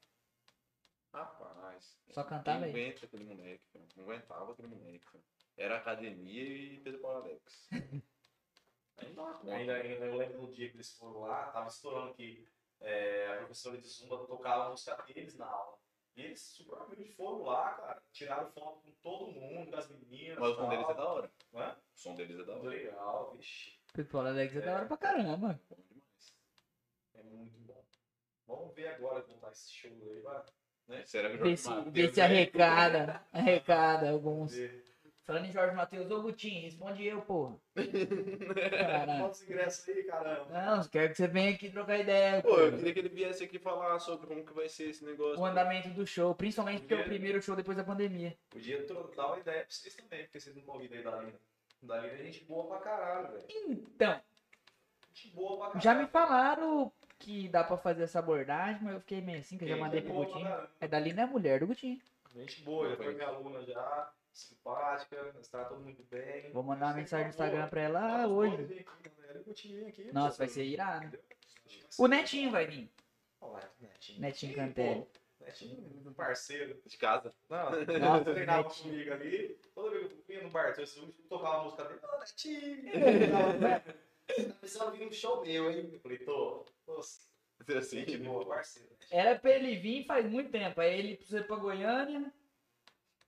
[1.13, 1.97] Rapaz.
[2.09, 2.71] só cantava Não aí.
[2.71, 3.85] aguenta aquele moleque, cara.
[3.95, 5.23] Não aguentava aquele moleque, cara.
[5.55, 7.69] Era academia e Pedro Paulo Alex.
[9.15, 9.51] Não.
[9.51, 12.45] Ainda, ainda eu lembro no dia que eles foram lá, tava estourando que
[12.81, 15.77] é, a professora de Zumba tocava a música deles na aula.
[16.15, 16.77] E eles super
[17.15, 18.01] foram lá, cara.
[18.13, 20.39] Tiraram foto com todo mundo, das meninas.
[20.39, 21.31] Mas o som deles é da hora.
[21.53, 21.75] Hã?
[21.93, 22.69] O som deles é da hora.
[22.69, 23.79] Legal, vixe.
[23.93, 25.59] People Alex é da hora pra caramba.
[25.69, 26.35] Bom demais.
[27.15, 27.85] É muito bom.
[28.47, 30.43] Vamos ver agora como tá esse show aí, vai.
[31.05, 33.25] Será que o Vê se, vê se é- arrecada.
[33.33, 34.55] Arrecada alguns.
[34.55, 34.84] ver.
[35.25, 37.55] Falando em Jorge Matheus, ô Gutinho, responde eu, porra.
[38.69, 39.23] Caralho.
[39.23, 40.45] Quantos ingressos aí, caramba?
[40.51, 42.43] Não, quero que você venha aqui trocar ideia.
[42.43, 42.77] Pô, eu pô.
[42.77, 45.41] queria que ele viesse aqui falar sobre como que vai ser esse negócio.
[45.41, 48.37] O andamento do show, principalmente porque é o primeiro show depois da pandemia.
[48.51, 51.39] Podia dar uma ideia pra vocês também, porque vocês não estão ouvindo aí da Lina.
[51.81, 53.45] Da Lina é gente boa pra caralho, velho.
[53.67, 54.21] Então,
[55.11, 55.81] Gente boa pra caralho.
[55.81, 59.63] já me falaram que dá pra fazer essa abordagem, mas eu fiquei meio assim, que
[59.63, 60.67] eu já mandei pro boa pra Gutinho.
[60.79, 61.99] É dali, não é mulher do Gutinho.
[62.35, 66.51] Gente boa, já foi minha aluna já, simpática, está todo muito bem.
[66.51, 67.29] Vou mandar uma mensagem no.
[67.29, 68.85] Instagram pra ela ah, hoje.
[69.87, 71.17] aqui, Nossa, vai ser irado.
[71.97, 72.91] O Netinho vai vir.
[73.39, 74.21] Olha, Netinho.
[74.21, 75.07] Netinho Cantelli.
[75.39, 76.81] Netinho, parceiro.
[76.85, 77.33] De casa.
[77.49, 78.91] Não, Nossa, treinava Netinho.
[78.91, 82.19] comigo ali, toda vez que eu ia no bar, eu tocava a música dele, ô
[82.19, 83.95] Netinho!
[84.25, 85.89] Tá precisando vir um show meu, hein?
[85.93, 86.65] Eu falei, tô.
[86.87, 87.19] Nossa,
[87.77, 88.17] Assim.
[88.17, 88.89] boa, parceiro.
[89.11, 90.81] Era pra ele vir faz muito tempo.
[90.81, 92.33] Aí ele precisa ir pra Goiânia.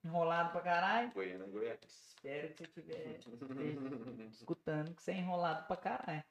[0.07, 1.11] Enrolado pra caralho.
[1.11, 1.79] Goiânia, Goiás.
[1.83, 3.19] Espero que você estiver
[4.31, 6.23] escutando que você é enrolado pra caralho.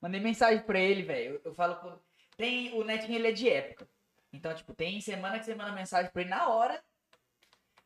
[0.00, 1.34] Mandei mensagem pra ele, velho.
[1.34, 1.98] Eu, eu falo com.
[2.36, 2.74] Tem.
[2.74, 3.88] O Netinho ele é de época.
[4.32, 6.82] Então, tipo, tem semana que você manda mensagem pra ele na hora.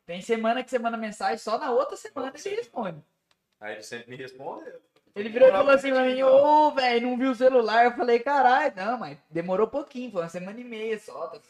[0.04, 3.02] Tem semana que você manda mensagem, só na outra semana ele responde.
[3.60, 4.72] Aí ele sempre me responde.
[5.14, 7.84] Ele virou e falou assim pra mim, ô, velho, não viu o celular.
[7.84, 11.40] Eu falei, caralho, não, mas demorou pouquinho, foi uma semana e meia só, tá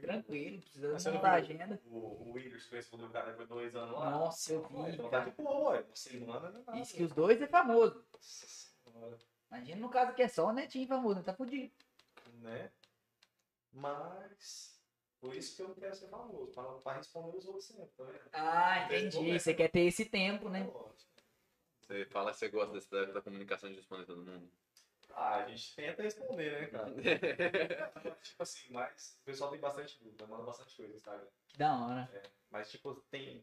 [0.00, 1.80] tranquilo, precisa Mas você não montar a viu agenda.
[1.86, 4.10] O, o que respondeu o cara depois de dois anos lá.
[4.10, 5.24] Nossa, eu vi, Então cara.
[5.24, 5.80] tá de boa.
[5.82, 6.86] Uma semana não é nada.
[6.86, 8.04] Que os dois é famoso.
[8.12, 9.18] Nossa senhora.
[9.50, 11.72] Imagina no caso que é só o netinho famoso, tá fudido.
[12.40, 12.70] Né?
[13.72, 14.76] Mas.
[15.20, 16.52] Por isso que eu não quero ser famoso.
[16.52, 18.20] Pra, pra responder os outros sempre, tá vendo?
[18.32, 19.38] Ah, entendi.
[19.38, 20.60] Você quer ter esse tempo, né?
[20.60, 21.06] É lógico.
[21.80, 24.50] Você fala que você gosta dessa, da, da comunicação de responder todo mundo.
[25.18, 26.90] Ah, a gente tenta responder, né, cara?
[28.22, 31.26] tipo assim, mas o pessoal tem bastante dúvida, manda bastante coisa no Instagram.
[31.48, 32.22] Que da hora.
[32.50, 33.42] Mas, tipo, tem.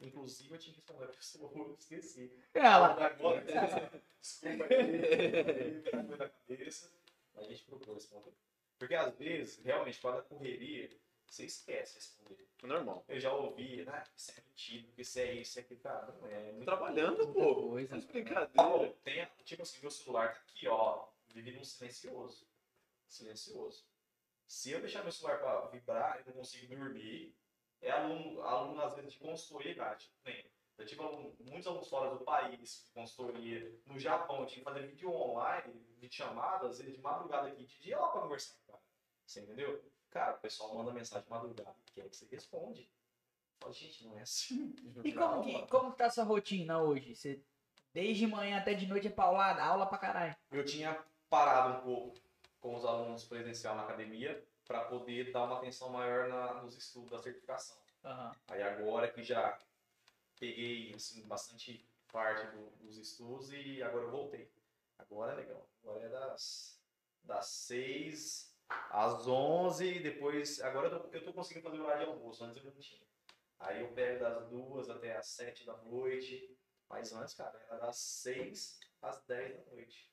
[0.00, 2.32] Inclusive, eu tinha que responder a pessoa, eu esqueci.
[2.54, 3.04] Ela.
[3.04, 3.44] Agora,
[4.18, 5.82] desculpa aí,
[6.16, 6.90] cabeça.
[7.36, 8.32] A gente procura responder.
[8.78, 10.88] Porque às vezes, realmente, quando a correria,
[11.26, 12.48] você esquece de responder.
[12.62, 13.04] Normal.
[13.08, 14.02] Eu já ouvi, né?
[14.16, 16.14] Isso é mentira, porque isso é isso, é aquilo, cara.
[16.20, 16.52] Não é.
[16.52, 17.70] muito Trabalhando, pô.
[17.70, 17.88] coisa.
[17.90, 18.94] Faz brincadeira.
[19.04, 21.09] Tem, tipo assim, meu celular tá aqui, ó.
[21.32, 22.46] Vive num silencioso.
[23.08, 23.84] Silencioso.
[24.46, 27.34] Se eu deixar meu celular pra vibrar, eu não consigo dormir.
[27.80, 29.96] É aluno, aluno às vezes, de consultoria, cara.
[29.96, 30.50] Tipo, nem.
[30.76, 33.78] Eu tive aluno- muitos alunos fora do país, consultoria.
[33.86, 37.64] No Japão, eu tinha que fazer vídeo online, vídeo chamada, às vezes de madrugada aqui,
[37.64, 38.80] de dia lá pra conversar, cara.
[39.26, 39.84] Você entendeu?
[40.10, 42.90] Cara, o pessoal manda mensagem de madrugada, quer que você responde.
[43.60, 44.74] Fala, gente, não é assim.
[45.04, 47.14] E como que, como que tá a sua rotina hoje?
[47.14, 47.44] Você,
[47.92, 50.34] desde manhã até de noite é paulada, aula pra caralho.
[50.50, 52.18] Eu tinha parado um pouco
[52.60, 57.10] com os alunos presencial na academia para poder dar uma atenção maior na- nos estudos
[57.10, 57.76] da certificação.
[58.48, 59.58] Aí agora que já
[60.38, 64.50] peguei assim, bastante parte do- dos estudos e agora eu voltei.
[64.98, 65.66] Agora é legal.
[65.82, 66.78] Agora é das,
[67.22, 68.54] das 6
[68.90, 70.60] às 11 e depois.
[70.60, 73.00] Agora eu tô, eu tô conseguindo fazer o horário de almoço, antes eu não tinha.
[73.58, 76.56] Aí eu pego das 2 até as 7 da noite.
[76.88, 80.09] Mas antes, cara, era das 6 às 10 da noite.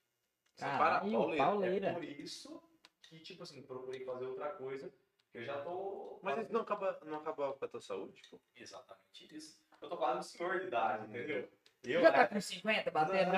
[0.58, 1.44] Caralho, pauleira.
[1.46, 1.88] pauleira.
[1.88, 2.62] É por isso
[3.04, 4.92] que, tipo assim, procurei fazer outra coisa.
[5.32, 6.20] que Eu já tô.
[6.22, 8.40] Mas isso não acaba, não acaba com a tua saúde, pô.
[8.56, 9.60] Exatamente isso.
[9.82, 11.50] Eu tô quase um senhor de idade, entendeu?
[11.84, 12.18] Eu, Já né?
[12.18, 13.32] tá com 50 batendo?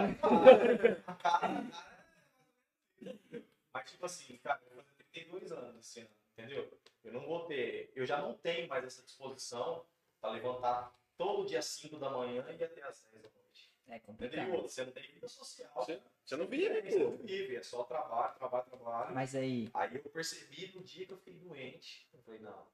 [3.74, 6.80] Mas, tipo assim, cara, eu vou fazer 32 anos ano, entendeu?
[7.04, 7.92] Eu não vou ter.
[7.96, 9.86] Eu já não tenho mais essa disposição
[10.20, 13.49] pra levantar todo dia 5 da manhã e até às 10 da noite.
[13.90, 14.52] É complicado.
[14.52, 15.72] outra, Você não tem vida social.
[15.76, 16.02] Você-.
[16.24, 19.16] Você não É, vive, Você não vive, é só trabalho, trabalho, trabalho.
[19.16, 22.68] Mas aí, Aí eu percebi no dia que eu fiquei doente, eu falei, não,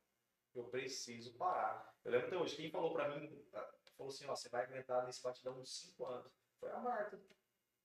[0.54, 1.94] eu preciso parar.
[2.04, 5.06] Eu lembro até hoje, quem falou pra mim, ah, falou assim, ó, você vai aguentar
[5.06, 6.32] nesse batidão uns 5 anos.
[6.60, 7.20] Foi a Marta.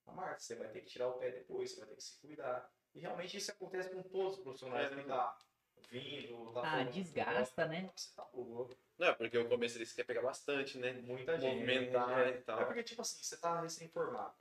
[0.06, 2.18] A Marta, você vai ter que tirar o pé depois, você vai ter que se
[2.20, 2.68] cuidar.
[2.94, 5.38] E realmente isso acontece com todos os profissionais É, que da
[5.88, 6.52] vindo.
[6.52, 7.90] Tá Ah, desgasta, né?
[7.94, 8.76] Você tá louco.
[9.00, 10.92] Não, é porque o começo ele quer pegar bastante, né?
[10.92, 11.54] Muita gente.
[11.54, 12.30] Movimentar é.
[12.32, 12.60] e tal.
[12.60, 14.34] É porque, tipo assim, você tá recém-formado.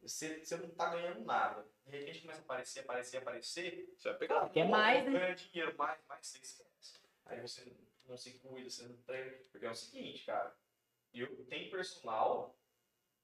[0.00, 1.64] Você, você não tá ganhando nada.
[1.86, 3.94] De repente começa a aparecer, aparecer, aparecer.
[3.96, 4.50] Você vai pegar.
[4.50, 5.12] Quer Pô, mais, né?
[5.12, 7.00] Ganha dinheiro, mais, mais você esquece.
[7.26, 7.72] Aí você
[8.04, 9.36] não se cuida, você não treina.
[9.52, 10.52] Porque é o seguinte, cara.
[11.14, 12.58] Eu tenho personal.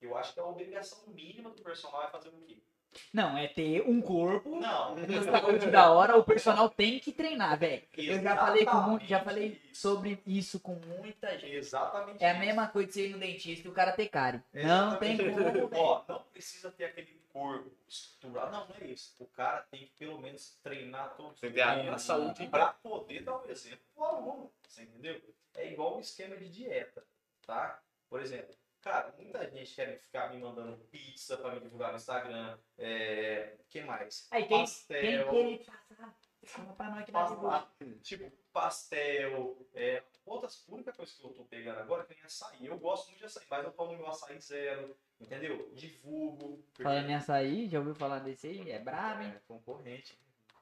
[0.01, 2.63] Eu acho que a obrigação mínima do personal é fazer o quê?
[3.13, 4.97] Não, é ter um corpo, Não.
[5.25, 7.83] saúde da hora, o personal tem que treinar, velho.
[7.97, 9.81] Eu já falei com muito, já falei isso.
[9.81, 11.55] sobre isso com muita gente.
[11.55, 12.41] Exatamente É a isso.
[12.41, 14.43] mesma coisa de você ir no dentista e o cara ter cárie.
[14.53, 15.71] Não tem como.
[15.75, 18.51] Ó, não precisa ter aquele corpo estruturado.
[18.53, 19.15] Não, não é isso.
[19.19, 23.49] O cara tem que pelo menos treinar todos a- dias saúde pra poder dar um
[23.49, 24.51] exemplo pro aluno.
[24.67, 25.21] Você entendeu?
[25.57, 27.03] É igual um esquema de dieta,
[27.47, 27.81] tá?
[28.09, 32.59] Por exemplo, cara, muita gente quer ficar me mandando pizza pra me divulgar no Instagram.
[32.79, 33.57] É.
[33.69, 34.27] que mais?
[34.31, 35.31] Aí quem, Pastel.
[35.31, 36.15] quem querer passar,
[36.45, 37.69] fala pra nós que Pastel,
[38.03, 42.25] tipo, pastel, é, outras, a única coisa que eu tô pegando agora é que nem
[42.25, 42.67] açaí.
[42.67, 45.71] Eu gosto muito de açaí, mas eu tomo meu açaí zero, entendeu?
[45.75, 46.59] Divulgo.
[46.69, 48.71] porque- Falando em açaí, já ouviu falar desse aí?
[48.71, 49.33] É brabo, hein?
[49.37, 50.19] É, concorrente.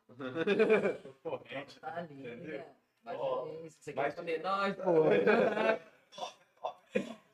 [1.23, 1.79] concorrente.
[1.81, 2.07] Tá
[3.15, 5.05] Ó, é isso, você mas- quer foder nós, pô.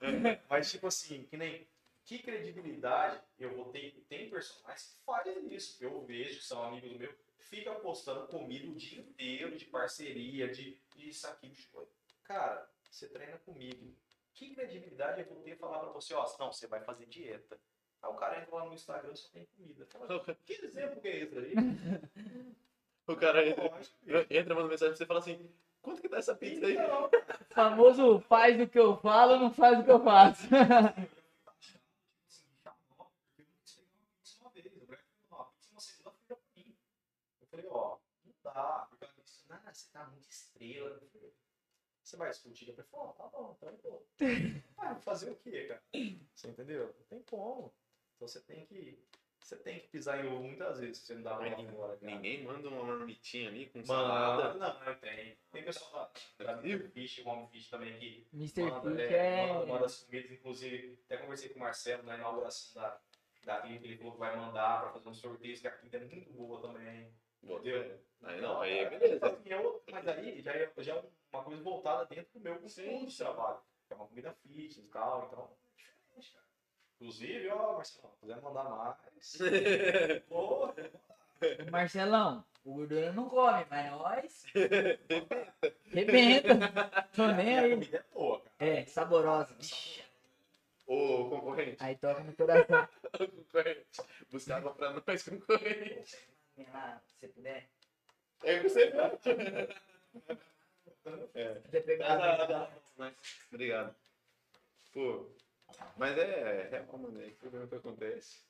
[0.48, 1.66] Mas tipo assim, que nem
[2.04, 4.04] que credibilidade eu vou ter.
[4.08, 5.82] Tem personagens que fazem isso.
[5.82, 10.80] Eu vejo que são amigos meus, fica postando comida o dia inteiro, de parceria, de,
[10.96, 11.52] isso aqui.
[12.24, 13.94] Cara, você treina comigo.
[14.34, 17.60] Que credibilidade eu vou ter falar pra você, ó, não, você vai fazer dieta.
[18.00, 19.86] Aí o cara entra lá no Instagram só tem comida.
[19.86, 21.54] Fala, que exemplo que é esse aí?
[23.04, 25.52] O cara entra, entra manda mensagem pra você e fala assim:
[25.82, 26.76] quanto que tá essa pizza aí?
[27.50, 30.48] Famoso faz o que eu falo, não faz o que eu faço.
[38.54, 38.86] Dá.
[38.90, 39.46] Porque ela disse,
[39.86, 41.00] você tá muito estrela.
[42.02, 42.68] Você vai discutir?
[42.68, 44.06] Eu falei, ó, tá bom, então eu vou.
[44.76, 45.82] Ah, fazer o quê, cara?
[46.34, 46.94] Você entendeu?
[46.98, 47.72] Não tem como.
[48.16, 49.02] Então você tem que.
[49.42, 51.96] Você tem que pisar em ovo muitas vezes, se você não dá Mas bola fora,
[51.96, 52.14] cara.
[52.14, 54.54] Ninguém manda uma marmitinha ali com Mano, salada.
[54.54, 55.36] não, não tem.
[55.50, 56.62] Tem pessoal da.
[56.92, 58.62] Fish, o Homem Fish também que Mr.
[58.62, 59.66] manda, Fish é, é.
[59.66, 63.00] manda, as comidas, inclusive, até conversei com o Marcelo na inauguração da,
[63.44, 66.04] da clínica, ele falou que vai mandar para fazer um sorteio, que a clínica é
[66.04, 67.12] muito boa também.
[67.42, 67.82] Entendeu?
[67.82, 67.98] fé.
[68.22, 69.26] Aí não, aí é, é beleza.
[69.26, 73.16] é mas aí já é, já é uma coisa voltada dentro do meu conceito de
[73.16, 73.60] trabalho.
[73.90, 76.41] É uma comida fitness e tal, então é diferente, cara.
[77.02, 79.38] Inclusive, ó, Marcelo, se quiser mandar mais.
[80.28, 80.72] Porra,
[81.66, 84.44] O Marcelão, o gordura não come, mas nós.
[85.90, 87.08] Rebenta.
[87.12, 87.70] Tô nem a aí.
[87.70, 88.52] comida é boa, cara.
[88.70, 89.56] É, saborosa.
[90.86, 91.76] Ô, concorrente.
[91.80, 92.88] Aí toca no coração.
[93.18, 94.00] concorrente.
[94.30, 96.16] Buscava pra nós concorrente.
[96.72, 97.68] Lá, se você puder.
[98.44, 98.92] É você.
[101.34, 101.54] É.
[101.66, 102.06] Você pegar.
[102.12, 103.14] Ah, ah, ah, mas,
[103.50, 103.92] Obrigado.
[104.92, 105.26] Pô,
[105.96, 107.20] mas é, é real, mano.
[107.20, 108.44] É isso mesmo que acontece.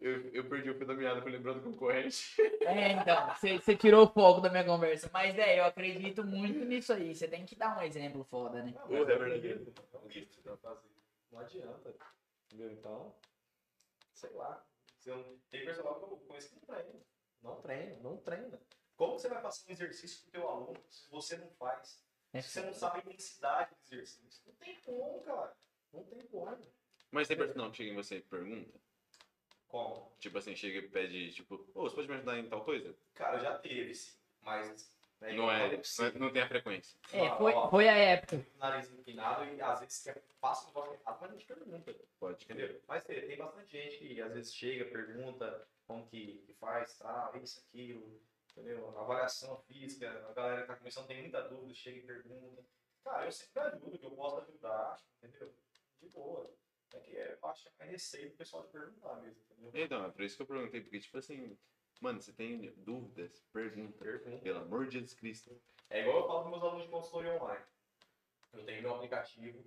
[0.00, 2.40] Eu, eu perdi o fio da meada por lembrando do concorrente.
[2.62, 5.10] É, então, você você tirou o foco da minha conversa.
[5.12, 7.14] Mas é, eu acredito muito nisso aí.
[7.14, 8.72] Você tem que dar um exemplo foda, né?
[8.74, 9.54] Não, Pô, mas é é verdade.
[9.92, 10.98] bonito, é fazendo.
[11.32, 11.94] Não adianta.
[12.46, 12.70] Entendeu?
[12.70, 13.14] Então,
[14.14, 14.64] sei lá.
[14.98, 15.38] Você não...
[15.50, 17.00] Tem personal que eu conheço que não treina.
[17.42, 18.60] Não treina, não treina.
[18.96, 22.04] Como você vai passar um exercício pro teu aluno se você não faz?
[22.32, 24.42] É Se você não sabe a intensidade do exercício?
[24.46, 25.56] Não tem como, cara.
[25.92, 26.58] Não tem como.
[27.10, 28.78] Mas tem personal que chega em você e pergunta?
[29.66, 30.12] Como?
[30.18, 32.94] Tipo assim, chega e pede, tipo, ô, você pode me ajudar em tal coisa?
[33.14, 34.16] Cara, já teve, sim.
[34.42, 34.90] Mas.
[35.20, 36.98] né, Não é, não, é- não tem a frequência.
[37.12, 38.36] É, foi, foi a época.
[38.54, 41.94] o nariz empinado e às vezes quer, passa um negócio errado, mas não te pergunta.
[42.18, 42.44] Pode.
[42.44, 42.80] Entendeu?
[42.86, 47.36] Mas tem, tem bastante gente que às vezes chega, pergunta como que, que faz, tal,
[47.42, 48.20] isso, aquilo,
[48.52, 48.96] entendeu?
[48.98, 52.64] Avaliação física, a galera que tá começando tem muita dúvida, chega e pergunta.
[53.04, 55.52] Cara, eu sempre ajudo, que eu posso ajudar, entendeu?
[56.00, 56.50] De boa.
[56.94, 59.84] É que é, eu acho que é receio do pessoal de perguntar mesmo, entendeu?
[59.84, 61.58] Então, é por isso que eu perguntei, porque, tipo assim,
[62.00, 63.44] mano, você tem dúvidas?
[63.52, 63.98] Pergunta.
[63.98, 64.42] Pergunta.
[64.42, 65.60] Pelo amor de Jesus Cristo.
[65.90, 67.64] É igual eu falo com meus alunos de consultoria online.
[68.52, 69.64] Eu tenho meu aplicativo,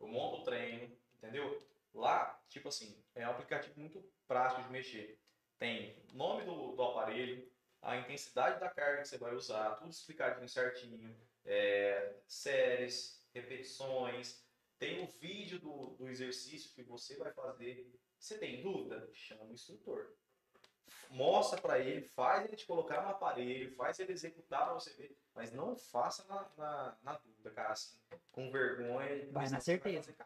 [0.00, 1.58] eu monto o treino, entendeu?
[1.94, 5.18] Lá, tipo assim, é um aplicativo muito prático de mexer.
[5.58, 7.50] Tem nome do, do aparelho,
[7.82, 11.14] a intensidade da carga que você vai usar, tudo explicadinho certinho,
[11.44, 14.41] é, séries, repetições,
[14.82, 17.88] tem o vídeo do, do exercício que você vai fazer.
[18.18, 19.08] Você tem dúvida?
[19.14, 20.12] Chama o instrutor.
[21.08, 25.16] Mostra pra ele, faz ele te colocar no aparelho, faz ele executar pra você ver.
[25.36, 27.96] Mas não faça na, na, na dúvida, cara, assim,
[28.32, 29.30] com vergonha.
[29.30, 30.16] Vai na certeza.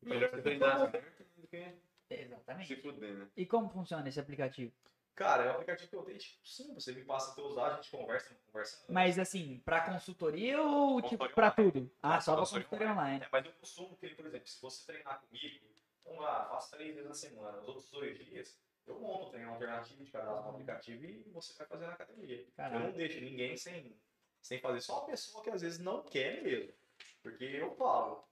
[0.00, 1.76] Melhor você treinar certo do que
[2.08, 2.68] Exatamente.
[2.68, 3.28] se fuder, né?
[3.36, 4.72] E como funciona esse aplicativo?
[5.20, 7.76] Cara, é um aplicativo que eu tenho, tipo, sim, você me passa teu usar, a
[7.76, 8.86] gente conversa, conversa.
[8.88, 11.72] Mas assim, pra consultoria ou tipo Consultoria pra online.
[11.72, 11.90] tudo?
[12.02, 13.24] Ah, Ah, só pra consultoria consultoria online.
[13.26, 15.66] É, mas eu costumo que, por exemplo, se você treinar comigo,
[16.06, 19.50] vamos lá, faço três vezes na semana, os outros dois dias, eu monto um treino
[19.50, 22.46] alternativo de cadastro no aplicativo e você vai fazer na academia.
[22.56, 23.94] Eu não deixo ninguém sem,
[24.40, 26.72] sem fazer, só uma pessoa que às vezes não quer mesmo.
[27.22, 28.24] Porque eu falo,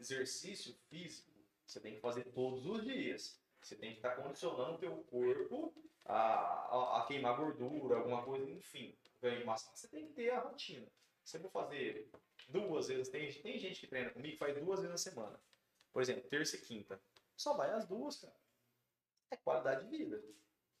[0.00, 1.30] exercício físico,
[1.64, 3.40] você tem que fazer todos os dias.
[3.60, 5.72] Você tem que estar condicionando o teu corpo
[6.04, 9.70] a, a, a queimar gordura, alguma coisa, enfim, ganho massa.
[9.74, 10.86] Você tem que ter a rotina.
[11.24, 12.10] Se eu vou fazer
[12.48, 15.40] duas vezes, tem, tem gente que treina comigo que faz duas vezes na semana.
[15.92, 17.00] Por exemplo, terça e quinta.
[17.36, 18.34] Só vai as duas, cara.
[19.30, 20.22] É qualidade de vida.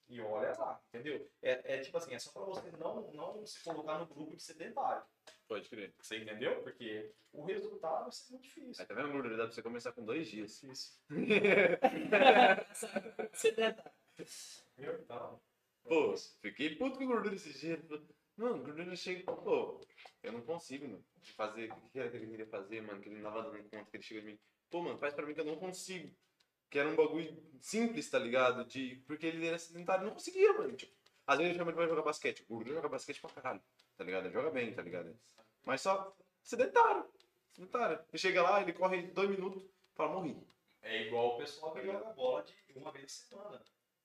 [0.08, 1.30] E olha lá, entendeu?
[1.40, 4.42] É, é tipo assim, é só pra você não, não se colocar no grupo de
[4.42, 5.04] sedentário.
[5.48, 5.94] Pode crer.
[5.98, 6.62] Você entendeu?
[6.62, 8.82] Porque o resultado vai ser muito difícil.
[8.82, 9.36] Aí tá vendo, gordura?
[9.36, 10.60] Dá pra você começar com dois dias.
[10.60, 10.98] Difícil.
[13.32, 13.92] Sedentário.
[14.76, 15.00] Entendeu?
[15.02, 15.40] Então,
[15.84, 17.82] Pô, fiquei puto com gordura esse dia.
[18.36, 19.24] Mano, gordura chega.
[19.24, 19.80] Pô,
[20.22, 21.04] eu não consigo, mano.
[21.36, 23.00] Fazer o que era que ele queria fazer, mano.
[23.00, 24.38] Que ele não tava dando conta, que ele chega de mim.
[24.70, 26.10] Pô, mano, faz pra mim que eu não consigo.
[26.70, 28.64] Que era um bagulho simples, tá ligado?
[28.64, 29.02] De...
[29.06, 30.74] Porque ele era sedentário, não conseguia, mano.
[30.74, 30.92] Tipo,
[31.26, 32.44] às vezes ele chama ele jogar basquete.
[32.48, 33.62] O gordura joga basquete pra caralho,
[33.96, 34.26] tá ligado?
[34.26, 35.14] Ele joga bem, tá ligado?
[35.64, 37.04] Mas só sedentário.
[37.52, 37.98] Sedentário.
[38.08, 39.62] Ele chega lá, ele corre dois minutos,
[39.94, 40.36] fala, morri.
[40.80, 43.62] É igual o pessoal que joga bola de uma vez por semana.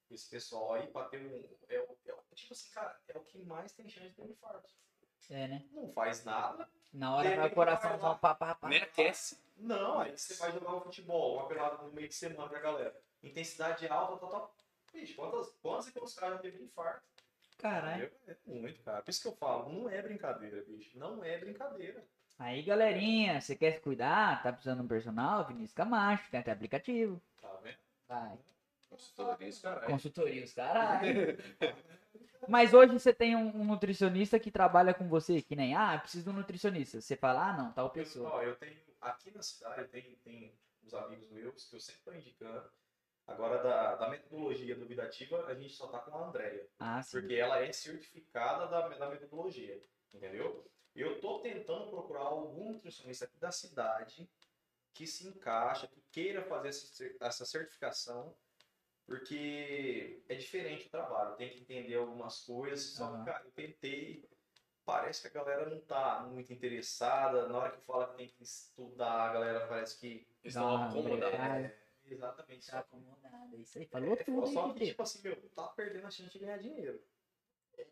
[0.09, 1.43] Esse pessoal aí, pra ter um.
[1.67, 4.69] É, é, tipo assim, cara, é o que mais tem chance de ter um infarto.
[5.29, 5.65] É, né?
[5.71, 6.69] Não faz nada.
[6.93, 8.69] Na hora vai o coração vai só pá, pá, pá.
[8.69, 9.37] Nem aquece.
[9.57, 12.59] Não, aí você vai jogar um futebol, uma pelada no meio de semana com a
[12.59, 13.01] galera.
[13.21, 14.55] Intensidade alta, tal, tal.
[14.93, 17.03] Bicho, quantas, quantas e quantos caras já teve infarto?
[17.57, 18.05] Caralho.
[18.05, 18.19] Entendeu?
[18.27, 19.01] É muito, cara.
[19.01, 20.97] Por isso que eu falo, não é brincadeira, bicho.
[20.97, 22.03] Não é brincadeira.
[22.39, 24.41] Aí, galerinha, você quer se cuidar?
[24.43, 25.45] Tá precisando de um personal?
[25.47, 27.21] Vinícius Camacho, tem até aplicativo.
[27.41, 27.77] Tá vendo?
[28.07, 28.37] Vai.
[28.89, 29.87] Consultoria, isso, caralho.
[29.87, 31.37] Consultoria, os caralho.
[32.47, 35.99] Mas hoje você tem um, um nutricionista que trabalha com você, que nem, ah, eu
[35.99, 37.01] preciso de um nutricionista.
[37.01, 38.25] Você fala, ah, não, tal pessoa.
[38.25, 40.51] Pessoal, eu tenho aqui na cidade, eu tenho, tenho
[40.83, 42.69] uns amigos meus que eu sempre estou indicando.
[43.27, 46.65] Agora, da, da metodologia do Vida Ativa, a gente só tá com a Andrea.
[46.79, 47.19] Ah, sim.
[47.19, 49.81] Porque ela é certificada da, da metodologia.
[50.13, 50.65] Entendeu?
[50.95, 54.29] Eu tô tentando procurar algum nutricionista aqui da cidade
[54.93, 56.69] que se encaixa, que queira fazer
[57.19, 58.33] essa certificação,
[59.07, 62.81] porque é diferente o trabalho, tem que entender algumas coisas.
[62.87, 64.29] Só que, cara, eu tentei,
[64.85, 67.47] parece que a galera não tá muito interessada.
[67.47, 70.27] Na hora que fala que tem que estudar, a galera parece que.
[70.43, 71.29] Estão acomodados.
[71.29, 71.59] breada.
[71.67, 72.69] É, exatamente.
[72.69, 73.57] Tá acomodado.
[73.57, 76.39] Isso aí, falou É, tudo, só que, tipo assim, meu, tá perdendo a chance de
[76.39, 77.01] ganhar dinheiro.
[77.77, 77.87] É,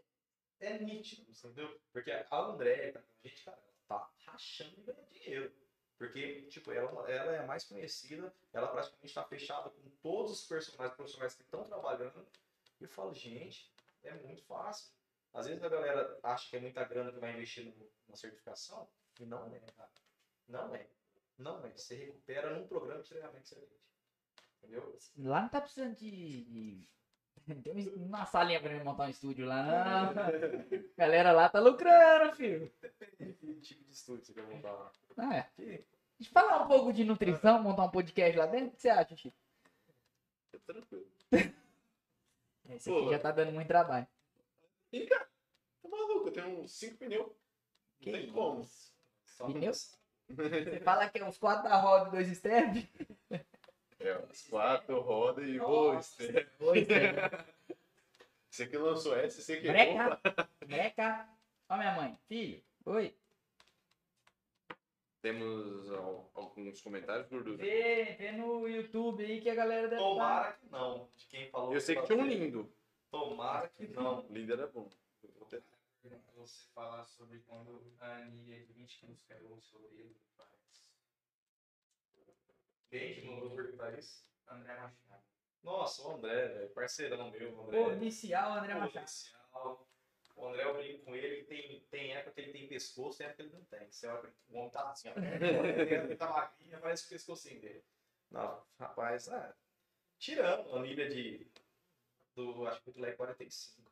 [0.59, 1.79] é nítido, entendeu?
[1.93, 5.64] Porque a André, tá com a gente, cara, tá rachando de ganhar dinheiro.
[5.97, 10.47] Porque, tipo, ela, ela é a mais conhecida, ela praticamente tá fechada com todos os
[10.47, 12.27] personagens profissionais que estão trabalhando.
[12.79, 13.71] E eu falo, gente,
[14.03, 14.91] é muito fácil.
[15.33, 18.87] Às vezes a galera acha que é muita grana que vai investir no- na certificação,
[19.19, 19.89] e não é, cara.
[20.47, 20.87] Não é.
[21.37, 21.71] Não é.
[21.71, 23.81] Você recupera num programa de treinamento excelente.
[24.57, 24.97] Entendeu?
[25.17, 26.87] Lá não tá precisando de.
[27.63, 29.63] Tem um- uma salinha pra ele montar um estúdio lá,
[30.13, 30.13] não.
[30.97, 32.71] Galera lá tá lucrando, filho.
[33.17, 34.91] Que tipo de estúdio você quer montar lá?
[35.17, 35.49] Ah, é.
[35.57, 35.83] Deixa
[36.21, 38.67] eu falar um pouco de nutrição, montar um podcast lá dentro.
[38.69, 39.35] O que você acha, Chico?
[40.51, 41.05] Tá tranquilo.
[42.69, 43.11] Esse aqui Pô.
[43.11, 44.07] já tá dando muito trabalho.
[44.91, 45.27] Ih, cara,
[45.83, 46.27] tá maluco?
[46.29, 47.27] Eu tenho uns 5 pneus.
[47.27, 47.35] Não
[47.99, 48.67] Que tem como.
[49.25, 49.71] Só Pneu?
[49.73, 52.89] Você fala que é uns quatro da roda e dois step?
[54.47, 55.59] É, 4 rodas e né?
[55.59, 56.49] Dois step.
[58.49, 59.67] Você que lançou essa, você que.
[59.67, 60.13] Breca.
[60.23, 60.49] Opa!
[60.65, 61.29] Breca.
[61.69, 62.17] Ó minha mãe.
[62.27, 62.63] Filho.
[62.85, 63.15] Oi.
[65.21, 67.57] Temos al- alguns comentários, gordura.
[67.57, 71.09] Vê, vê no YouTube aí que a galera deve tá- Tomara que não.
[71.15, 72.71] De quem falou Eu sei que tinha um lindo.
[73.09, 74.21] Tomara que não.
[74.29, 74.87] Lindo era bom.
[76.37, 80.49] Você falar sobre quando a anilha de 20 quilos caiu seu dedo, faz.
[82.89, 84.25] Quem que mandou perguntar isso?
[84.47, 85.23] André Machado.
[85.63, 86.69] Nossa, o André, velho.
[86.69, 87.79] Parceirão meu, o André.
[88.59, 88.93] André Machado.
[88.93, 89.89] Policial.
[90.35, 93.43] O André, eu brinco com ele, tem, tem época que ele tem pescoço, tem época
[93.43, 93.89] que ele não tem.
[93.89, 95.13] Você olha, o homem tá assim, ó.
[95.17, 97.83] ele tá magrinho, parece o pescocinho dele.
[98.29, 99.55] Não, rapaz, ah,
[100.19, 101.49] tirando a anilha de.
[102.35, 103.89] Do, acho que do Lé 45.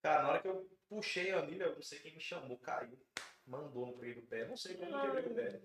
[0.00, 2.96] Cara, na hora que eu puxei a anilha, eu não sei quem me chamou, caiu.
[3.44, 4.46] Mandou no meio do pé.
[4.46, 5.60] Não sei como eu quebrei o pé.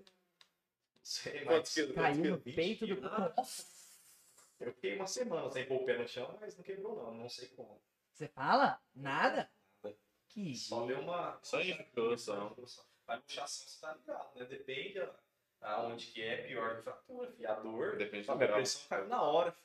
[1.03, 1.47] Não sei, mas.
[1.47, 1.95] Quantos quilos?
[1.95, 3.01] Caiu no 20 peito do.
[3.01, 3.65] Nossa.
[4.59, 7.13] Eu fiquei uma semana sem pôr o pé no chão, mas não quebrou, não.
[7.13, 7.81] Não sei como.
[8.13, 8.79] Você fala?
[8.95, 9.49] Nada?
[10.29, 11.37] Que Só deu uma.
[11.43, 12.55] Só infiltração.
[13.05, 14.45] Mas luxação você tá ligado, né?
[14.45, 15.09] Depende
[15.61, 17.45] aonde que é pior que fratura, fi.
[17.45, 17.97] A dor.
[17.97, 18.57] Depende A do minha grau.
[18.59, 19.55] pressão caiu na hora.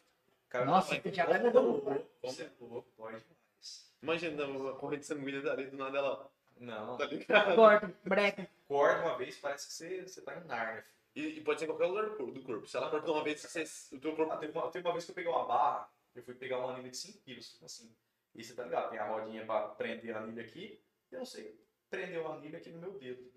[0.48, 2.02] Cara, Nossa, não, você já vai não?
[2.22, 3.94] Você é louco, pode demais.
[4.02, 6.30] Imagina uma corrente sanguínea dali do nada ela.
[6.56, 6.96] Não.
[6.96, 7.54] Tá ligado?
[7.54, 8.50] Corta, breca.
[8.66, 10.82] Corta uma vez, parece que você, você tá em Narnia.
[10.82, 10.97] filho.
[11.18, 12.66] E, e pode ser em qualquer lugar do corpo- do corpo.
[12.68, 13.64] Se ela cortou uma vez, você,
[13.96, 14.32] o teu corpo.
[14.32, 16.72] Ah, teve, uma, teve uma vez que eu peguei uma barra, eu fui pegar uma
[16.72, 17.92] anilha de 5 quilos, assim.
[18.34, 20.80] E você tá ligado, tem a rodinha pra prender a anilha aqui,
[21.10, 21.58] e eu não sei,
[21.90, 23.32] prendeu a anilha aqui no meu dedo.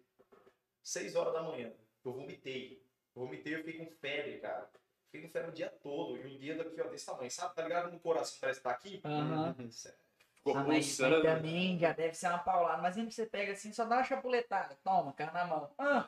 [0.83, 1.73] 6 horas da manhã,
[2.05, 2.85] eu vomitei.
[3.15, 4.69] Eu vomitei, eu fiquei com febre, cara.
[5.05, 7.55] Fiquei com febre o dia todo, e o dedo aqui, ó, desse tamanho, sabe?
[7.55, 9.01] Tá ligado no coração, parece que tá aqui?
[9.03, 9.55] Aham.
[9.71, 9.97] Sério.
[10.35, 11.21] Ficou Ah, mas, mas pulsando.
[11.23, 12.81] também já deve ser uma paulada.
[12.81, 14.75] Mas sempre você pega assim, só dá uma chapuletada.
[14.83, 15.73] Toma, cara na mão.
[15.77, 16.07] Ah,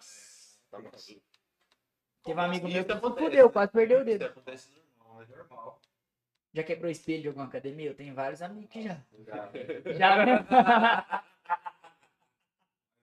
[0.72, 0.98] Tá maluco.
[2.24, 3.52] Teve um amigo meu Isso que acontece, fudeu, né?
[3.52, 4.26] quase perdeu o Isso dedo.
[4.26, 4.70] acontece
[5.00, 5.28] normal, né?
[5.32, 5.82] É normal.
[6.54, 7.90] Já quebrou espelho de alguma academia?
[7.90, 8.98] Eu tenho vários amigos que já.
[9.26, 9.50] Já.
[9.94, 10.46] Já, né?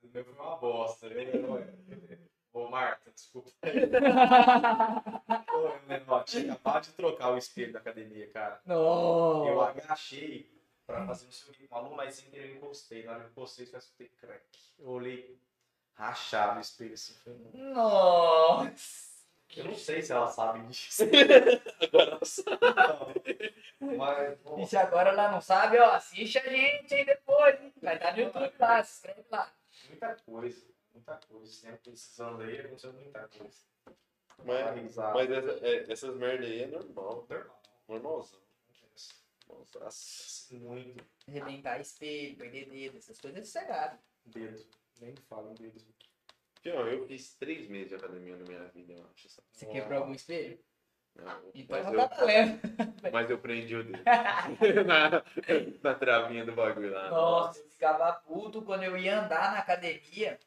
[0.03, 1.07] O meu foi uma bosta.
[1.07, 1.65] Eu,
[2.53, 3.49] Ô, Marta, desculpa.
[5.55, 8.61] Ô, Menor, tinha acabado de trocar o espelho da academia, cara.
[8.67, 9.61] Eu Não.
[9.61, 10.51] agachei
[10.85, 13.05] pra fazer o seu um aluno, mas sem querer eu encostei.
[13.05, 14.45] Na hora que eu encostei, eu escutei crack.
[14.81, 15.41] Eu olhei
[15.95, 17.15] rachado o espelho assim.
[17.23, 19.10] falei, "Não." Nossa.
[19.57, 21.03] Eu não sei se ela sabe disso.
[21.83, 23.55] Agora ela sabe.
[23.81, 23.97] Não.
[23.97, 27.61] Mas, bom, E se agora ela não sabe, ó, assiste a gente aí depois.
[27.61, 27.73] hein?
[27.83, 29.53] Vai estar no YouTube lá, se inscreve lá.
[29.89, 30.67] muita coisa.
[30.95, 31.63] Muita coisa.
[31.67, 33.59] Tempo precisando aí, aconteceu muita coisa.
[34.45, 34.97] Mas-.
[34.97, 37.27] Mas essa- é, essas merda aí é normal.
[37.29, 37.63] Normal.
[37.89, 38.41] Normalzão.
[39.49, 40.55] Nossa.
[40.55, 43.99] Muito Arrebentar espelho, perder dedo, essas coisas é sossegado.
[44.27, 44.65] dedo.
[45.01, 45.85] Nem falo em dedo.
[46.63, 49.29] Pior, eu fiz três meses de academia na minha vida, eu acho.
[49.53, 50.59] Você quebrou algum espelho?
[51.15, 54.03] Não, Então mas, eu, mas eu prendi o dedo.
[54.87, 55.23] na,
[55.83, 57.11] na travinha do bagulho lá.
[57.11, 60.39] Nossa, eu ficava puto quando eu ia andar na academia.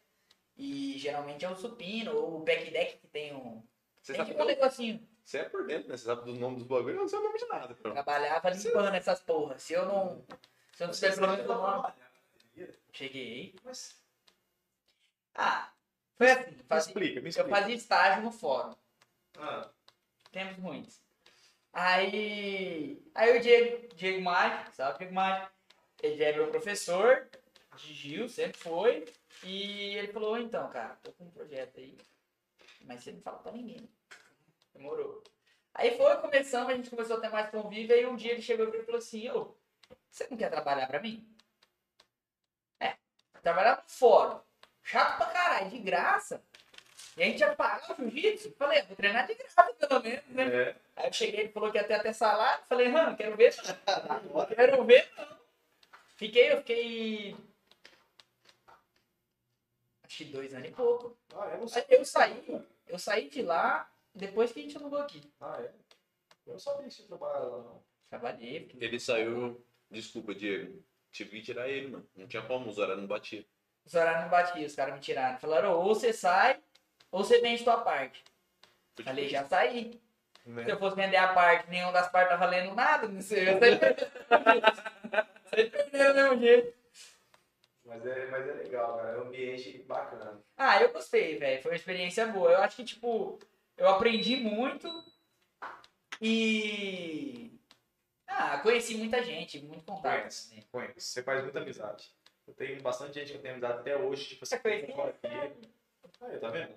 [0.55, 3.63] E geralmente é o supino ou o pack deck que tem um.
[4.01, 5.07] Você Tem tipo um negocinho.
[5.25, 5.97] Você é por dentro, né?
[5.97, 7.73] Você sabe do nome dos bagulhos, eu não sei o nome de nada.
[7.75, 7.91] pô.
[7.91, 9.63] Trabalhava limpando essas porras.
[9.63, 10.23] Se eu não.
[10.73, 11.93] Se eu não souber pelo menos o nome.
[12.91, 13.55] Cheguei.
[13.63, 13.99] Mas
[15.35, 15.71] Ah,
[16.17, 16.57] foi assim.
[16.67, 17.49] Fazia, explica, me eu explica.
[17.49, 18.75] fazia estágio no fórum.
[19.37, 19.69] Ah,
[20.31, 21.01] Tempos muitos.
[21.71, 23.03] Aí.
[23.15, 25.51] Aí o Diego, Diego Mágico, sabe, Diego Mágico?
[26.01, 27.29] Ele já é meu professor
[27.75, 29.05] de Gil, sempre foi.
[29.43, 31.97] E ele falou, então, cara, tô com um projeto aí.
[32.85, 33.89] Mas você não fala pra ninguém.
[34.73, 35.23] Demorou.
[35.73, 38.67] Aí foi, começamos, a gente começou a ter mais convívio, aí um dia ele chegou
[38.67, 39.55] e falou assim, ô,
[40.09, 41.27] você não quer trabalhar pra mim?
[42.79, 42.95] É,
[43.41, 44.39] trabalhar no fórum.
[44.83, 46.43] Chato pra caralho, de graça.
[47.15, 48.51] E a gente ia pagar o jiu-jitsu.
[48.57, 50.45] Falei, "Ah, vou treinar de graça, pelo menos, né?
[50.69, 50.75] é.
[50.95, 52.63] Aí eu cheguei, ele falou que ia ter até salário.
[52.65, 53.53] Falei, mano, quero ver.
[54.33, 54.45] não.
[54.55, 55.37] Quero ver, não.
[56.15, 57.35] Fiquei, eu fiquei.
[60.03, 61.17] Acho que dois anos e pouco.
[61.35, 61.85] Ah, eu não Aí sei.
[61.89, 65.21] eu saí, eu saí de lá depois que a gente alugou aqui.
[65.39, 65.71] Ah, é?
[66.45, 67.83] Eu não sabia que você trabalhava lá, não.
[68.09, 68.59] Trabalhei.
[68.67, 69.65] fiquei- Ele saiu.
[69.89, 70.83] Desculpa, Diego.
[71.11, 72.07] Tive que tirar ele, mano.
[72.15, 73.45] Não tinha como, os horários não batiam.
[73.85, 75.37] Os horários não batiam, os caras me tiraram.
[75.39, 76.59] Falaram, ou você sai,
[77.11, 78.23] ou você vende tua parte.
[78.95, 79.41] Foi Falei, difícil.
[79.43, 80.01] já saí.
[80.45, 80.65] Né?
[80.65, 83.47] Se eu fosse vender a parte, nenhuma das partes tá valendo nada, não sei.
[83.49, 84.11] Eu saí perdendo.
[85.49, 86.77] Saí perdendo do mesmo jeito.
[87.85, 89.09] Mas é, mas é legal, cara.
[89.09, 90.41] É um ambiente bacana.
[90.57, 91.61] Ah, eu gostei, velho.
[91.61, 92.51] Foi uma experiência boa.
[92.51, 93.37] Eu acho que, tipo,
[93.77, 94.87] eu aprendi muito
[96.21, 97.51] e.
[98.25, 100.17] Ah, conheci muita gente, muito contato.
[100.19, 100.67] Conhece, também.
[100.71, 100.93] conhece.
[101.01, 102.11] Você faz muita amizade.
[102.47, 104.29] Eu tenho bastante gente que eu tenho amizade até hoje.
[104.29, 105.71] Tipo, Você assim, que aqui.
[106.21, 106.73] Aí, tá vendo?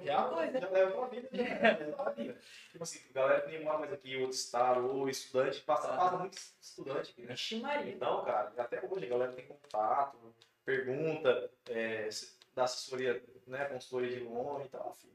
[0.00, 0.60] Já é uma coisa.
[0.60, 1.28] Já leva pra vida.
[1.32, 2.40] Já leva pra vida.
[2.70, 6.38] Tipo assim, galera que nem mora mais aqui, outro estado, ou estudante, passa, passa muito
[6.60, 7.28] estudante aqui, né?
[7.28, 7.92] Vixe Maria.
[7.92, 10.34] Então, cara, até hoje a galera tem contato,
[10.64, 12.08] pergunta, é,
[12.54, 15.14] dá assessoria, né, consultoria de longe e tal, filho.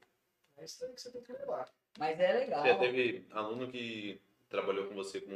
[0.57, 1.69] É isso aí que você tem que levar.
[1.97, 2.63] Mas é legal.
[2.63, 5.31] Você teve aluno que trabalhou com você com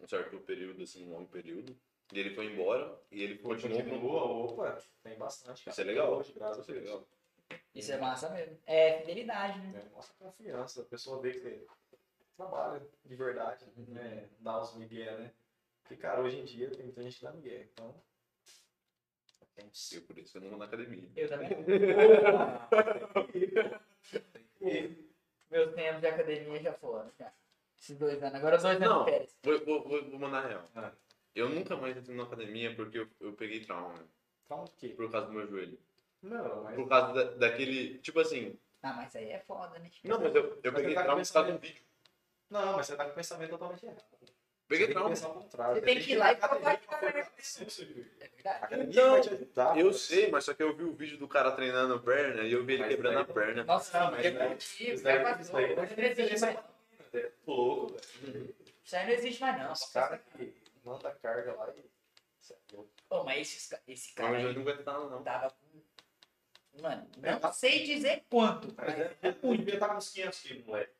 [0.00, 1.76] um certo período, assim, um longo período,
[2.12, 5.64] e ele foi embora e ele continuou opa, tem bastante.
[5.64, 5.72] cara.
[5.72, 6.18] Isso é legal.
[6.18, 7.08] Hoje, graças Isso é legal.
[7.74, 8.58] Isso é massa mesmo.
[8.66, 9.82] É fidelidade, né?
[9.84, 11.66] É, mostra confiança, a pessoa vê que você
[12.36, 14.28] trabalha de verdade, né?
[14.40, 15.32] Dá os migué, né?
[15.82, 17.94] Porque, cara, hoje em dia tem muita gente que dá migué, então...
[19.54, 21.10] Que Eu, por isso, eu não vou na academia.
[21.14, 21.50] Eu também.
[24.58, 25.12] ser.
[25.50, 27.10] Meus tempos de academia já foram.
[27.18, 27.30] Já.
[27.78, 28.34] Esses dois anos.
[28.36, 29.04] Agora dois anos Não.
[29.04, 29.36] de férias.
[29.42, 30.66] Vou, vou, vou, vou mandar real.
[30.74, 30.92] Ah.
[31.34, 34.04] Eu nunca mais entrei na academia porque eu, eu peguei trauma, né?
[34.48, 34.88] Fala o quê?
[34.90, 35.78] por causa do meu joelho.
[36.22, 36.74] Não, mas...
[36.76, 37.98] Por causa da- daquele.
[37.98, 38.58] Tipo assim.
[38.82, 39.90] Ah, mas aí é foda, né?
[40.04, 41.82] Não, mas eu, eu Mas peguei você tá trauma por causa de um vídeo.
[42.50, 44.02] Não, mas você tá com o pensamento totalmente errado.
[44.68, 45.08] Peguei você trauma.
[45.10, 45.74] Tem que pensar ao contrário.
[45.76, 46.48] Você tem que ir lá e que é.
[48.20, 49.78] É A Então, vai te ajudar.
[49.78, 52.64] Eu sei, mas só que eu vi o vídeo do cara treinando perna e eu
[52.64, 53.64] vi ele Mas quebrando a daí- perna.
[53.64, 54.92] Nossa, Ah, mas é daí- motivo.
[54.94, 56.62] isso Vai isso daí pra não
[57.14, 58.54] É louco, velho.
[58.84, 59.72] Isso aí não existe mais, não.
[59.72, 60.54] Os caras que
[60.84, 61.84] mandam a carga lá e.
[62.40, 62.76] Cê é.
[63.08, 65.22] Pô, mas esse Mas cara o aí não estar não.
[65.22, 66.80] tava com.
[66.80, 68.74] Mano, É, não tá- sei dizer quanto.
[68.76, 70.92] Mas é, ele devia estar com uns 500 quilos, moleque.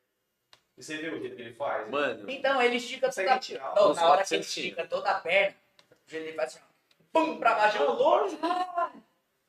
[0.77, 1.89] E você viu o jeito que ele faz?
[1.91, 3.75] Mano, Então, ele estica toda tirar.
[3.75, 4.67] Não, Nossa, na hora que ele 400 quilos.
[4.71, 5.57] estica toda a perna,
[5.91, 6.73] o jeito ele faz assim, ó.
[7.13, 7.83] Pum, pra baixo.
[7.85, 8.43] lógico.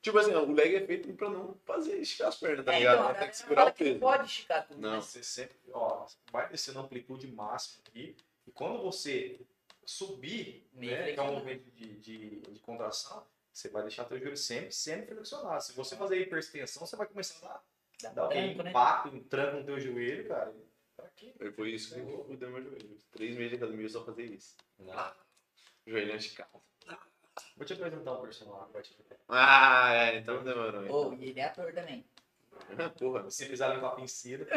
[0.01, 2.95] Tipo assim, o leg é feito pra não fazer esticar as pernas, tá É, ligado?
[2.99, 3.99] então, a tem que segurar o que não peso.
[4.01, 4.81] pode esticar tudo.
[4.81, 4.95] Não.
[4.97, 8.15] mas Você sempre, ó, vai descendo a amplitude máxima aqui.
[8.45, 9.39] E quando você
[9.85, 14.37] subir, né, que é um movimento de, de, de contração, você vai deixar teu joelho
[14.37, 15.63] sempre semi-flexionado.
[15.63, 17.61] Se você fazer hiperextensão, você vai começar a
[18.01, 18.69] Dá dar um né?
[18.69, 20.53] impacto, um tranco no teu joelho, cara.
[20.95, 21.33] Pra quê?
[21.55, 22.97] Foi isso que eu fudeu meu joelho.
[23.11, 24.55] Três meses de academia eu só fazer isso.
[24.79, 25.13] Não.
[25.85, 26.61] Joelho esticado.
[27.55, 28.97] Vou te apresentar um personagem.
[29.27, 31.11] Ah, é, então demorou.
[31.11, 32.05] Ô, e ele é ator também.
[32.99, 34.47] Porra, Se precisar limpar a pincida.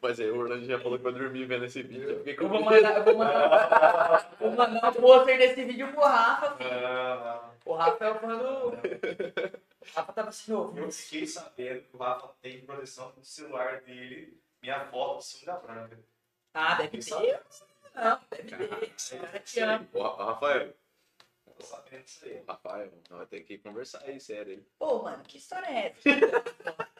[0.00, 2.22] Mas aí o Orlando já falou que vai dormir vendo esse vídeo.
[2.24, 6.56] Eu Eu vou mandar, eu vou mandar, vou mandar um pôster desse vídeo pro Rafa.
[6.56, 6.70] filho.
[6.86, 8.68] Ah, O Rafa é o fã do.
[8.68, 10.90] O Rafa tava assim, Eu ouvindo.
[10.92, 15.98] fiquei sabendo que o Rafa tem proteção no celular dele, minha foto de sunga branca.
[16.54, 17.40] Ah, deve ter.
[17.94, 19.16] Não, deve ter.
[19.16, 19.86] O cara te ama.
[20.18, 20.74] Rafael.
[21.58, 22.42] Tô sabendo disso aí.
[22.46, 24.64] Rafael, nós vamos ter que conversar aí, sério.
[24.78, 26.00] Pô, mano, que história é essa?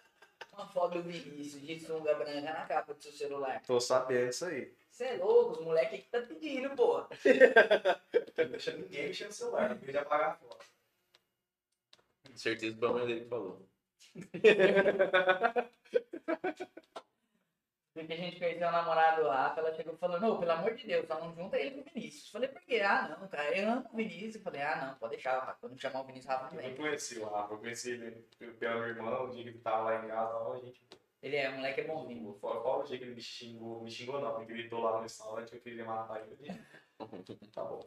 [0.76, 3.62] Foto do Vinícius de sunga branca na capa do seu celular.
[3.66, 4.70] Tô sabendo disso aí.
[4.90, 7.00] Você é louco, os moleques que tá pedindo, pô.
[8.36, 10.66] Não deixa ninguém mexer no celular, não de apagar a foto.
[12.34, 13.66] Certeza que foi a mãe dele que falou.
[17.96, 20.86] Porque a gente conheceu o namorado do Rafa, ela chegou falando, não, pelo amor de
[20.86, 22.30] Deus, só não junta ele com o Vinícius.
[22.30, 22.80] Falei, por quê?
[22.80, 24.42] Ah, não, cara, eu amo o Vinícius.
[24.42, 25.56] Falei, ah, não, pode deixar, Rafa.
[25.58, 26.68] Quando chamar o Vinícius, Rafa Eu vem.
[26.68, 28.10] não conheci o Rafa, eu conheci ele
[28.58, 30.86] pela minha irmã, o dia que ele tava lá em casa, ó, a gente.
[31.22, 32.34] Ele é, moleque é bonzinho.
[32.34, 35.54] Fora o dia que ele me xingou, me xingou não, ele gritou lá no restaurante,
[35.54, 36.36] eu queria matar ele.
[37.52, 37.80] Tá bom.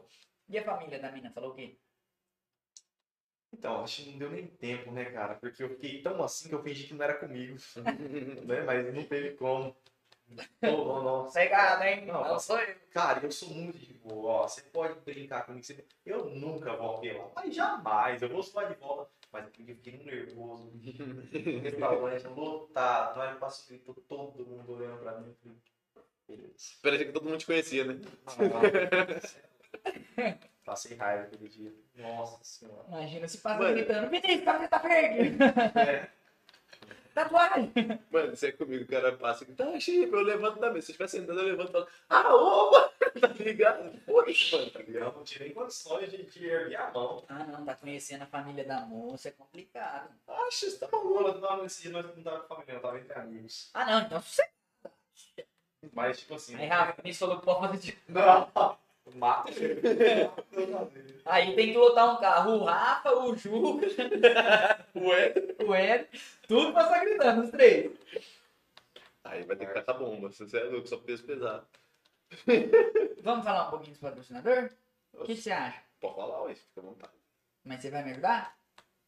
[0.48, 1.78] E a família da mina, falou o quê?
[3.52, 5.36] Então, acho que não deu nem tempo, né, cara?
[5.36, 7.58] Porque eu fiquei tão assim que eu fingi que não era comigo.
[8.46, 8.62] né?
[8.62, 9.76] Mas não teve como.
[10.62, 11.30] Não, não, não.
[11.30, 12.06] Cegado, hein?
[12.06, 12.76] Não, Não, sou eu.
[12.92, 14.48] Cara, eu sou muito de boa, ó.
[14.48, 15.64] Você pode brincar comigo.
[15.66, 15.86] Você...
[16.06, 17.30] Eu nunca vou apelar.
[17.36, 18.22] Mas jamais.
[18.22, 19.10] Eu vou suar de volta.
[19.32, 20.72] Mas porque eu fiquei nervoso.
[21.64, 23.16] Restaurante lotado.
[23.18, 25.36] Na hora que passou, gritou todo mundo olhando pra mim.
[26.28, 26.54] Beleza.
[26.84, 28.00] Parecia que todo mundo te conhecia, né?
[30.66, 31.74] Passei raiva aquele dia.
[31.96, 32.86] Nossa senhora.
[32.88, 33.76] Imagina se passa Mano.
[33.76, 35.44] gritando, Vinícius, tá, tá perdido.
[35.44, 36.10] É,
[37.14, 37.72] Tatuagem.
[38.12, 40.88] Mano, você é comigo, o cara passa e tá, Chico, eu levanto da mesa.
[40.88, 44.00] Se eu estiver sentado, eu levanto e falo, ah, ô, mano, tá ligado?
[44.06, 45.16] Foda-se, mano, tá eu ligado?
[45.16, 47.24] não tive nem condições de, de erguer a mão.
[47.28, 50.10] Ah, não, tá conhecendo a família da moça, é complicado.
[50.28, 51.38] Acho que você tá maluco.
[51.40, 53.70] Não, nesse dia nós não tava com família, não tava entre amigos.
[53.74, 54.44] Ah, não, então você.
[55.94, 56.56] Mas, tipo assim.
[56.56, 57.98] Aí, Rafa, Vinícius falou que pode.
[58.08, 58.78] Não,
[61.26, 63.80] Aí tem que lotar um carro, o Rafa, o Ju,
[64.96, 65.34] Ué?
[65.66, 66.08] o Ed,
[66.48, 67.92] tudo passar gritando, os três.
[69.24, 71.68] Aí vai ter que catar bomba, se você é louco, só peso pesado.
[73.22, 74.76] Vamos falar um pouquinho dos patrocinadores?
[75.14, 75.82] O que você acha?
[76.00, 77.14] Pode falar, ué, fica à vontade.
[77.64, 78.58] Mas você vai me ajudar?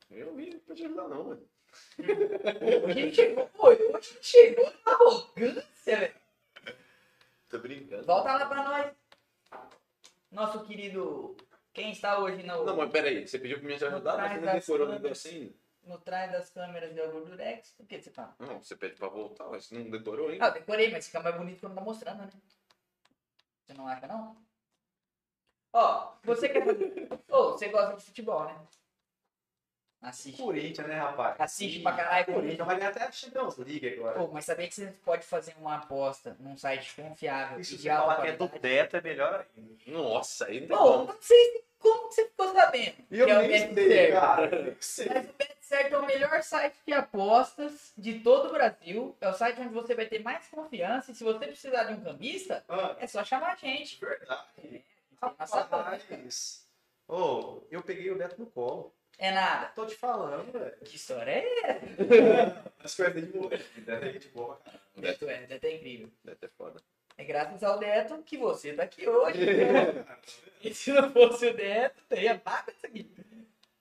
[0.10, 1.48] Eu não vim pra te ajudar, não, mano.
[2.88, 6.14] A gente chegou, pô, a gente chegou na arrogância, velho.
[7.50, 8.06] Tô brincando.
[8.06, 8.92] Volta lá pra nós.
[10.32, 11.36] Nosso querido.
[11.74, 14.46] Quem está hoje no, Não, mas peraí, você pediu pra mim te ajudar, mas você
[14.46, 15.54] não decorou negócio ainda.
[15.84, 17.76] no trás das câmeras de Gordurex?
[17.80, 18.36] O que você fala?
[18.40, 20.46] Não, você pede pra voltar, mas você não decorou ainda.
[20.46, 22.30] Ah, decorei, mas fica mais bonito quando tá mostrando, né?
[23.66, 24.36] Você não acha, não?
[25.74, 27.08] Ó, você quer fazer.
[27.30, 28.68] Ô, você gosta de futebol, né?
[30.02, 30.42] Assiste.
[30.42, 31.36] Corinthians, né, rapaz?
[31.40, 32.66] Assiste pra caralho, Corinthians.
[32.68, 34.18] Vai ganhar até a Champions League agora.
[34.20, 37.90] Pô, mas sabia que você pode fazer uma aposta num site confiável se e de
[37.90, 39.76] alta falar que é do teto, é melhor ainda.
[39.88, 41.04] Nossa, tem Pô, como.
[41.14, 42.96] não sei como você ficou sabendo.
[43.12, 44.12] E eu que é o nem Bet sei, Certo.
[44.20, 44.78] cara.
[44.80, 45.08] Sei.
[45.10, 49.16] Mas o BetCerto é o melhor site de apostas de todo o Brasil.
[49.22, 51.12] É o site onde você vai ter mais confiança.
[51.12, 54.00] E se você precisar de um cambista, Ah, é só chamar a gente.
[54.00, 54.84] verdade.
[55.22, 55.78] Nossa conta.
[55.78, 56.68] Rapaz.
[57.08, 58.92] Ô, eu peguei o neto no colo.
[59.18, 59.68] É nada.
[59.76, 60.78] Tô te falando, velho.
[60.84, 62.74] Que história é essa?
[62.84, 63.50] As coisas de boa.
[63.50, 64.82] Neto é gente boa, cara.
[64.96, 66.10] Deto é, Deto é incrível.
[66.24, 66.82] Deve ter foda.
[67.18, 69.40] É graças ao Deto que você tá aqui hoje.
[70.64, 73.12] e se não fosse o Deto, teria pago isso aqui.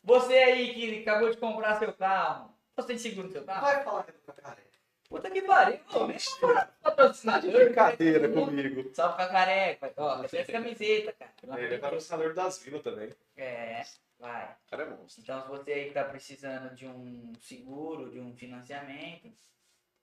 [0.03, 3.63] Você aí que acabou de comprar seu carro, você tem seguro no seu carro?
[3.63, 4.71] Vai falar que é do cacareca.
[5.09, 5.81] Puta que pariu.
[5.91, 7.51] Pô, nem pra patrocinador.
[7.51, 8.91] Brincadeira comigo.
[8.95, 9.93] Só pra careca.
[9.97, 11.33] Ó, essa camiseta, cara.
[11.61, 13.11] Ele é de patrocinador das vilas também.
[13.37, 13.83] É,
[14.21, 14.45] vai.
[14.67, 15.23] O cara é monstro.
[15.23, 19.33] Então, se você aí que tá precisando de um seguro, de um financiamento,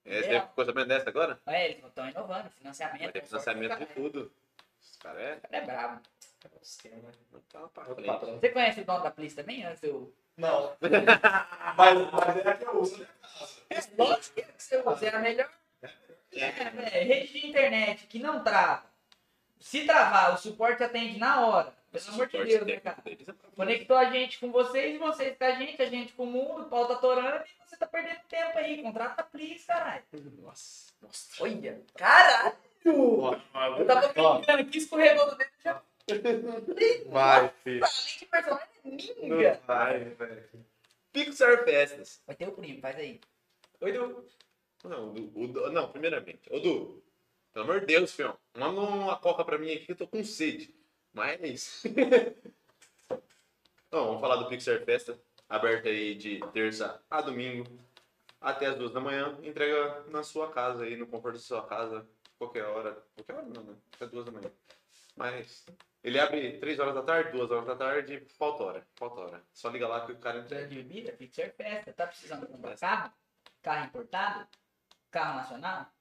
[0.03, 1.39] É, você ficou sabendo dessa agora?
[1.45, 3.03] É, eles estão inovando, financiamento.
[3.03, 4.31] Vai ter consórcio, financiamento de tudo.
[4.81, 5.35] Esse cara é.
[5.35, 6.01] O cara é brabo.
[7.51, 8.07] Tá Outro frente.
[8.07, 8.39] patrão.
[8.39, 9.65] Você conhece o dono da Plis também?
[9.65, 10.13] Antes de eu...
[10.37, 10.75] Não.
[11.77, 13.07] mas, mas é a que eu uso, né?
[13.69, 15.49] É, lógico que você usa, é a melhor.
[16.31, 18.85] É, velho, rede de internet que não trava.
[19.59, 21.73] Se travar, o suporte atende na hora.
[21.91, 23.01] Pelo amor de Deus, né, cara?
[23.05, 23.15] é.
[23.55, 26.69] Conectou a gente com vocês, vocês com a gente, a gente com o mundo, o
[26.69, 28.81] pau tá torando e você tá perdendo tempo aí.
[28.83, 30.03] Contrata a Plis, caralho.
[30.41, 31.43] Nossa, nossa.
[31.43, 32.55] Olha, caralho!
[32.85, 35.81] Eu tava brincando aqui, escorregou do dedo já.
[37.07, 37.83] Vai, filho.
[37.83, 39.61] Além de personagem, é minga.
[39.67, 40.65] Vai, velho.
[41.11, 42.21] Pixar Festas.
[42.27, 43.19] Vai ter o primo, faz aí.
[43.81, 44.25] Oi, Du.
[44.83, 46.41] Não, o Du- não, primeiramente.
[46.51, 47.03] Ô, Du,
[47.53, 48.37] pelo amor de Deus, filho.
[48.55, 50.73] Manda uma coca pra mim aqui que eu tô com sede.
[51.17, 51.81] Mas.
[53.91, 55.19] Não, vamos falar do Pixar Festa.
[55.49, 57.65] Aberto aí de terça a domingo.
[58.39, 59.35] Até as duas da manhã.
[59.41, 62.07] Entrega na sua casa aí, no conforto da sua casa.
[62.37, 63.03] Qualquer hora.
[63.15, 63.75] Qualquer hora não, né?
[63.95, 64.51] Até duas da manhã.
[65.15, 65.65] Mas.
[66.03, 68.87] Ele abre três horas da tarde, duas horas da tarde, falta hora.
[68.95, 69.43] Falta hora.
[69.51, 71.13] Só liga lá que o cara entrega.
[71.13, 71.93] Pixar Festa.
[71.93, 73.11] Tá precisando comprar carro?
[73.63, 74.47] Carro importado?
[75.09, 75.91] Carro nacional?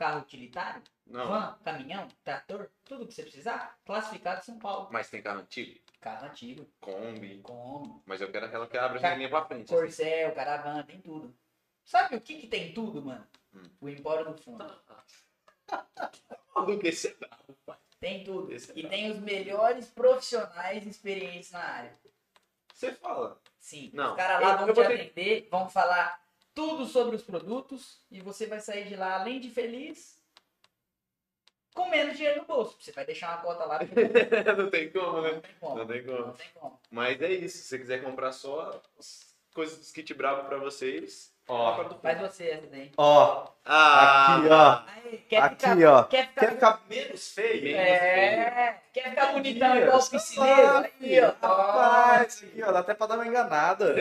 [0.00, 0.82] Carro utilitário?
[1.06, 2.70] Não, Van, caminhão, trator?
[2.86, 3.78] Tudo que você precisar?
[3.84, 4.88] Classificado São Paulo.
[4.90, 5.78] mas tem carro antigo.
[6.00, 7.40] Carro antigo, Kombi.
[7.42, 8.02] como?
[8.06, 9.68] Mas eu quero aquela que abre a Ca- pra frente.
[9.68, 11.36] Corcel, caravana, tem tudo.
[11.84, 13.26] Sabe o que que tem tudo, mano?
[13.54, 13.62] Hum.
[13.78, 14.64] O Empório do Fundo.
[16.82, 17.76] Você bravo, pai.
[18.00, 18.50] Tem tudo.
[18.52, 18.96] Esse é E brabo.
[18.96, 21.94] tem os melhores profissionais experientes na área.
[22.72, 23.38] Você fala.
[23.58, 23.90] Sim.
[23.92, 26.18] Não, Os caras lá eu- vão eu te ter- atender, vão falar
[26.60, 30.22] tudo sobre os produtos e você vai sair de lá, além de feliz,
[31.72, 32.76] com menos dinheiro no bolso.
[32.78, 33.94] Você vai deixar uma cota lá porque
[34.58, 35.32] não tem como, né?
[35.32, 35.76] não tem como.
[35.78, 36.18] Não tem como.
[36.18, 36.80] Não tem como.
[36.90, 37.56] Mas é isso.
[37.56, 41.32] Se você quiser comprar só as coisas dos kit bravo pra vocês.
[41.52, 41.84] Ó.
[42.00, 42.92] Faz você essa daí.
[42.96, 44.82] Ó, Ah, aqui, ó.
[44.86, 46.02] Aí, quer Aqui, ficar, ó.
[46.04, 47.62] Quer ficar, Quer ficar menos feio?
[47.64, 50.68] Menos É, quer ficar bonitão igual o piscineiro?
[50.68, 51.46] Ah, Aí, filho, ó.
[51.46, 53.94] Rapaz, isso aqui, ó, dá até pra dar uma enganada.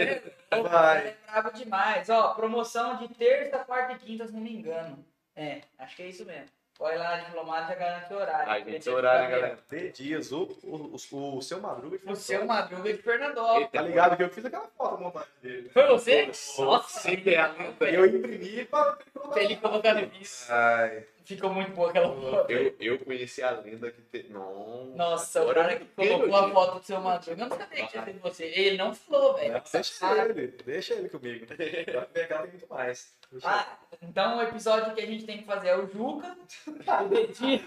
[0.64, 1.08] Vai.
[1.08, 2.10] É brabo demais.
[2.10, 5.04] Ó, promoção de terça, quarta e quinta, se não me engano.
[5.36, 6.46] É, acho que é isso mesmo.
[6.82, 8.50] Olha lá na diplomata já garante horário.
[8.52, 9.58] Ai, gente, horário.
[9.70, 13.58] D dias, o, o, o, o seu Madruga e O seu Madruga de Fernandó.
[13.58, 15.70] Eita, Tá ligado que eu fiz aquela foto montagem dele.
[15.74, 16.32] Foi você?
[16.58, 17.54] Nossa, que é a.
[17.82, 20.46] E eu imprimi pra pra ele colocando isso.
[20.52, 21.06] Ai.
[21.30, 22.52] Ficou muito boa aquela foto.
[22.52, 24.30] Eu, eu conheci a lenda que te...
[24.30, 27.32] Nossa, Nossa, o cara que colocou a foto do seu Madruga.
[27.44, 28.46] Eu não sabia que tinha sido você.
[28.46, 29.62] Ele não falou, velho.
[29.72, 31.46] Deixa ele, deixa ele comigo.
[31.94, 33.16] Vai pegar tem muito mais.
[33.32, 33.56] Deixa ele.
[33.56, 36.36] Ah, então o episódio que a gente tem que fazer é o Juca.
[36.66, 37.64] o Dedinho.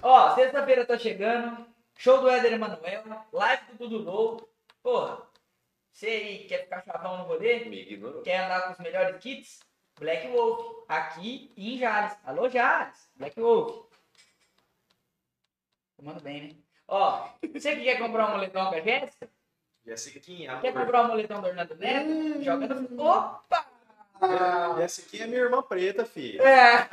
[0.00, 1.66] Ó, sexta-feira tá chegando.
[1.98, 3.04] Show do Éder Emanuel.
[3.30, 4.48] Live do Dudu Low.
[4.82, 5.20] Porra,
[5.92, 7.66] você aí quer ficar chavão no rolê?
[7.66, 8.22] Me ignorou.
[8.22, 9.60] Quer andar com os melhores kits?
[9.98, 10.84] Black Wolf.
[10.88, 12.16] Aqui em Jales.
[12.24, 13.08] Alô, Jales.
[13.16, 13.86] Black Wolf.
[15.96, 16.56] Tomando bem, né?
[16.88, 19.30] Ó, você que quer comprar um moletom com a Jéssica?
[19.84, 22.42] Jessiquinha, Quer comprar um moletom do Orlando Neto?
[22.42, 23.02] Joga no...
[23.02, 23.66] Opa!
[24.78, 26.42] Jessiquinha é minha irmã preta, filha.
[26.42, 26.88] É.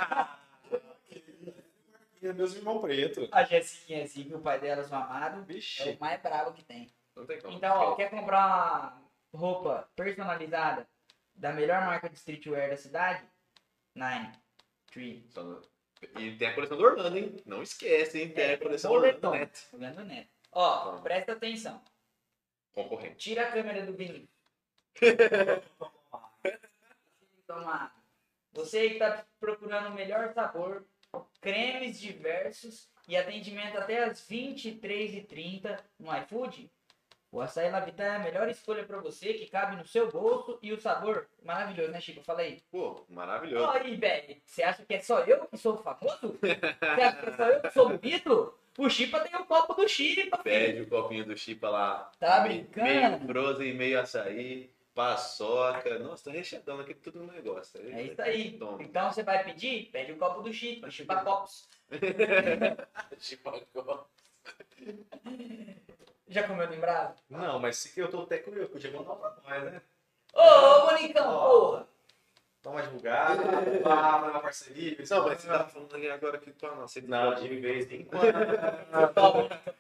[2.22, 3.30] É meus irmãos pretos.
[3.32, 5.92] A Jessiquinha assim, que o pai dela, o amado, é Vixe.
[5.92, 6.92] o mais bravo que tem.
[7.50, 8.46] Então, ó, quer comprar
[9.34, 10.88] uma roupa personalizada
[11.40, 13.24] da melhor marca de streetwear da cidade?
[13.96, 14.32] Nine.
[14.92, 15.26] Tree.
[15.30, 15.62] Só
[16.18, 17.38] E tem a coleção do Orlando, hein?
[17.46, 18.30] Não esquece, hein?
[18.34, 19.32] Tem É, a coleção do Orlando.
[19.32, 19.68] Neto.
[19.74, 20.30] Orlando Neto.
[20.52, 21.02] Ó, Tá.
[21.02, 21.82] presta atenção.
[22.74, 23.16] Concorrente.
[23.18, 24.30] Tira a câmera do Vinícius.
[27.48, 27.96] Tomar.
[28.54, 30.86] Você que tá procurando o melhor sabor,
[31.42, 36.70] cremes diversos e atendimento até as 23h30 no iFood,
[37.32, 40.74] o Açaí Lavitã é a melhor escolha para você, que cabe no seu bolso e
[40.74, 42.24] o sabor maravilhoso, né, Chico?
[42.24, 42.64] Fala aí.
[42.72, 43.70] Pô, maravilhoso.
[43.70, 46.40] Aí, velho, você acha que é só eu que sou famoso?
[46.40, 48.56] Você acha que é só eu que sou bonito?
[48.80, 50.44] O Chipa tem o copo do Chipa, filho.
[50.44, 52.12] Pede o copinho do Chipa lá.
[52.18, 52.88] Tá brincando?
[52.88, 56.00] Meio frozen, meio açaí, paçoca.
[56.00, 57.80] Nossa, tá recheadão aqui tudo no negócio.
[57.94, 58.58] É isso aí.
[58.58, 58.82] Toma.
[58.82, 61.70] Então você vai pedir, pede o copo do Chipa, Chipa Copos.
[63.20, 64.10] Chipa copo.
[66.30, 67.16] Já comeu no Embravo?
[67.30, 69.82] Não, mas se que eu tô até curioso, podia mandar pra nós, né?
[70.34, 71.88] Ô, ô, Monicão, porra!
[72.62, 73.42] Dá uma divulgada,
[73.82, 74.98] pá, uma parceria.
[75.10, 77.08] Não, mas você tá falando aqui agora que tu não aceita.
[77.08, 78.26] Não, de vez em quando.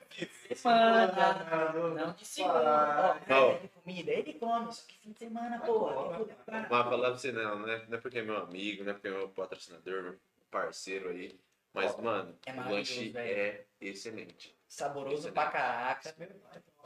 [0.55, 1.73] Semana.
[1.95, 3.21] Não de segunda.
[3.30, 6.26] Ó, é de comida, ele come, só que fim de semana, porra.
[6.47, 7.85] Mas falar pra você não, né?
[7.88, 10.19] Não é porque é meu amigo, não é porque é meu patrocinador, meu
[10.49, 11.39] parceiro aí.
[11.73, 14.59] Mas, mano, é o lanche é excelente.
[14.69, 16.15] Saboroso pra caraca.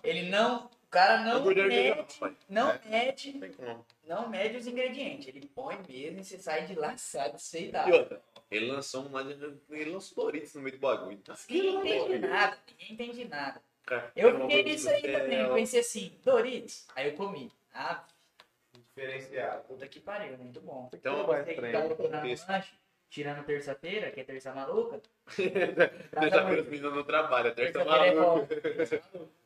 [0.03, 0.69] Ele não.
[0.89, 2.37] cara A não é mede, pai.
[2.49, 2.79] não É.
[2.85, 3.39] mede,
[4.05, 5.27] Não mede os ingredientes.
[5.27, 7.75] Ele põe mesmo e você sai de lá satisfeito.
[7.77, 9.21] E outra, ele lançou um lá
[9.69, 11.21] Ele lançou Doritos no meio do bagulho.
[11.49, 13.61] Ninguém entende nada, ninguém entende nada.
[13.85, 16.87] Cara, Eu é uma fiquei nisso aí também, é- eu pensei assim, Doritos.
[16.95, 17.51] Aí eu comi.
[17.73, 18.05] Ah,
[18.73, 19.63] Diferenciado.
[19.63, 20.89] puta que pariu, muito bom.
[20.93, 21.89] Então, vai Você que estranho.
[21.89, 22.47] tá contexto.
[22.49, 22.73] lanche,
[23.13, 24.99] tirando terça-feira, que é terça maluca.
[25.29, 27.85] Terça-feira os meninos não trabalham, terça é.
[27.85, 29.29] Terça maluca.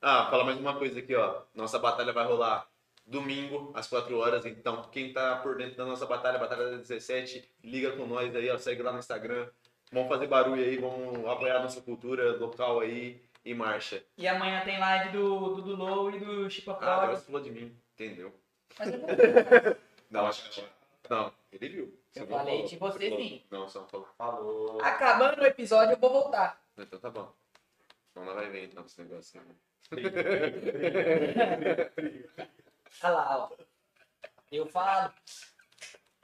[0.00, 1.42] Ah, fala mais uma coisa aqui, ó.
[1.52, 2.68] Nossa batalha vai rolar
[3.04, 4.46] domingo, às 4 horas.
[4.46, 8.48] Então, quem tá por dentro da nossa batalha, Batalha da 17, liga com nós aí,
[8.48, 8.56] ó.
[8.56, 9.48] Segue lá no Instagram.
[9.90, 14.00] Vamos fazer barulho aí, vamos apoiar a nossa cultura local aí e marcha.
[14.16, 17.50] E amanhã tem live do Dudu Low e do Chico Ah, agora você falou de
[17.50, 18.32] mim, entendeu?
[18.78, 19.00] Mas eu,
[20.08, 20.62] Não, acho que
[21.08, 21.32] não.
[21.52, 22.00] Ele viu.
[22.10, 22.68] Você eu falei falou.
[22.68, 22.98] de você falou.
[23.18, 23.46] sim.
[23.50, 24.08] Não, você não falou.
[24.16, 24.80] Falou.
[24.82, 26.62] Acabando o episódio, eu vou voltar.
[26.76, 27.32] Então tá bom.
[28.10, 29.40] Então não vai ver então esse negócio.
[29.40, 29.46] aí.
[33.02, 33.50] Olha lá, ó.
[34.50, 35.12] Eu falo.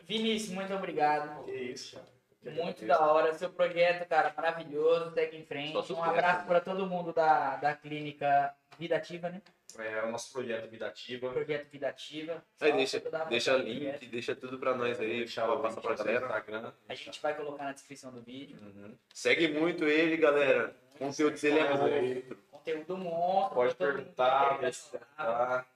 [0.03, 1.45] Vinícius, muito obrigado.
[1.45, 2.15] Que isso, cara.
[2.53, 3.33] Muito da hora.
[3.35, 5.15] Seu projeto, cara, maravilhoso.
[5.15, 5.93] Segue em frente.
[5.93, 6.47] Um abraço né?
[6.47, 9.43] para todo mundo da, da clínica Vida Ativa, né?
[9.79, 11.31] É o nosso projeto Vida Ativa.
[11.33, 12.45] Projeto Vida Ativa.
[12.61, 14.11] Aí deixa, deixa link, projeto.
[14.11, 16.27] deixa tudo pra nós aí, deixar pra o passar link pra no galera.
[16.27, 16.73] Instagram.
[16.89, 18.57] A gente vai colocar na descrição do vídeo.
[18.61, 18.97] Uhum.
[19.13, 20.77] Segue muito ele, galera.
[20.95, 22.37] O conteúdo dele é monstro.
[22.51, 23.55] Conteúdo monstro.
[23.55, 25.67] Pode perguntar, deixa- tá?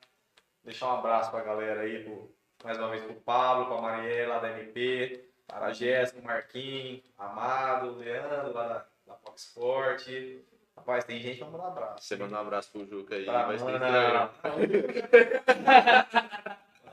[0.64, 4.50] Deixar um abraço pra galera aí, pro- mais uma vez pro Pablo, pra Mariela da
[4.60, 10.06] MP, para a Jéssica, Marquinhos, Amado, o Leandro lá da, da Fox Sport.
[10.88, 12.02] Rapaz, tem gente pra mandar abraço.
[12.02, 14.30] Você manda um abraço pro Juca aí, Pra vai ser Mana.
[14.42, 14.64] Mandar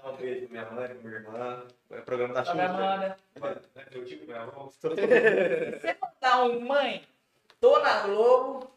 [0.12, 1.68] um beijo pra minha mãe, pra minha irmã.
[1.90, 2.56] É o programa da Xuxa.
[2.56, 3.18] minha Amanda.
[3.38, 4.66] É meu tio, minha avó.
[4.70, 7.08] Você mandar um mãe,
[7.62, 8.70] tô na Globo.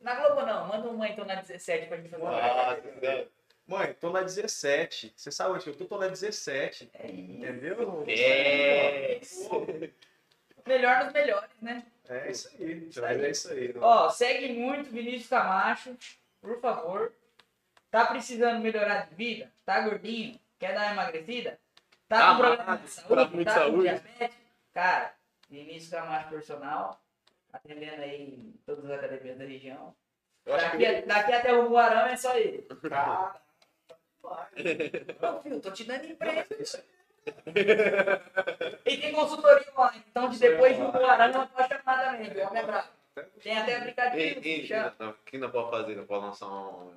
[0.00, 3.28] Na Globo não, manda um mãe, tô na 17 pra gente fazer uma Nossa, live.
[3.66, 5.14] Mãe, tô na 17.
[5.16, 5.84] Você sabe onde eu tô?
[5.84, 6.92] Tô na 17.
[6.94, 7.42] É isso.
[7.42, 8.04] Entendeu?
[8.06, 9.20] É.
[10.64, 11.84] Melhor nos melhores, né?
[12.10, 12.90] É isso aí.
[13.00, 13.74] Mas é isso aí.
[13.80, 15.96] Ó, segue muito Vinícius Camacho,
[16.40, 17.12] por favor.
[17.90, 19.52] Tá precisando melhorar de vida?
[19.64, 20.38] Tá gordinho?
[20.58, 21.58] Quer dar uma emagrecida?
[22.08, 23.44] Tá, Tá com problema de tá saúde?
[23.44, 23.82] Tá com saúde.
[23.82, 24.36] diabetes?
[24.74, 25.14] Cara,
[25.48, 27.00] Vinícius Camacho Personal,
[27.52, 29.94] atendendo aí em todas as academias da região.
[30.44, 32.66] Daqui, daqui até o Guarão é só ele.
[32.88, 33.40] Cara,
[34.22, 36.46] Ô, filho, tô te dando emprego.
[38.84, 40.04] E tem consultoria online.
[40.10, 42.30] Então, de depois do Guarão, eu posso chamar também.
[42.44, 42.88] O homem é bravo.
[43.42, 44.40] Tem até Ei, aplicativo.
[44.46, 44.94] ei, chama.
[44.98, 45.96] não, não pode fazer?
[45.96, 46.94] Não pode lançar um,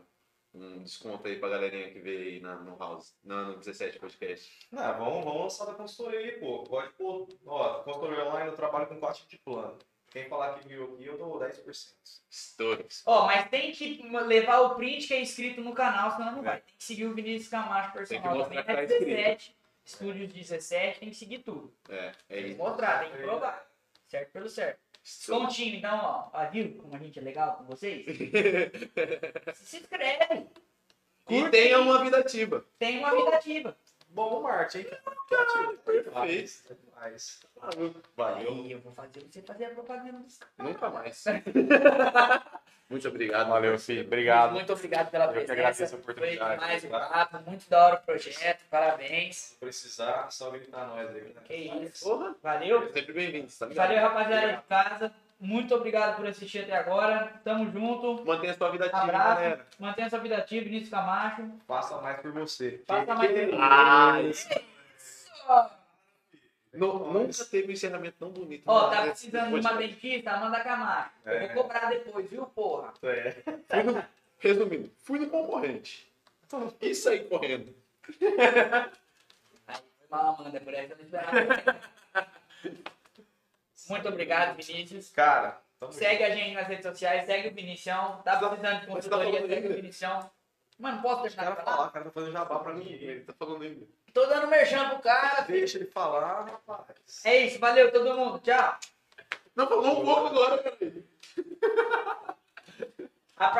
[0.53, 4.67] um desconto aí pra galerinha que veio aí na, no House, no, no 17 Podcast.
[4.71, 6.63] Não, vamos, vamos lançar da consultoria aí, pô.
[6.63, 7.27] Pode pôr.
[7.45, 9.77] Ó, consultoria online eu trabalho com quatro tipos de plano.
[10.11, 11.95] Quem falar que viu aqui, eu dou 10%.
[12.31, 13.01] Stories.
[13.07, 16.61] Ó, mas tem que levar o print que é inscrito no canal, senão não vai.
[16.61, 18.63] Tem que seguir o Vinícius Camacho Tem que personal mostrar também.
[18.63, 19.55] que É tá 17,
[19.85, 21.73] Estúdios 17, tem que seguir tudo.
[21.89, 22.57] É, é Tem que isso.
[22.57, 23.67] mostrar, tem que provar.
[24.07, 24.79] Certo pelo certo.
[25.03, 25.47] Stories.
[25.47, 26.29] Descontinho, então, ó.
[26.31, 28.05] ó, viu como a gente é legal com vocês?
[29.55, 30.47] Se inscreve.
[31.29, 31.81] E Curte tenha aí.
[31.83, 32.65] uma vida ativa.
[32.79, 33.77] Tem uma vida ativa.
[34.09, 34.85] Bom, Marte, hein?
[35.83, 36.77] Perfeito.
[36.95, 37.41] Mas,
[38.15, 38.51] Valeu.
[38.51, 41.23] Aí eu vou fazer você fazer a propaganda do Nunca mais.
[42.93, 43.49] Muito obrigado.
[43.49, 44.05] valeu, filho.
[44.05, 44.51] Obrigado.
[44.53, 45.53] Muito obrigado pela Eu que presença.
[45.53, 46.99] agradeço a Foi oportunidade, demais o tá?
[46.99, 49.35] papo, muito da hora o projeto, parabéns.
[49.35, 51.21] Se precisar, só gritar nós aí.
[51.21, 51.41] né?
[51.45, 52.03] Que isso.
[52.03, 52.35] Porra.
[52.41, 52.91] Valeu.
[52.93, 53.65] Sempre bem-vindo, tá?
[53.67, 55.11] Valeu, rapaziada de casa.
[55.39, 57.33] Muito obrigado por assistir até agora.
[57.43, 58.23] Tamo junto.
[58.25, 59.27] Mantenha sua vida ativa, Abraço.
[59.41, 59.67] galera.
[59.77, 61.51] Mantenha sua vida ativa, Vinícius Camacho.
[61.67, 62.81] Faça mais por você.
[62.87, 64.63] Faça mais por Ah, você.
[66.73, 68.63] Nu- Nunca teve um encerramento tão bonito.
[68.65, 70.37] Ó, né, tá precisando de uma dentista?
[70.37, 71.11] Manda.
[71.25, 71.53] Eu É.
[71.53, 72.93] vou cobrar depois, viu, porra?
[73.03, 73.31] É.
[73.31, 74.05] Fui no-
[74.39, 76.11] Resumindo, fui no concorrente.
[76.81, 77.73] E saí correndo.
[79.67, 80.97] Aí, foi mal, Amanda, por essa eu
[82.23, 82.23] não.
[83.89, 85.09] Muito obrigado, Vinícius.
[85.11, 88.21] Cara, Segue a gente nas redes sociais, segue o Vinicião.
[88.23, 89.75] Tá precisando de tá consultoria, falando segue o?
[89.75, 90.31] Vinicião.
[90.79, 92.89] Mano, posso terminar Cara, de falar, o cara tá fazendo jabá pra mim.
[92.89, 93.85] Ele tá falando ainda.
[94.13, 95.43] Tô dando merchan pro cara.
[95.43, 95.59] filho.
[95.59, 97.25] Deixa ele falar, rapaz.
[97.25, 98.39] É isso, valeu todo mundo.
[98.39, 98.77] Tchau.
[99.55, 101.03] Não, falou um pouco agora, peraí.
[103.35, 103.59] A partir